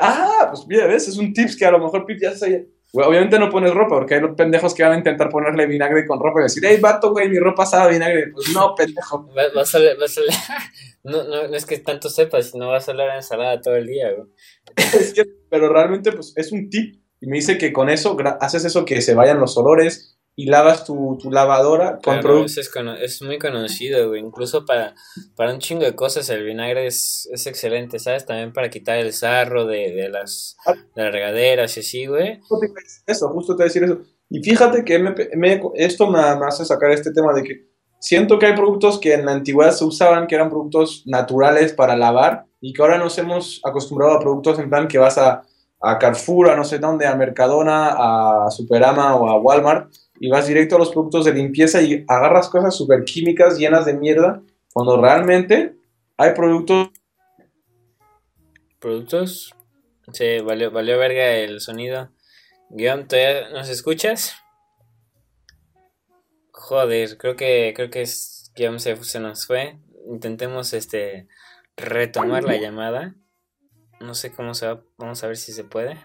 ah, 0.00 0.46
pues 0.50 0.66
mira, 0.66 0.86
¿ves? 0.86 1.08
Es 1.08 1.16
un 1.16 1.32
tips 1.32 1.56
que 1.56 1.64
a 1.64 1.70
lo 1.70 1.78
mejor 1.78 2.06
Pip 2.06 2.18
ya 2.20 2.34
se 2.34 2.68
Obviamente 2.92 3.38
no 3.38 3.50
pones 3.50 3.74
ropa, 3.74 3.96
porque 3.96 4.14
hay 4.14 4.20
los 4.20 4.36
pendejos 4.36 4.72
que 4.72 4.82
van 4.82 4.92
a 4.92 4.98
intentar 4.98 5.28
ponerle 5.28 5.66
vinagre 5.66 6.06
con 6.06 6.18
ropa 6.18 6.40
y 6.40 6.44
decir, 6.44 6.62
hey, 6.66 6.78
vato, 6.80 7.10
güey, 7.10 7.28
mi 7.28 7.38
ropa 7.38 7.66
sabe 7.66 7.92
vinagre. 7.92 8.28
Pues 8.32 8.48
no, 8.54 8.74
pendejo. 8.74 9.28
Va, 9.34 9.62
a 9.62 9.66
salir, 9.66 9.90
va 10.00 10.06
a 10.06 10.62
no, 11.04 11.24
no, 11.24 11.48
no, 11.48 11.54
es 11.54 11.66
que 11.66 11.78
tanto 11.78 12.08
sepas, 12.08 12.50
sino 12.50 12.68
va 12.68 12.78
a 12.78 12.80
salir 12.80 13.06
ensalada 13.14 13.60
todo 13.60 13.76
el 13.76 13.86
día, 13.86 14.12
güey. 14.12 14.28
pero 15.50 15.68
realmente, 15.68 16.12
pues, 16.12 16.32
es 16.36 16.52
un 16.52 16.70
tip. 16.70 17.02
Y 17.20 17.28
me 17.28 17.36
dice 17.36 17.58
que 17.58 17.72
con 17.72 17.88
eso 17.88 18.16
haces 18.40 18.64
eso 18.64 18.84
que 18.84 19.00
se 19.00 19.14
vayan 19.14 19.40
los 19.40 19.56
olores, 19.56 20.16
y 20.38 20.46
lavas 20.46 20.84
tu, 20.84 21.16
tu 21.20 21.30
lavadora 21.30 21.98
con 22.04 22.20
productos. 22.20 22.58
Es, 22.58 22.70
es, 23.00 23.22
muy 23.22 23.38
conocido, 23.38 24.08
güey. 24.08 24.20
Incluso 24.20 24.66
para, 24.66 24.94
para 25.34 25.54
un 25.54 25.60
chingo 25.60 25.84
de 25.84 25.94
cosas 25.94 26.28
el 26.28 26.44
vinagre 26.44 26.86
es, 26.86 27.26
es 27.32 27.46
excelente, 27.46 27.98
¿sabes? 27.98 28.26
También 28.26 28.52
para 28.52 28.68
quitar 28.68 28.98
el 28.98 29.14
sarro 29.14 29.66
de, 29.66 29.92
de, 29.92 30.10
las, 30.10 30.58
ah. 30.66 30.74
de 30.94 31.02
las 31.02 31.12
regaderas 31.12 31.74
y 31.78 31.80
así, 31.80 32.06
güey. 32.06 32.38
Eso, 33.06 33.30
justo 33.30 33.54
te 33.54 33.62
voy 33.62 33.64
a 33.64 33.72
decir 33.72 33.84
eso. 33.84 34.02
Y 34.28 34.42
fíjate 34.42 34.84
que 34.84 34.98
me, 34.98 35.14
me, 35.36 35.62
esto 35.74 36.06
me, 36.10 36.18
hace 36.18 36.66
sacar 36.66 36.90
este 36.90 37.12
tema 37.12 37.32
de 37.32 37.42
que 37.42 37.70
siento 37.98 38.38
que 38.38 38.46
hay 38.46 38.54
productos 38.54 39.00
que 39.00 39.14
en 39.14 39.24
la 39.24 39.32
antigüedad 39.32 39.72
se 39.72 39.86
usaban, 39.86 40.26
que 40.26 40.34
eran 40.34 40.50
productos 40.50 41.02
naturales 41.06 41.72
para 41.72 41.96
lavar, 41.96 42.44
y 42.60 42.74
que 42.74 42.82
ahora 42.82 42.98
nos 42.98 43.16
hemos 43.16 43.62
acostumbrado 43.64 44.12
a 44.12 44.20
productos 44.20 44.58
en 44.58 44.68
plan 44.68 44.86
que 44.86 44.98
vas 44.98 45.16
a, 45.16 45.44
a 45.80 45.98
Carrefour, 45.98 46.50
a 46.50 46.56
no 46.56 46.64
sé 46.64 46.78
dónde, 46.78 47.06
a 47.06 47.14
Mercadona, 47.14 47.94
a 48.46 48.50
Superama 48.50 49.16
o 49.16 49.28
a 49.28 49.40
Walmart, 49.40 49.92
y 50.18 50.28
vas 50.28 50.46
directo 50.46 50.76
a 50.76 50.78
los 50.78 50.90
productos 50.90 51.24
de 51.24 51.34
limpieza 51.34 51.82
y 51.82 52.04
agarras 52.08 52.48
cosas 52.48 52.74
súper 52.74 53.04
químicas 53.04 53.58
llenas 53.58 53.84
de 53.84 53.94
mierda, 53.94 54.42
cuando 54.72 55.00
realmente 55.00 55.76
hay 56.16 56.32
productos... 56.34 56.88
¿Productos? 58.78 59.54
Sí, 60.12 60.40
valió, 60.40 60.70
valió 60.70 60.98
verga 60.98 61.32
el 61.32 61.60
sonido. 61.60 62.10
Guión, 62.70 63.08
¿todavía 63.08 63.50
nos 63.50 63.68
escuchas? 63.68 64.34
Joder, 66.52 67.16
creo 67.16 67.36
que 67.36 67.72
creo 67.74 67.90
que 67.90 68.04
Guión 68.54 68.80
se, 68.80 68.96
se 69.02 69.20
nos 69.20 69.46
fue. 69.46 69.78
Intentemos 70.08 70.72
este 70.72 71.28
retomar 71.76 72.44
la 72.44 72.56
llamada. 72.56 73.14
No 74.00 74.14
sé 74.14 74.32
cómo 74.32 74.54
se 74.54 74.66
va. 74.66 74.82
Vamos 74.98 75.22
a 75.22 75.26
ver 75.26 75.36
si 75.36 75.52
se 75.52 75.64
puede. 75.64 76.02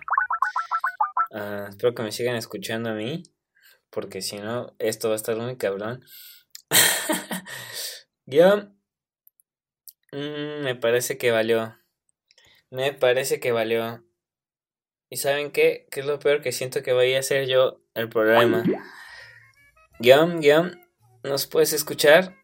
Ah, 1.33 1.67
espero 1.69 1.93
que 1.93 2.03
me 2.03 2.11
sigan 2.11 2.35
escuchando 2.35 2.89
a 2.89 2.93
mí. 2.93 3.23
Porque 3.89 4.21
si 4.21 4.37
no, 4.37 4.73
esto 4.79 5.09
va 5.09 5.15
a 5.15 5.17
estar 5.17 5.35
muy 5.35 5.57
cabrón. 5.57 6.03
Yo. 8.25 8.69
Mm, 10.13 10.63
me 10.63 10.75
parece 10.75 11.17
que 11.17 11.31
valió. 11.31 11.77
Me 12.69 12.93
parece 12.93 13.39
que 13.39 13.51
valió. 13.51 14.03
¿Y 15.09 15.17
saben 15.17 15.51
qué? 15.51 15.87
¿Qué 15.91 15.99
es 15.99 16.05
lo 16.05 16.19
peor 16.19 16.41
que 16.41 16.53
siento 16.53 16.83
que 16.83 16.93
vaya 16.93 17.19
a 17.19 17.23
ser 17.23 17.45
yo 17.45 17.81
el 17.95 18.07
problema? 18.07 18.63
Guión, 19.99 20.39
guion, 20.39 20.81
¿nos 21.21 21.47
puedes 21.47 21.73
escuchar? 21.73 22.37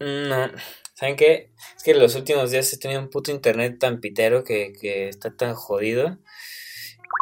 No. 0.00 0.50
¿Saben 0.94 1.16
qué? 1.16 1.52
Es 1.76 1.82
que 1.82 1.94
los 1.94 2.14
últimos 2.14 2.50
días 2.50 2.72
he 2.72 2.78
tenido 2.78 3.00
un 3.00 3.10
puto 3.10 3.30
internet 3.30 3.78
tan 3.78 4.00
pitero 4.00 4.44
que, 4.44 4.72
que 4.78 5.08
está 5.08 5.34
tan 5.34 5.54
jodido 5.54 6.18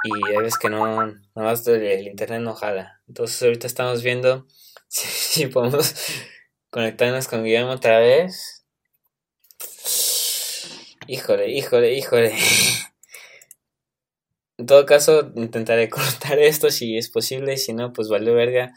y 0.05 0.31
hay 0.31 0.37
veces 0.39 0.59
que 0.59 0.71
no, 0.71 1.07
nada 1.07 1.19
más 1.35 1.67
el 1.67 2.07
internet 2.07 2.41
no 2.41 2.55
jala. 2.55 3.01
Entonces 3.09 3.43
ahorita 3.43 3.67
estamos 3.67 4.03
viendo 4.03 4.47
si, 4.89 5.47
podemos 5.47 5.95
conectarnos 6.71 7.29
con 7.29 7.45
Guillermo 7.45 7.73
otra 7.73 7.99
vez. 7.99 8.65
Híjole, 11.07 11.51
híjole, 11.51 11.95
híjole. 11.95 12.35
En 14.57 14.67
todo 14.67 14.85
caso, 14.85 15.33
intentaré 15.37 15.89
cortar 15.89 16.39
esto 16.39 16.71
si 16.71 16.99
es 16.99 17.09
posible, 17.09 17.57
si 17.57 17.73
no, 17.73 17.95
pues 17.95 18.11
vale 18.11 18.31
verga. 18.31 18.75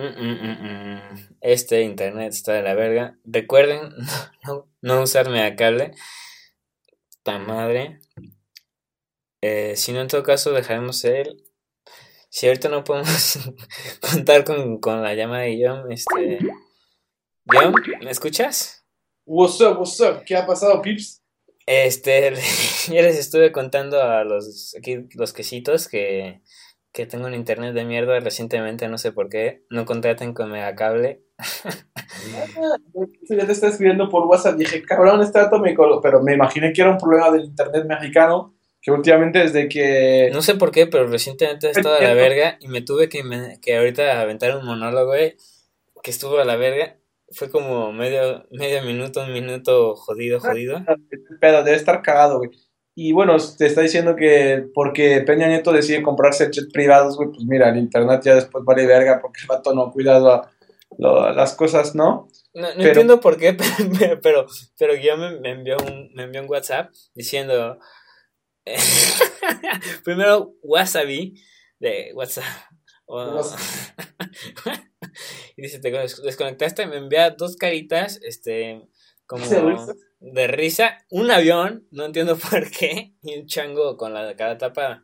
Mm, 0.00 0.16
mm, 0.16 0.62
mm, 0.62 1.36
este 1.42 1.82
internet 1.82 2.32
está 2.32 2.54
de 2.54 2.62
la 2.62 2.74
verga. 2.74 3.18
Recuerden 3.24 3.92
no, 4.46 4.66
no 4.80 5.02
usarme 5.02 5.42
a 5.42 5.56
cable. 5.56 5.92
Ta 7.22 7.38
madre. 7.38 8.00
Eh, 9.42 9.74
si 9.76 9.92
no, 9.92 10.00
en 10.00 10.08
todo 10.08 10.22
caso, 10.22 10.52
dejaremos 10.52 11.04
el. 11.04 11.44
Si 12.30 12.46
ahorita 12.46 12.70
no 12.70 12.82
podemos 12.82 13.38
contar 14.00 14.44
con, 14.44 14.80
con, 14.80 15.02
la 15.02 15.14
llamada 15.14 15.42
de 15.42 15.60
John, 15.62 15.92
este. 15.92 16.38
John, 17.44 17.74
¿me 18.02 18.10
escuchas? 18.10 18.86
What's 19.26 19.60
up, 19.60 19.78
what's 19.78 20.00
up? 20.00 20.24
¿Qué 20.24 20.34
ha 20.34 20.46
pasado, 20.46 20.80
Pips? 20.80 21.22
Este, 21.66 22.32
ya 22.88 23.02
les 23.02 23.18
estuve 23.18 23.52
contando 23.52 24.02
a 24.02 24.24
los 24.24 24.74
aquí 24.78 25.08
los 25.14 25.34
quesitos 25.34 25.88
que, 25.88 26.40
que 26.92 27.06
tengo 27.06 27.26
un 27.26 27.34
internet 27.34 27.74
de 27.74 27.84
mierda 27.84 28.18
recientemente, 28.20 28.88
no 28.88 28.98
sé 28.98 29.12
por 29.12 29.28
qué. 29.28 29.64
No 29.70 29.84
contraten 29.84 30.34
con 30.34 30.50
Megacable. 30.50 31.22
ya 33.28 33.46
te 33.46 33.52
está 33.52 33.68
escribiendo 33.68 34.08
por 34.08 34.26
WhatsApp. 34.26 34.56
Dije, 34.56 34.82
cabrón, 34.82 35.22
está 35.22 35.42
atómico. 35.42 36.00
Pero 36.02 36.22
me 36.22 36.34
imaginé 36.34 36.72
que 36.72 36.82
era 36.82 36.90
un 36.90 36.98
problema 36.98 37.30
del 37.30 37.44
internet 37.44 37.86
mexicano. 37.86 38.54
Que 38.82 38.90
últimamente 38.90 39.40
desde 39.40 39.68
que. 39.68 40.30
No 40.32 40.42
sé 40.42 40.54
por 40.54 40.70
qué, 40.70 40.86
pero 40.86 41.06
recientemente 41.06 41.66
he 41.68 41.70
estado 41.70 41.96
a 41.96 42.02
la 42.02 42.14
verga. 42.14 42.56
Y 42.60 42.68
me 42.68 42.82
tuve 42.82 43.08
que, 43.08 43.22
que 43.62 43.76
ahorita 43.76 44.20
aventar 44.20 44.56
un 44.56 44.64
monólogo, 44.64 45.08
güey. 45.08 45.36
Que 46.02 46.10
estuvo 46.10 46.38
a 46.38 46.44
la 46.44 46.56
verga 46.56 46.96
fue 47.32 47.50
como 47.50 47.92
medio, 47.92 48.46
medio 48.50 48.82
minuto, 48.82 49.22
un 49.22 49.32
minuto 49.32 49.94
jodido, 49.94 50.40
jodido. 50.40 50.82
Pero 51.40 51.62
debe 51.62 51.76
estar 51.76 52.02
cagado, 52.02 52.38
güey. 52.38 52.50
Y 52.94 53.12
bueno, 53.12 53.36
te 53.56 53.66
está 53.66 53.82
diciendo 53.82 54.16
que 54.16 54.66
porque 54.74 55.22
Peña 55.22 55.46
Nieto 55.46 55.72
decide 55.72 56.02
comprarse 56.02 56.46
jets 56.46 56.68
privados, 56.72 57.16
güey, 57.16 57.30
pues 57.30 57.44
mira, 57.44 57.70
el 57.70 57.78
internet 57.78 58.20
ya 58.24 58.34
después 58.34 58.64
vale 58.64 58.86
verga 58.86 59.20
porque 59.20 59.40
el 59.42 59.46
vato 59.46 59.74
no 59.74 59.92
cuida 59.92 60.50
las 60.98 61.54
cosas, 61.54 61.94
¿no? 61.94 62.28
No, 62.52 62.68
entiendo 62.68 63.20
por 63.20 63.38
qué, 63.38 63.54
pero, 63.98 64.20
pero, 64.20 64.46
pero 64.76 64.94
yo 64.96 65.16
me, 65.16 65.38
me, 65.38 65.52
envió 65.52 65.76
un, 65.78 66.12
me 66.14 66.24
envió 66.24 66.42
un 66.42 66.50
WhatsApp 66.50 66.90
diciendo, 67.14 67.78
primero 70.04 70.54
wasabi 70.62 71.40
de 71.78 72.10
WhatsApp. 72.14 72.44
y 75.56 75.62
dice, 75.62 75.80
te 75.80 75.90
desconectaste, 75.90 76.86
me 76.86 76.98
envía 76.98 77.30
dos 77.30 77.56
caritas, 77.56 78.20
este, 78.22 78.86
como 79.26 79.44
de 80.20 80.46
risa, 80.46 80.98
un 81.10 81.30
avión, 81.30 81.86
no 81.90 82.04
entiendo 82.04 82.36
por 82.50 82.70
qué, 82.70 83.14
y 83.22 83.38
un 83.38 83.46
chango 83.46 83.96
con 83.96 84.14
la 84.14 84.36
cara 84.36 84.58
tapada. 84.58 85.02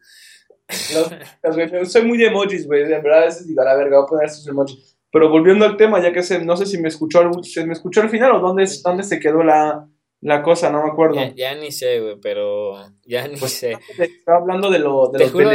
soy 1.85 2.03
muy 2.03 2.19
de 2.19 2.27
emojis, 2.27 2.67
güey, 2.67 2.85
de 2.85 3.01
verdad 3.01 3.23
a 3.23 3.27
veces 3.27 3.47
digo, 3.47 3.63
a 3.63 3.65
la 3.65 3.77
verga, 3.77 3.99
voy 3.99 4.05
a 4.05 4.09
poner 4.09 4.27
estos 4.27 4.47
emojis. 4.47 4.99
Pero 5.13 5.31
volviendo 5.31 5.65
al 5.65 5.77
tema, 5.77 6.03
ya 6.03 6.13
que 6.13 6.23
se, 6.23 6.45
no 6.45 6.57
sé 6.57 6.67
si 6.67 6.79
me 6.79 6.89
escuchó, 6.89 7.21
¿se 7.43 7.65
me 7.65 7.73
escuchó 7.73 8.03
al 8.03 8.11
final 8.11 8.33
o 8.33 8.41
dónde, 8.41 8.69
dónde 8.85 9.05
se 9.05 9.19
quedó 9.19 9.43
la, 9.43 9.89
la 10.21 10.43
cosa, 10.43 10.71
no 10.71 10.83
me 10.83 10.91
acuerdo. 10.91 11.21
Ya, 11.37 11.55
ni 11.55 11.71
sé, 11.71 12.01
güey, 12.01 12.17
pero 12.21 12.75
ya 13.05 13.29
ni 13.29 13.37
pues, 13.37 13.53
sé. 13.53 13.77
Estaba 13.99 14.39
hablando 14.39 14.71
de 14.71 14.79
lo 14.81 15.09
de 15.09 15.21
te, 15.21 15.29
juro, 15.31 15.51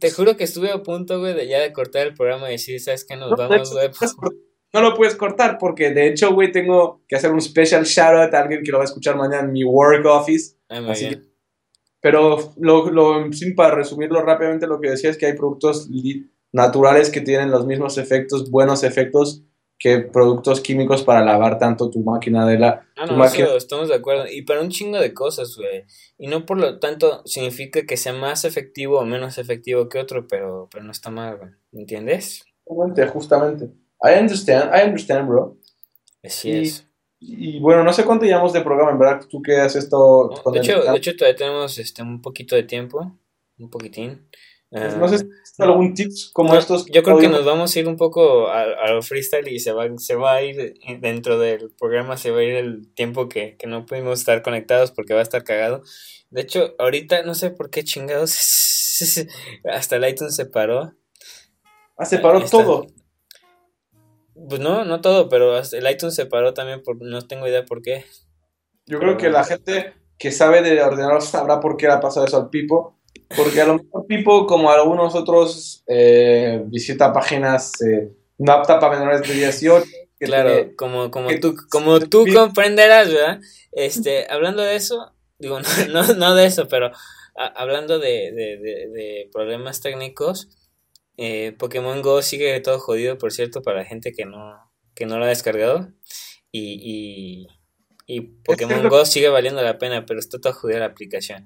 te 0.00 0.10
juro 0.10 0.36
que 0.36 0.44
estuve 0.44 0.70
a 0.72 0.82
punto, 0.82 1.20
güey, 1.20 1.34
de 1.34 1.46
ya 1.46 1.60
de 1.60 1.72
cortar 1.72 2.06
el 2.06 2.14
programa 2.14 2.48
y 2.48 2.52
decir, 2.52 2.80
¿sabes 2.80 3.06
qué? 3.08 3.16
Nos 3.16 3.30
vamos, 3.30 3.72
güey. 3.72 3.90
No 4.76 4.90
lo 4.90 4.94
puedes 4.94 5.14
cortar 5.14 5.56
porque, 5.58 5.90
de 5.90 6.08
hecho, 6.08 6.34
güey, 6.34 6.52
tengo 6.52 7.00
que 7.08 7.16
hacer 7.16 7.32
un 7.32 7.40
special 7.40 7.84
shout 7.84 8.14
out 8.14 8.34
a 8.34 8.40
alguien 8.42 8.62
que 8.62 8.70
lo 8.70 8.78
va 8.78 8.84
a 8.84 8.86
escuchar 8.86 9.16
mañana 9.16 9.44
en 9.44 9.52
mi 9.52 9.64
work 9.64 10.04
office. 10.04 10.56
Ah, 10.68 10.82
así 10.88 11.18
pero, 12.06 12.52
lo, 12.58 12.88
lo, 12.90 13.32
sin 13.32 13.56
para 13.56 13.74
resumirlo 13.74 14.22
rápidamente, 14.22 14.68
lo 14.68 14.80
que 14.80 14.90
decía 14.90 15.10
es 15.10 15.18
que 15.18 15.26
hay 15.26 15.32
productos 15.32 15.88
naturales 16.52 17.10
que 17.10 17.20
tienen 17.20 17.50
los 17.50 17.66
mismos 17.66 17.98
efectos, 17.98 18.48
buenos 18.48 18.84
efectos 18.84 19.42
que 19.78 19.98
productos 19.98 20.60
químicos 20.60 21.02
para 21.02 21.24
lavar 21.24 21.58
tanto 21.58 21.90
tu 21.90 22.04
máquina 22.04 22.46
de 22.46 22.58
la... 22.58 22.86
Ah, 22.96 23.06
no, 23.06 23.24
estamos 23.24 23.88
de 23.88 23.96
acuerdo. 23.96 24.24
Y 24.30 24.42
para 24.42 24.60
un 24.60 24.70
chingo 24.70 25.00
de 25.00 25.12
cosas, 25.12 25.56
güey. 25.56 25.84
Y 26.16 26.28
no 26.28 26.46
por 26.46 26.58
lo 26.58 26.78
tanto 26.78 27.22
significa 27.24 27.84
que 27.84 27.96
sea 27.96 28.12
más 28.12 28.44
efectivo 28.44 29.00
o 29.00 29.04
menos 29.04 29.36
efectivo 29.36 29.88
que 29.88 29.98
otro, 29.98 30.28
pero, 30.28 30.68
pero 30.70 30.84
no 30.84 30.92
está 30.92 31.10
mal, 31.10 31.38
güey. 31.38 31.50
¿Entiendes? 31.72 32.44
Justamente, 32.64 33.06
justamente. 33.08 33.70
I 34.02 34.18
understand, 34.20 34.70
I 34.74 34.86
understand, 34.86 35.28
bro. 35.28 35.56
Así 36.22 36.50
es. 36.52 36.86
Y 37.18 37.58
bueno, 37.60 37.82
no 37.82 37.92
sé 37.92 38.04
cuánto 38.04 38.26
llevamos 38.26 38.52
de 38.52 38.60
programa, 38.60 38.90
en 38.90 38.98
verdad, 38.98 39.26
tú 39.28 39.40
que 39.40 39.56
haces 39.56 39.84
esto. 39.84 40.30
de, 40.52 40.58
hecho, 40.60 40.82
de 40.82 40.96
hecho, 40.96 41.16
todavía 41.16 41.36
tenemos 41.36 41.78
este, 41.78 42.02
un 42.02 42.20
poquito 42.20 42.54
de 42.54 42.62
tiempo, 42.64 43.18
un 43.58 43.70
poquitín. 43.70 44.28
Pues 44.68 44.96
no 44.96 45.08
sé 45.08 45.18
si 45.18 45.62
algún 45.62 45.94
tips 45.94 46.30
como 46.32 46.54
estos. 46.56 46.86
Yo 46.86 47.02
creo 47.02 47.18
que 47.18 47.28
nos 47.28 47.44
vamos 47.44 47.74
a 47.74 47.78
ir 47.78 47.88
un 47.88 47.96
poco 47.96 48.48
a, 48.48 48.90
lo 48.90 49.00
freestyle 49.00 49.48
y 49.48 49.60
se 49.60 49.72
va, 49.72 49.86
se 49.96 50.16
va 50.16 50.34
a 50.34 50.42
ir 50.42 50.74
dentro 51.00 51.38
del 51.38 51.70
programa, 51.78 52.16
se 52.16 52.30
va 52.30 52.40
a 52.40 52.42
ir 52.42 52.56
el 52.56 52.92
tiempo 52.92 53.28
que, 53.28 53.56
que 53.56 53.66
no 53.66 53.86
pudimos 53.86 54.18
estar 54.18 54.42
conectados 54.42 54.90
porque 54.90 55.14
va 55.14 55.20
a 55.20 55.22
estar 55.22 55.44
cagado. 55.44 55.82
De 56.30 56.42
hecho, 56.42 56.74
ahorita 56.78 57.22
no 57.22 57.34
sé 57.34 57.50
por 57.50 57.70
qué 57.70 57.84
chingados 57.84 58.32
hasta 59.64 59.96
el 59.96 60.08
iTunes 60.08 60.34
se 60.34 60.46
paró. 60.46 60.92
Ah, 61.96 62.04
se 62.04 62.18
paró 62.18 62.44
todo. 62.44 62.86
Pues 64.48 64.60
no, 64.60 64.84
no 64.84 65.00
todo, 65.00 65.28
pero 65.28 65.58
el 65.58 65.90
iTunes 65.90 66.14
se 66.14 66.26
paró 66.26 66.54
también 66.54 66.82
por 66.82 67.00
no 67.02 67.22
tengo 67.22 67.48
idea 67.48 67.64
por 67.64 67.82
qué. 67.82 68.04
Yo 68.86 68.98
creo 68.98 69.16
que 69.16 69.30
la 69.30 69.44
gente 69.44 69.94
que 70.18 70.30
sabe 70.30 70.62
de 70.62 70.82
ordenador 70.82 71.22
sabrá 71.22 71.60
por 71.60 71.76
qué 71.76 71.86
le 71.86 71.94
ha 71.94 72.00
pasado 72.00 72.26
eso 72.26 72.36
al 72.36 72.50
Pipo 72.50 72.96
porque 73.34 73.60
a 73.60 73.66
lo 73.66 73.78
mejor 73.78 74.06
Pipo, 74.06 74.46
como 74.46 74.70
algunos 74.70 75.14
otros, 75.14 75.82
eh, 75.86 76.62
visita 76.66 77.12
páginas 77.12 77.72
eh, 77.82 78.12
no 78.38 78.52
aptas 78.52 78.78
para 78.78 78.98
menores 78.98 79.26
de 79.26 79.34
18. 79.34 79.86
Claro, 80.18 80.72
como, 80.76 81.10
como, 81.10 81.28
tú, 81.40 81.54
como 81.70 82.00
tú 82.00 82.24
comprenderás, 82.32 83.12
¿verdad? 83.12 83.40
Este, 83.72 84.26
hablando 84.30 84.62
de 84.62 84.76
eso, 84.76 85.12
digo, 85.38 85.58
no, 85.90 86.14
no, 86.14 86.34
de 86.34 86.46
eso, 86.46 86.68
pero 86.68 86.90
hablando 87.34 87.98
de, 87.98 88.32
de, 88.32 88.56
de, 88.56 89.28
problemas 89.30 89.82
técnicos, 89.82 90.48
eh, 91.16 91.52
Pokémon 91.58 92.02
Go 92.02 92.22
sigue 92.22 92.58
todo 92.60 92.78
jodido, 92.78 93.18
por 93.18 93.32
cierto, 93.32 93.62
para 93.62 93.78
la 93.78 93.84
gente 93.84 94.12
que 94.12 94.24
no, 94.24 94.58
que 94.94 95.06
no 95.06 95.18
lo 95.18 95.24
ha 95.24 95.28
descargado. 95.28 95.88
Y, 96.52 96.80
y, 96.82 97.46
y 98.06 98.20
Pokémon 98.20 98.88
Go 98.88 99.04
sigue 99.04 99.28
valiendo 99.28 99.62
la 99.62 99.78
pena, 99.78 100.06
pero 100.06 100.20
está 100.20 100.38
todo 100.38 100.52
jodida 100.52 100.80
la 100.80 100.86
aplicación. 100.86 101.44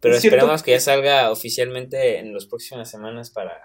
Pero 0.00 0.16
esperamos 0.16 0.62
que 0.62 0.72
ya 0.72 0.80
salga 0.80 1.30
oficialmente 1.30 2.18
en 2.18 2.32
las 2.32 2.46
próximas 2.46 2.90
semanas 2.90 3.30
para, 3.30 3.60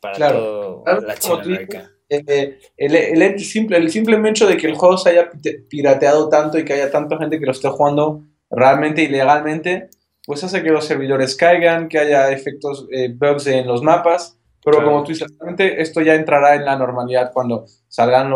para 0.00 0.14
claro, 0.14 0.82
toda 0.84 1.00
Latinoamérica. 1.00 1.90
Eh, 2.08 2.58
el, 2.76 2.94
el, 3.22 3.40
simple, 3.40 3.78
el 3.78 3.90
simple 3.90 4.16
hecho 4.28 4.46
de 4.46 4.56
que 4.56 4.66
el 4.66 4.74
juego 4.74 4.98
se 4.98 5.10
haya 5.10 5.30
pirateado 5.68 6.28
tanto 6.28 6.58
y 6.58 6.64
que 6.64 6.74
haya 6.74 6.90
tanta 6.90 7.18
gente 7.18 7.40
que 7.40 7.46
lo 7.46 7.52
esté 7.52 7.68
jugando 7.68 8.22
realmente 8.50 9.02
ilegalmente, 9.02 9.88
pues 10.26 10.44
hace 10.44 10.62
que 10.62 10.70
los 10.70 10.84
servidores 10.84 11.34
caigan, 11.34 11.88
que 11.88 11.98
haya 11.98 12.30
efectos 12.30 12.86
eh, 12.92 13.12
bugs 13.12 13.46
en 13.46 13.66
los 13.66 13.82
mapas. 13.82 14.38
Pero 14.64 14.82
como 14.82 15.02
tú 15.02 15.12
dices, 15.12 15.28
realmente 15.38 15.82
esto 15.82 16.00
ya 16.00 16.14
entrará 16.14 16.54
en 16.54 16.64
la 16.64 16.76
normalidad 16.76 17.32
cuando 17.32 17.66
salgan 17.88 18.32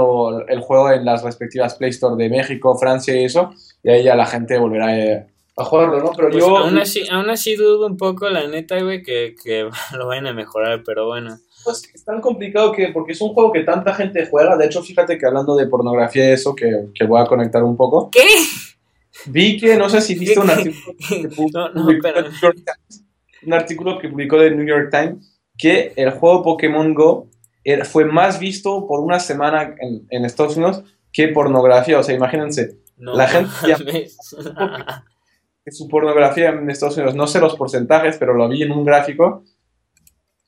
el 0.49 0.61
juego 0.61 0.91
en 0.91 1.05
las 1.05 1.23
respectivas 1.23 1.77
Play 1.77 1.91
Store 1.91 2.23
de 2.23 2.29
México, 2.29 2.77
Francia 2.77 3.19
y 3.19 3.25
eso, 3.25 3.51
y 3.83 3.91
ahí 3.91 4.05
ya 4.05 4.15
la 4.15 4.27
gente 4.27 4.59
volverá 4.59 4.87
a, 4.89 4.99
eh, 4.99 5.27
a 5.57 5.65
jugarlo, 5.65 6.01
¿no? 6.01 6.13
Pero 6.15 6.31
pues 6.31 6.45
yo... 6.45 6.57
Aún 6.57 6.79
así, 6.79 7.05
aún 7.11 7.31
así 7.31 7.57
dudo 7.57 7.87
un 7.87 7.97
poco, 7.97 8.29
la 8.29 8.47
neta, 8.47 8.81
güey, 8.83 9.03
que, 9.03 9.35
que 9.43 9.69
lo 9.97 10.07
vayan 10.07 10.27
a 10.27 10.33
mejorar, 10.35 10.83
pero 10.85 11.07
bueno. 11.07 11.39
Pues 11.65 11.91
es 11.93 12.05
tan 12.05 12.21
complicado 12.21 12.73
que, 12.73 12.89
porque 12.89 13.13
es 13.13 13.21
un 13.21 13.31
juego 13.35 13.51
que 13.51 13.61
tanta 13.61 13.95
gente 13.95 14.27
juega, 14.31 14.57
de 14.57 14.67
hecho, 14.67 14.83
fíjate 14.83 15.19
que 15.19 15.27
hablando 15.27 15.57
de 15.57 15.67
pornografía 15.67 16.29
y 16.29 16.33
eso, 16.33 16.55
que, 16.55 16.89
que 16.95 17.05
voy 17.05 17.21
a 17.21 17.27
conectar 17.27 17.63
un 17.63 17.77
poco. 17.77 18.11
¿Qué? 18.11 18.27
Vi 19.27 19.59
que, 19.59 19.77
no 19.77 19.89
sé 19.89 20.01
si 20.01 20.15
viste 20.15 20.39
un 20.39 20.51
artículo 20.51 20.95
que 21.09 21.29
publicó, 21.29 21.69
no, 21.75 21.87
un 23.47 23.53
artículo 23.53 23.99
que 23.99 24.09
publicó 24.09 24.39
de 24.39 24.51
New 24.53 24.67
York 24.67 24.91
Times, 24.91 25.38
que 25.59 25.93
el 25.97 26.11
juego 26.13 26.43
Pokémon 26.43 26.95
Go 26.95 27.29
fue 27.85 28.07
más 28.07 28.39
visto 28.39 28.87
por 28.87 29.01
una 29.01 29.21
semana 29.21 29.75
en, 29.81 30.07
en 30.09 30.25
Estados 30.25 30.57
Unidos 30.57 30.85
que 31.13 31.29
pornografía, 31.29 31.99
o 31.99 32.03
sea, 32.03 32.15
imagínense, 32.15 32.79
la 32.97 33.29
gente 33.29 34.09
su 35.71 35.87
pornografía 35.89 36.49
en 36.49 36.71
Estados 36.71 36.97
Unidos. 36.97 37.15
No 37.15 37.27
sé 37.27 37.41
los 37.41 37.57
porcentajes, 37.57 38.17
pero 38.19 38.35
lo 38.35 38.49
vi 38.49 38.63
en 38.63 38.73
un 38.73 38.85
gráfico 38.85 39.45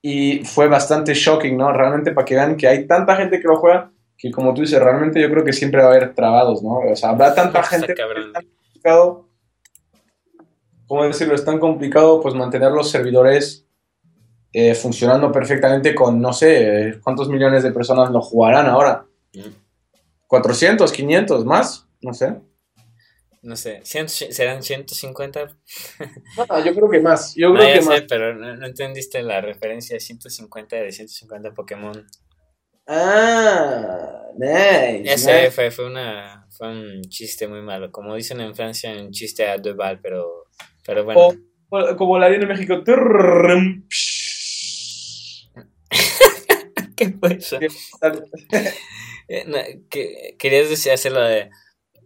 y 0.01 0.45
fue 0.45 0.67
bastante 0.69 1.13
shocking, 1.13 1.57
¿no? 1.59 1.73
Realmente 1.73 2.13
para 2.13 2.25
que 2.25 2.35
vean 2.35 2.57
que 2.57 2.69
hay 2.69 2.87
tanta 2.87 3.17
gente 3.17 3.39
que 3.39 3.49
lo 3.49 3.57
juega 3.59 3.93
que 4.21 4.31
como 4.31 4.53
tú 4.53 4.61
dices, 4.61 4.79
realmente 4.79 5.19
yo 5.19 5.31
creo 5.31 5.43
que 5.43 5.53
siempre 5.53 5.81
va 5.81 5.89
a 5.89 5.91
haber 5.93 6.15
trabados, 6.15 6.63
¿no? 6.63 6.79
O 6.79 6.95
sea, 6.95 7.11
habrá 7.11 7.35
tanta 7.35 7.63
gente 7.63 7.93
es 7.93 7.97
tan 7.97 8.45
complicado, 8.45 9.29
¿cómo 10.87 11.05
decirlo? 11.05 11.35
Es 11.35 11.45
tan 11.45 11.59
complicado 11.59 12.21
pues 12.21 12.35
mantener 12.35 12.71
los 12.71 12.91
servidores 12.91 13.67
eh, 14.53 14.75
funcionando 14.75 15.31
perfectamente 15.31 15.95
con, 15.95 16.21
no 16.21 16.33
sé, 16.33 16.99
cuántos 17.03 17.29
millones 17.29 17.63
de 17.63 17.73
personas 17.73 18.11
lo 18.11 18.21
jugarán 18.21 18.67
ahora. 18.67 19.07
400, 20.27 20.93
500, 20.93 21.45
más, 21.45 21.89
no 22.01 22.15
sé. 22.15 22.37
No 23.43 23.57
sé, 23.57 23.81
¿serán 23.85 24.63
150? 24.63 25.57
No, 26.37 26.65
yo 26.65 26.75
creo 26.75 26.91
que 26.91 27.01
más. 27.01 27.35
Yo 27.35 27.55
creo 27.55 27.75
que 27.75 27.83
sé, 27.83 28.03
pero 28.03 28.35
no, 28.35 28.67
entendiste 28.67 29.23
la 29.23 29.41
referencia 29.41 29.95
de 29.95 30.01
150 30.01 30.77
de 30.77 30.93
150 30.93 31.55
Pokémon. 31.55 32.07
Ah, 32.87 34.25
nice. 34.37 35.15
Ese 35.15 35.51
fue, 35.53 35.71
fue, 35.71 35.87
una, 35.87 36.47
fue 36.51 36.69
un 36.69 37.03
chiste 37.09 37.49
muy 37.49 37.63
malo. 37.63 37.91
Como 37.91 38.15
dicen 38.15 38.41
en 38.41 38.55
Francia, 38.55 38.93
un 38.93 39.11
chiste 39.11 39.47
a 39.47 39.57
deux 39.57 39.77
balles, 39.77 40.01
pero, 40.03 40.45
pero 40.85 41.05
bueno. 41.05 41.29
O, 41.71 41.97
como 41.97 42.19
la 42.19 42.29
en 42.29 42.47
México. 42.47 42.83
¿Qué 46.97 47.11
fue 47.11 47.35
eso? 47.35 47.59
Eh, 49.33 49.85
querías 50.41 50.69
decir 50.69 50.91
hacerlo 50.91 51.21
de 51.23 51.51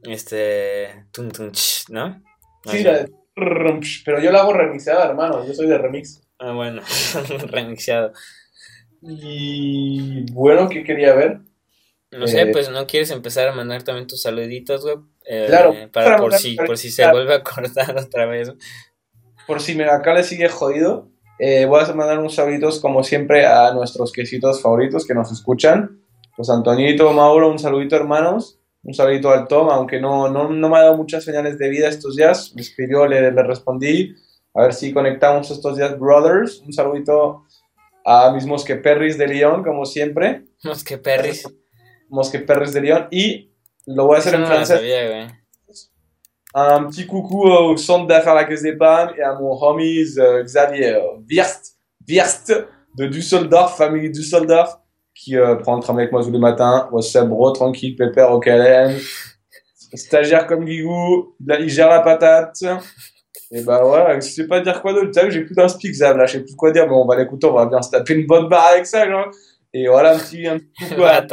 este 0.03 1.07
tum, 1.11 1.30
tum, 1.30 1.51
¿no? 1.89 2.22
Sí, 2.66 2.85
pero 4.05 4.20
yo 4.20 4.30
lo 4.30 4.39
hago 4.39 4.53
remixada, 4.53 5.07
hermano. 5.07 5.47
Yo 5.47 5.55
soy 5.55 5.66
de 5.66 5.78
remix. 5.78 6.20
Ah, 6.39 6.53
bueno, 6.53 6.82
remixado. 7.47 8.12
Y 9.01 10.30
bueno, 10.32 10.68
¿qué 10.68 10.85
quería 10.85 11.14
ver? 11.14 11.41
No 12.11 12.26
sé, 12.28 12.47
pues 12.47 12.70
no 12.70 12.87
quieres 12.87 13.11
empezar 13.11 13.49
a 13.49 13.53
mandar 13.53 13.82
también 13.82 14.07
tus 14.07 14.22
saluditos, 14.22 14.82
güey. 14.82 14.97
Eh, 15.26 15.47
claro. 15.49 15.74
Para, 15.93 16.16
por, 16.16 16.35
si, 16.35 16.57
por 16.57 16.78
si 16.78 16.91
se 16.91 17.11
vuelve 17.11 17.35
a 17.35 17.43
cortar 17.43 17.97
otra 17.97 18.26
vez. 18.26 18.53
Por 19.47 19.61
si 19.61 19.74
me 19.74 19.85
acá 19.85 20.14
le 20.14 20.22
sigue 20.22 20.49
jodido, 20.49 21.11
eh, 21.39 21.66
voy 21.66 21.82
a 21.82 21.93
mandar 21.95 22.18
unos 22.18 22.35
saluditos 22.35 22.80
como 22.80 23.03
siempre 23.03 23.47
a 23.47 23.72
nuestros 23.72 24.12
quesitos 24.12 24.62
favoritos 24.62 25.07
que 25.07 25.14
nos 25.14 25.32
escuchan. 25.32 26.01
Pues 26.37 26.51
Antonito, 26.51 27.12
Mauro, 27.12 27.51
un 27.51 27.59
saludito 27.59 27.97
hermanos. 27.97 28.59
Un 28.82 28.93
saludito 28.93 29.30
al 29.30 29.49
Tom, 29.49 29.70
aunque 29.70 29.99
no, 29.99 30.28
no, 30.28 30.51
no 30.51 30.68
me 30.68 30.76
ha 30.76 30.82
dado 30.82 30.97
muchas 30.97 31.24
señales 31.24 31.59
de 31.59 31.70
vida 31.70 31.89
estos 31.89 32.16
días. 32.16 32.53
Me 32.55 32.61
escribió, 32.61 33.07
le, 33.07 33.32
le 33.32 33.43
respondí. 33.43 34.14
A 34.53 34.62
ver 34.62 34.74
si 34.74 34.93
conectamos 34.93 35.51
estos 35.51 35.76
días, 35.76 35.99
brothers. 35.99 36.61
Un 36.61 36.72
saludito 36.72 37.45
a 38.05 38.30
mis 38.32 38.45
Mosqueperris 38.45 39.16
de 39.16 39.26
Lyon, 39.26 39.64
como 39.64 39.87
siempre. 39.87 40.45
Mosqueperris. 40.62 41.45
Mosqueperris 42.11 42.74
de 42.74 42.80
Lyon. 42.82 43.09
Y 43.11 43.53
lo 43.87 44.07
voy 44.07 44.16
a 44.16 44.18
hacer 44.18 44.35
en 44.35 44.47
francés. 44.47 44.80
Un 46.55 46.84
petit 46.84 47.07
coucou 47.07 47.42
au 47.42 47.76
centre 47.76 48.07
d'affaires 48.07 48.34
La 48.34 48.44
Caisse 48.44 48.62
d'Épargne 48.62 49.14
et 49.18 49.22
à 49.22 49.34
mon 49.34 49.61
homies 49.61 50.18
euh, 50.18 50.42
Xavier 50.44 50.98
Wirst, 51.28 51.76
Wirst 52.07 52.66
de 52.96 53.07
Düsseldorf, 53.07 53.76
famille 53.76 54.11
Düsseldorf, 54.11 54.78
qui 55.14 55.36
euh, 55.36 55.57
prend 55.57 55.76
le 55.76 55.82
tram 55.82 55.98
avec 55.98 56.12
moi 56.12 56.22
tous 56.22 56.30
les 56.30 56.38
matins. 56.38 56.88
What's 56.92 57.14
up, 57.16 57.28
bro, 57.28 57.50
tranquille, 57.50 57.96
pépère 57.96 58.30
au 58.30 58.38
KLM. 58.38 58.96
Stagiaire 59.94 60.46
comme 60.46 60.64
Guigou, 60.64 61.34
il 61.40 61.68
gère 61.68 61.88
la 61.88 62.00
patate. 62.00 62.62
Et 63.50 63.62
bah 63.62 63.82
voilà, 63.84 64.18
je 64.18 64.26
sais 64.26 64.46
pas 64.46 64.61
dire 64.61 64.80
quoi 64.80 64.92
d'autre. 64.92 65.11
Tu 65.12 65.20
sais, 65.20 65.30
j'ai 65.30 65.42
plus 65.42 65.55
d'un 65.55 65.68
speak, 65.68 65.94
Zab, 65.94 66.16
là, 66.16 66.26
je 66.26 66.32
sais 66.32 66.40
plus 66.40 66.57
quoi 66.57 66.72
dire. 66.72 66.86
mais 66.88 66.94
on 66.94 67.07
va 67.07 67.16
l'écouter, 67.16 67.46
on 67.46 67.52
va 67.52 67.66
bien 67.66 67.82
se 67.82 67.90
taper 67.90 68.14
une 68.14 68.26
bonne 68.26 68.48
barre 68.48 68.66
avec 68.72 68.86
ça, 68.86 69.09
genre. 69.09 69.30
Et 69.72 69.86
voilà, 69.86 70.14
un 70.14 70.18
petit, 70.18 70.46
un 70.46 70.59
petit 70.59 70.72
coucou 70.88 71.02
à 71.05 71.24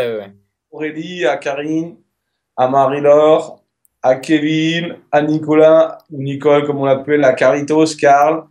Aurélie, 0.72 1.26
à 1.26 1.38
Karine, 1.38 1.98
à 2.56 2.68
Marie-Laure, 2.68 3.61
à 4.02 4.16
Kevin, 4.16 4.98
à 5.12 5.22
Nicolas, 5.22 5.98
ou 6.10 6.22
Nicole, 6.22 6.66
comme 6.66 6.80
on 6.80 6.86
l'appelle, 6.86 7.24
à 7.24 7.34
Caritos, 7.34 7.96
Carl. 8.00 8.48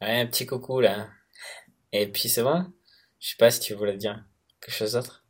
Ouais, 0.00 0.20
un 0.20 0.26
petit 0.26 0.46
coucou, 0.46 0.80
là. 0.80 1.08
Et 1.92 2.06
puis 2.06 2.28
c'est 2.28 2.42
bon? 2.42 2.66
Je 3.18 3.30
sais 3.30 3.36
pas 3.38 3.50
si 3.50 3.60
tu 3.60 3.74
voulais 3.74 3.96
dire 3.96 4.24
quelque 4.60 4.74
chose 4.74 4.92
d'autre. 4.92 5.24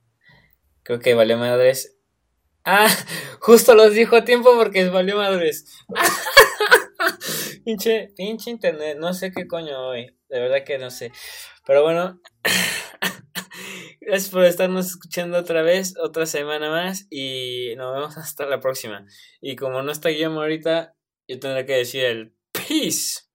Creo 0.85 0.99
que 0.99 1.15
valió 1.15 1.37
madres. 1.37 1.97
Ah, 2.65 2.89
justo 3.41 3.75
los 3.75 3.93
dijo 3.93 4.17
a 4.17 4.25
tiempo 4.25 4.55
porque 4.57 4.89
valió 4.89 5.17
madres. 5.17 5.65
pinche, 7.65 8.13
pinche 8.17 8.51
internet, 8.51 8.99
no 8.99 9.13
sé 9.13 9.31
qué 9.33 9.47
coño 9.47 9.89
hoy. 9.89 10.17
De 10.29 10.41
verdad 10.41 10.65
que 10.65 10.79
no 10.79 10.91
sé. 10.91 11.13
Pero 11.65 11.83
bueno, 11.83 12.21
gracias 14.07 14.31
por 14.31 14.45
estarnos 14.45 14.87
escuchando 14.87 15.37
otra 15.37 15.63
vez, 15.63 15.95
otra 15.99 16.27
semana 16.27 16.71
más. 16.71 17.07
Y 17.11 17.75
nos 17.77 17.95
vemos 17.95 18.17
hasta 18.17 18.47
la 18.47 18.61
próxima. 18.61 19.05
Y 19.41 19.57
como 19.57 19.83
no 19.83 19.93
está 19.93 20.09
Guillermo 20.09 20.41
ahorita, 20.41 20.95
yo 21.29 21.41
tendré 21.41 21.67
que 21.67 21.75
decir 21.75 22.05
el 22.05 22.35
peace. 22.53 23.26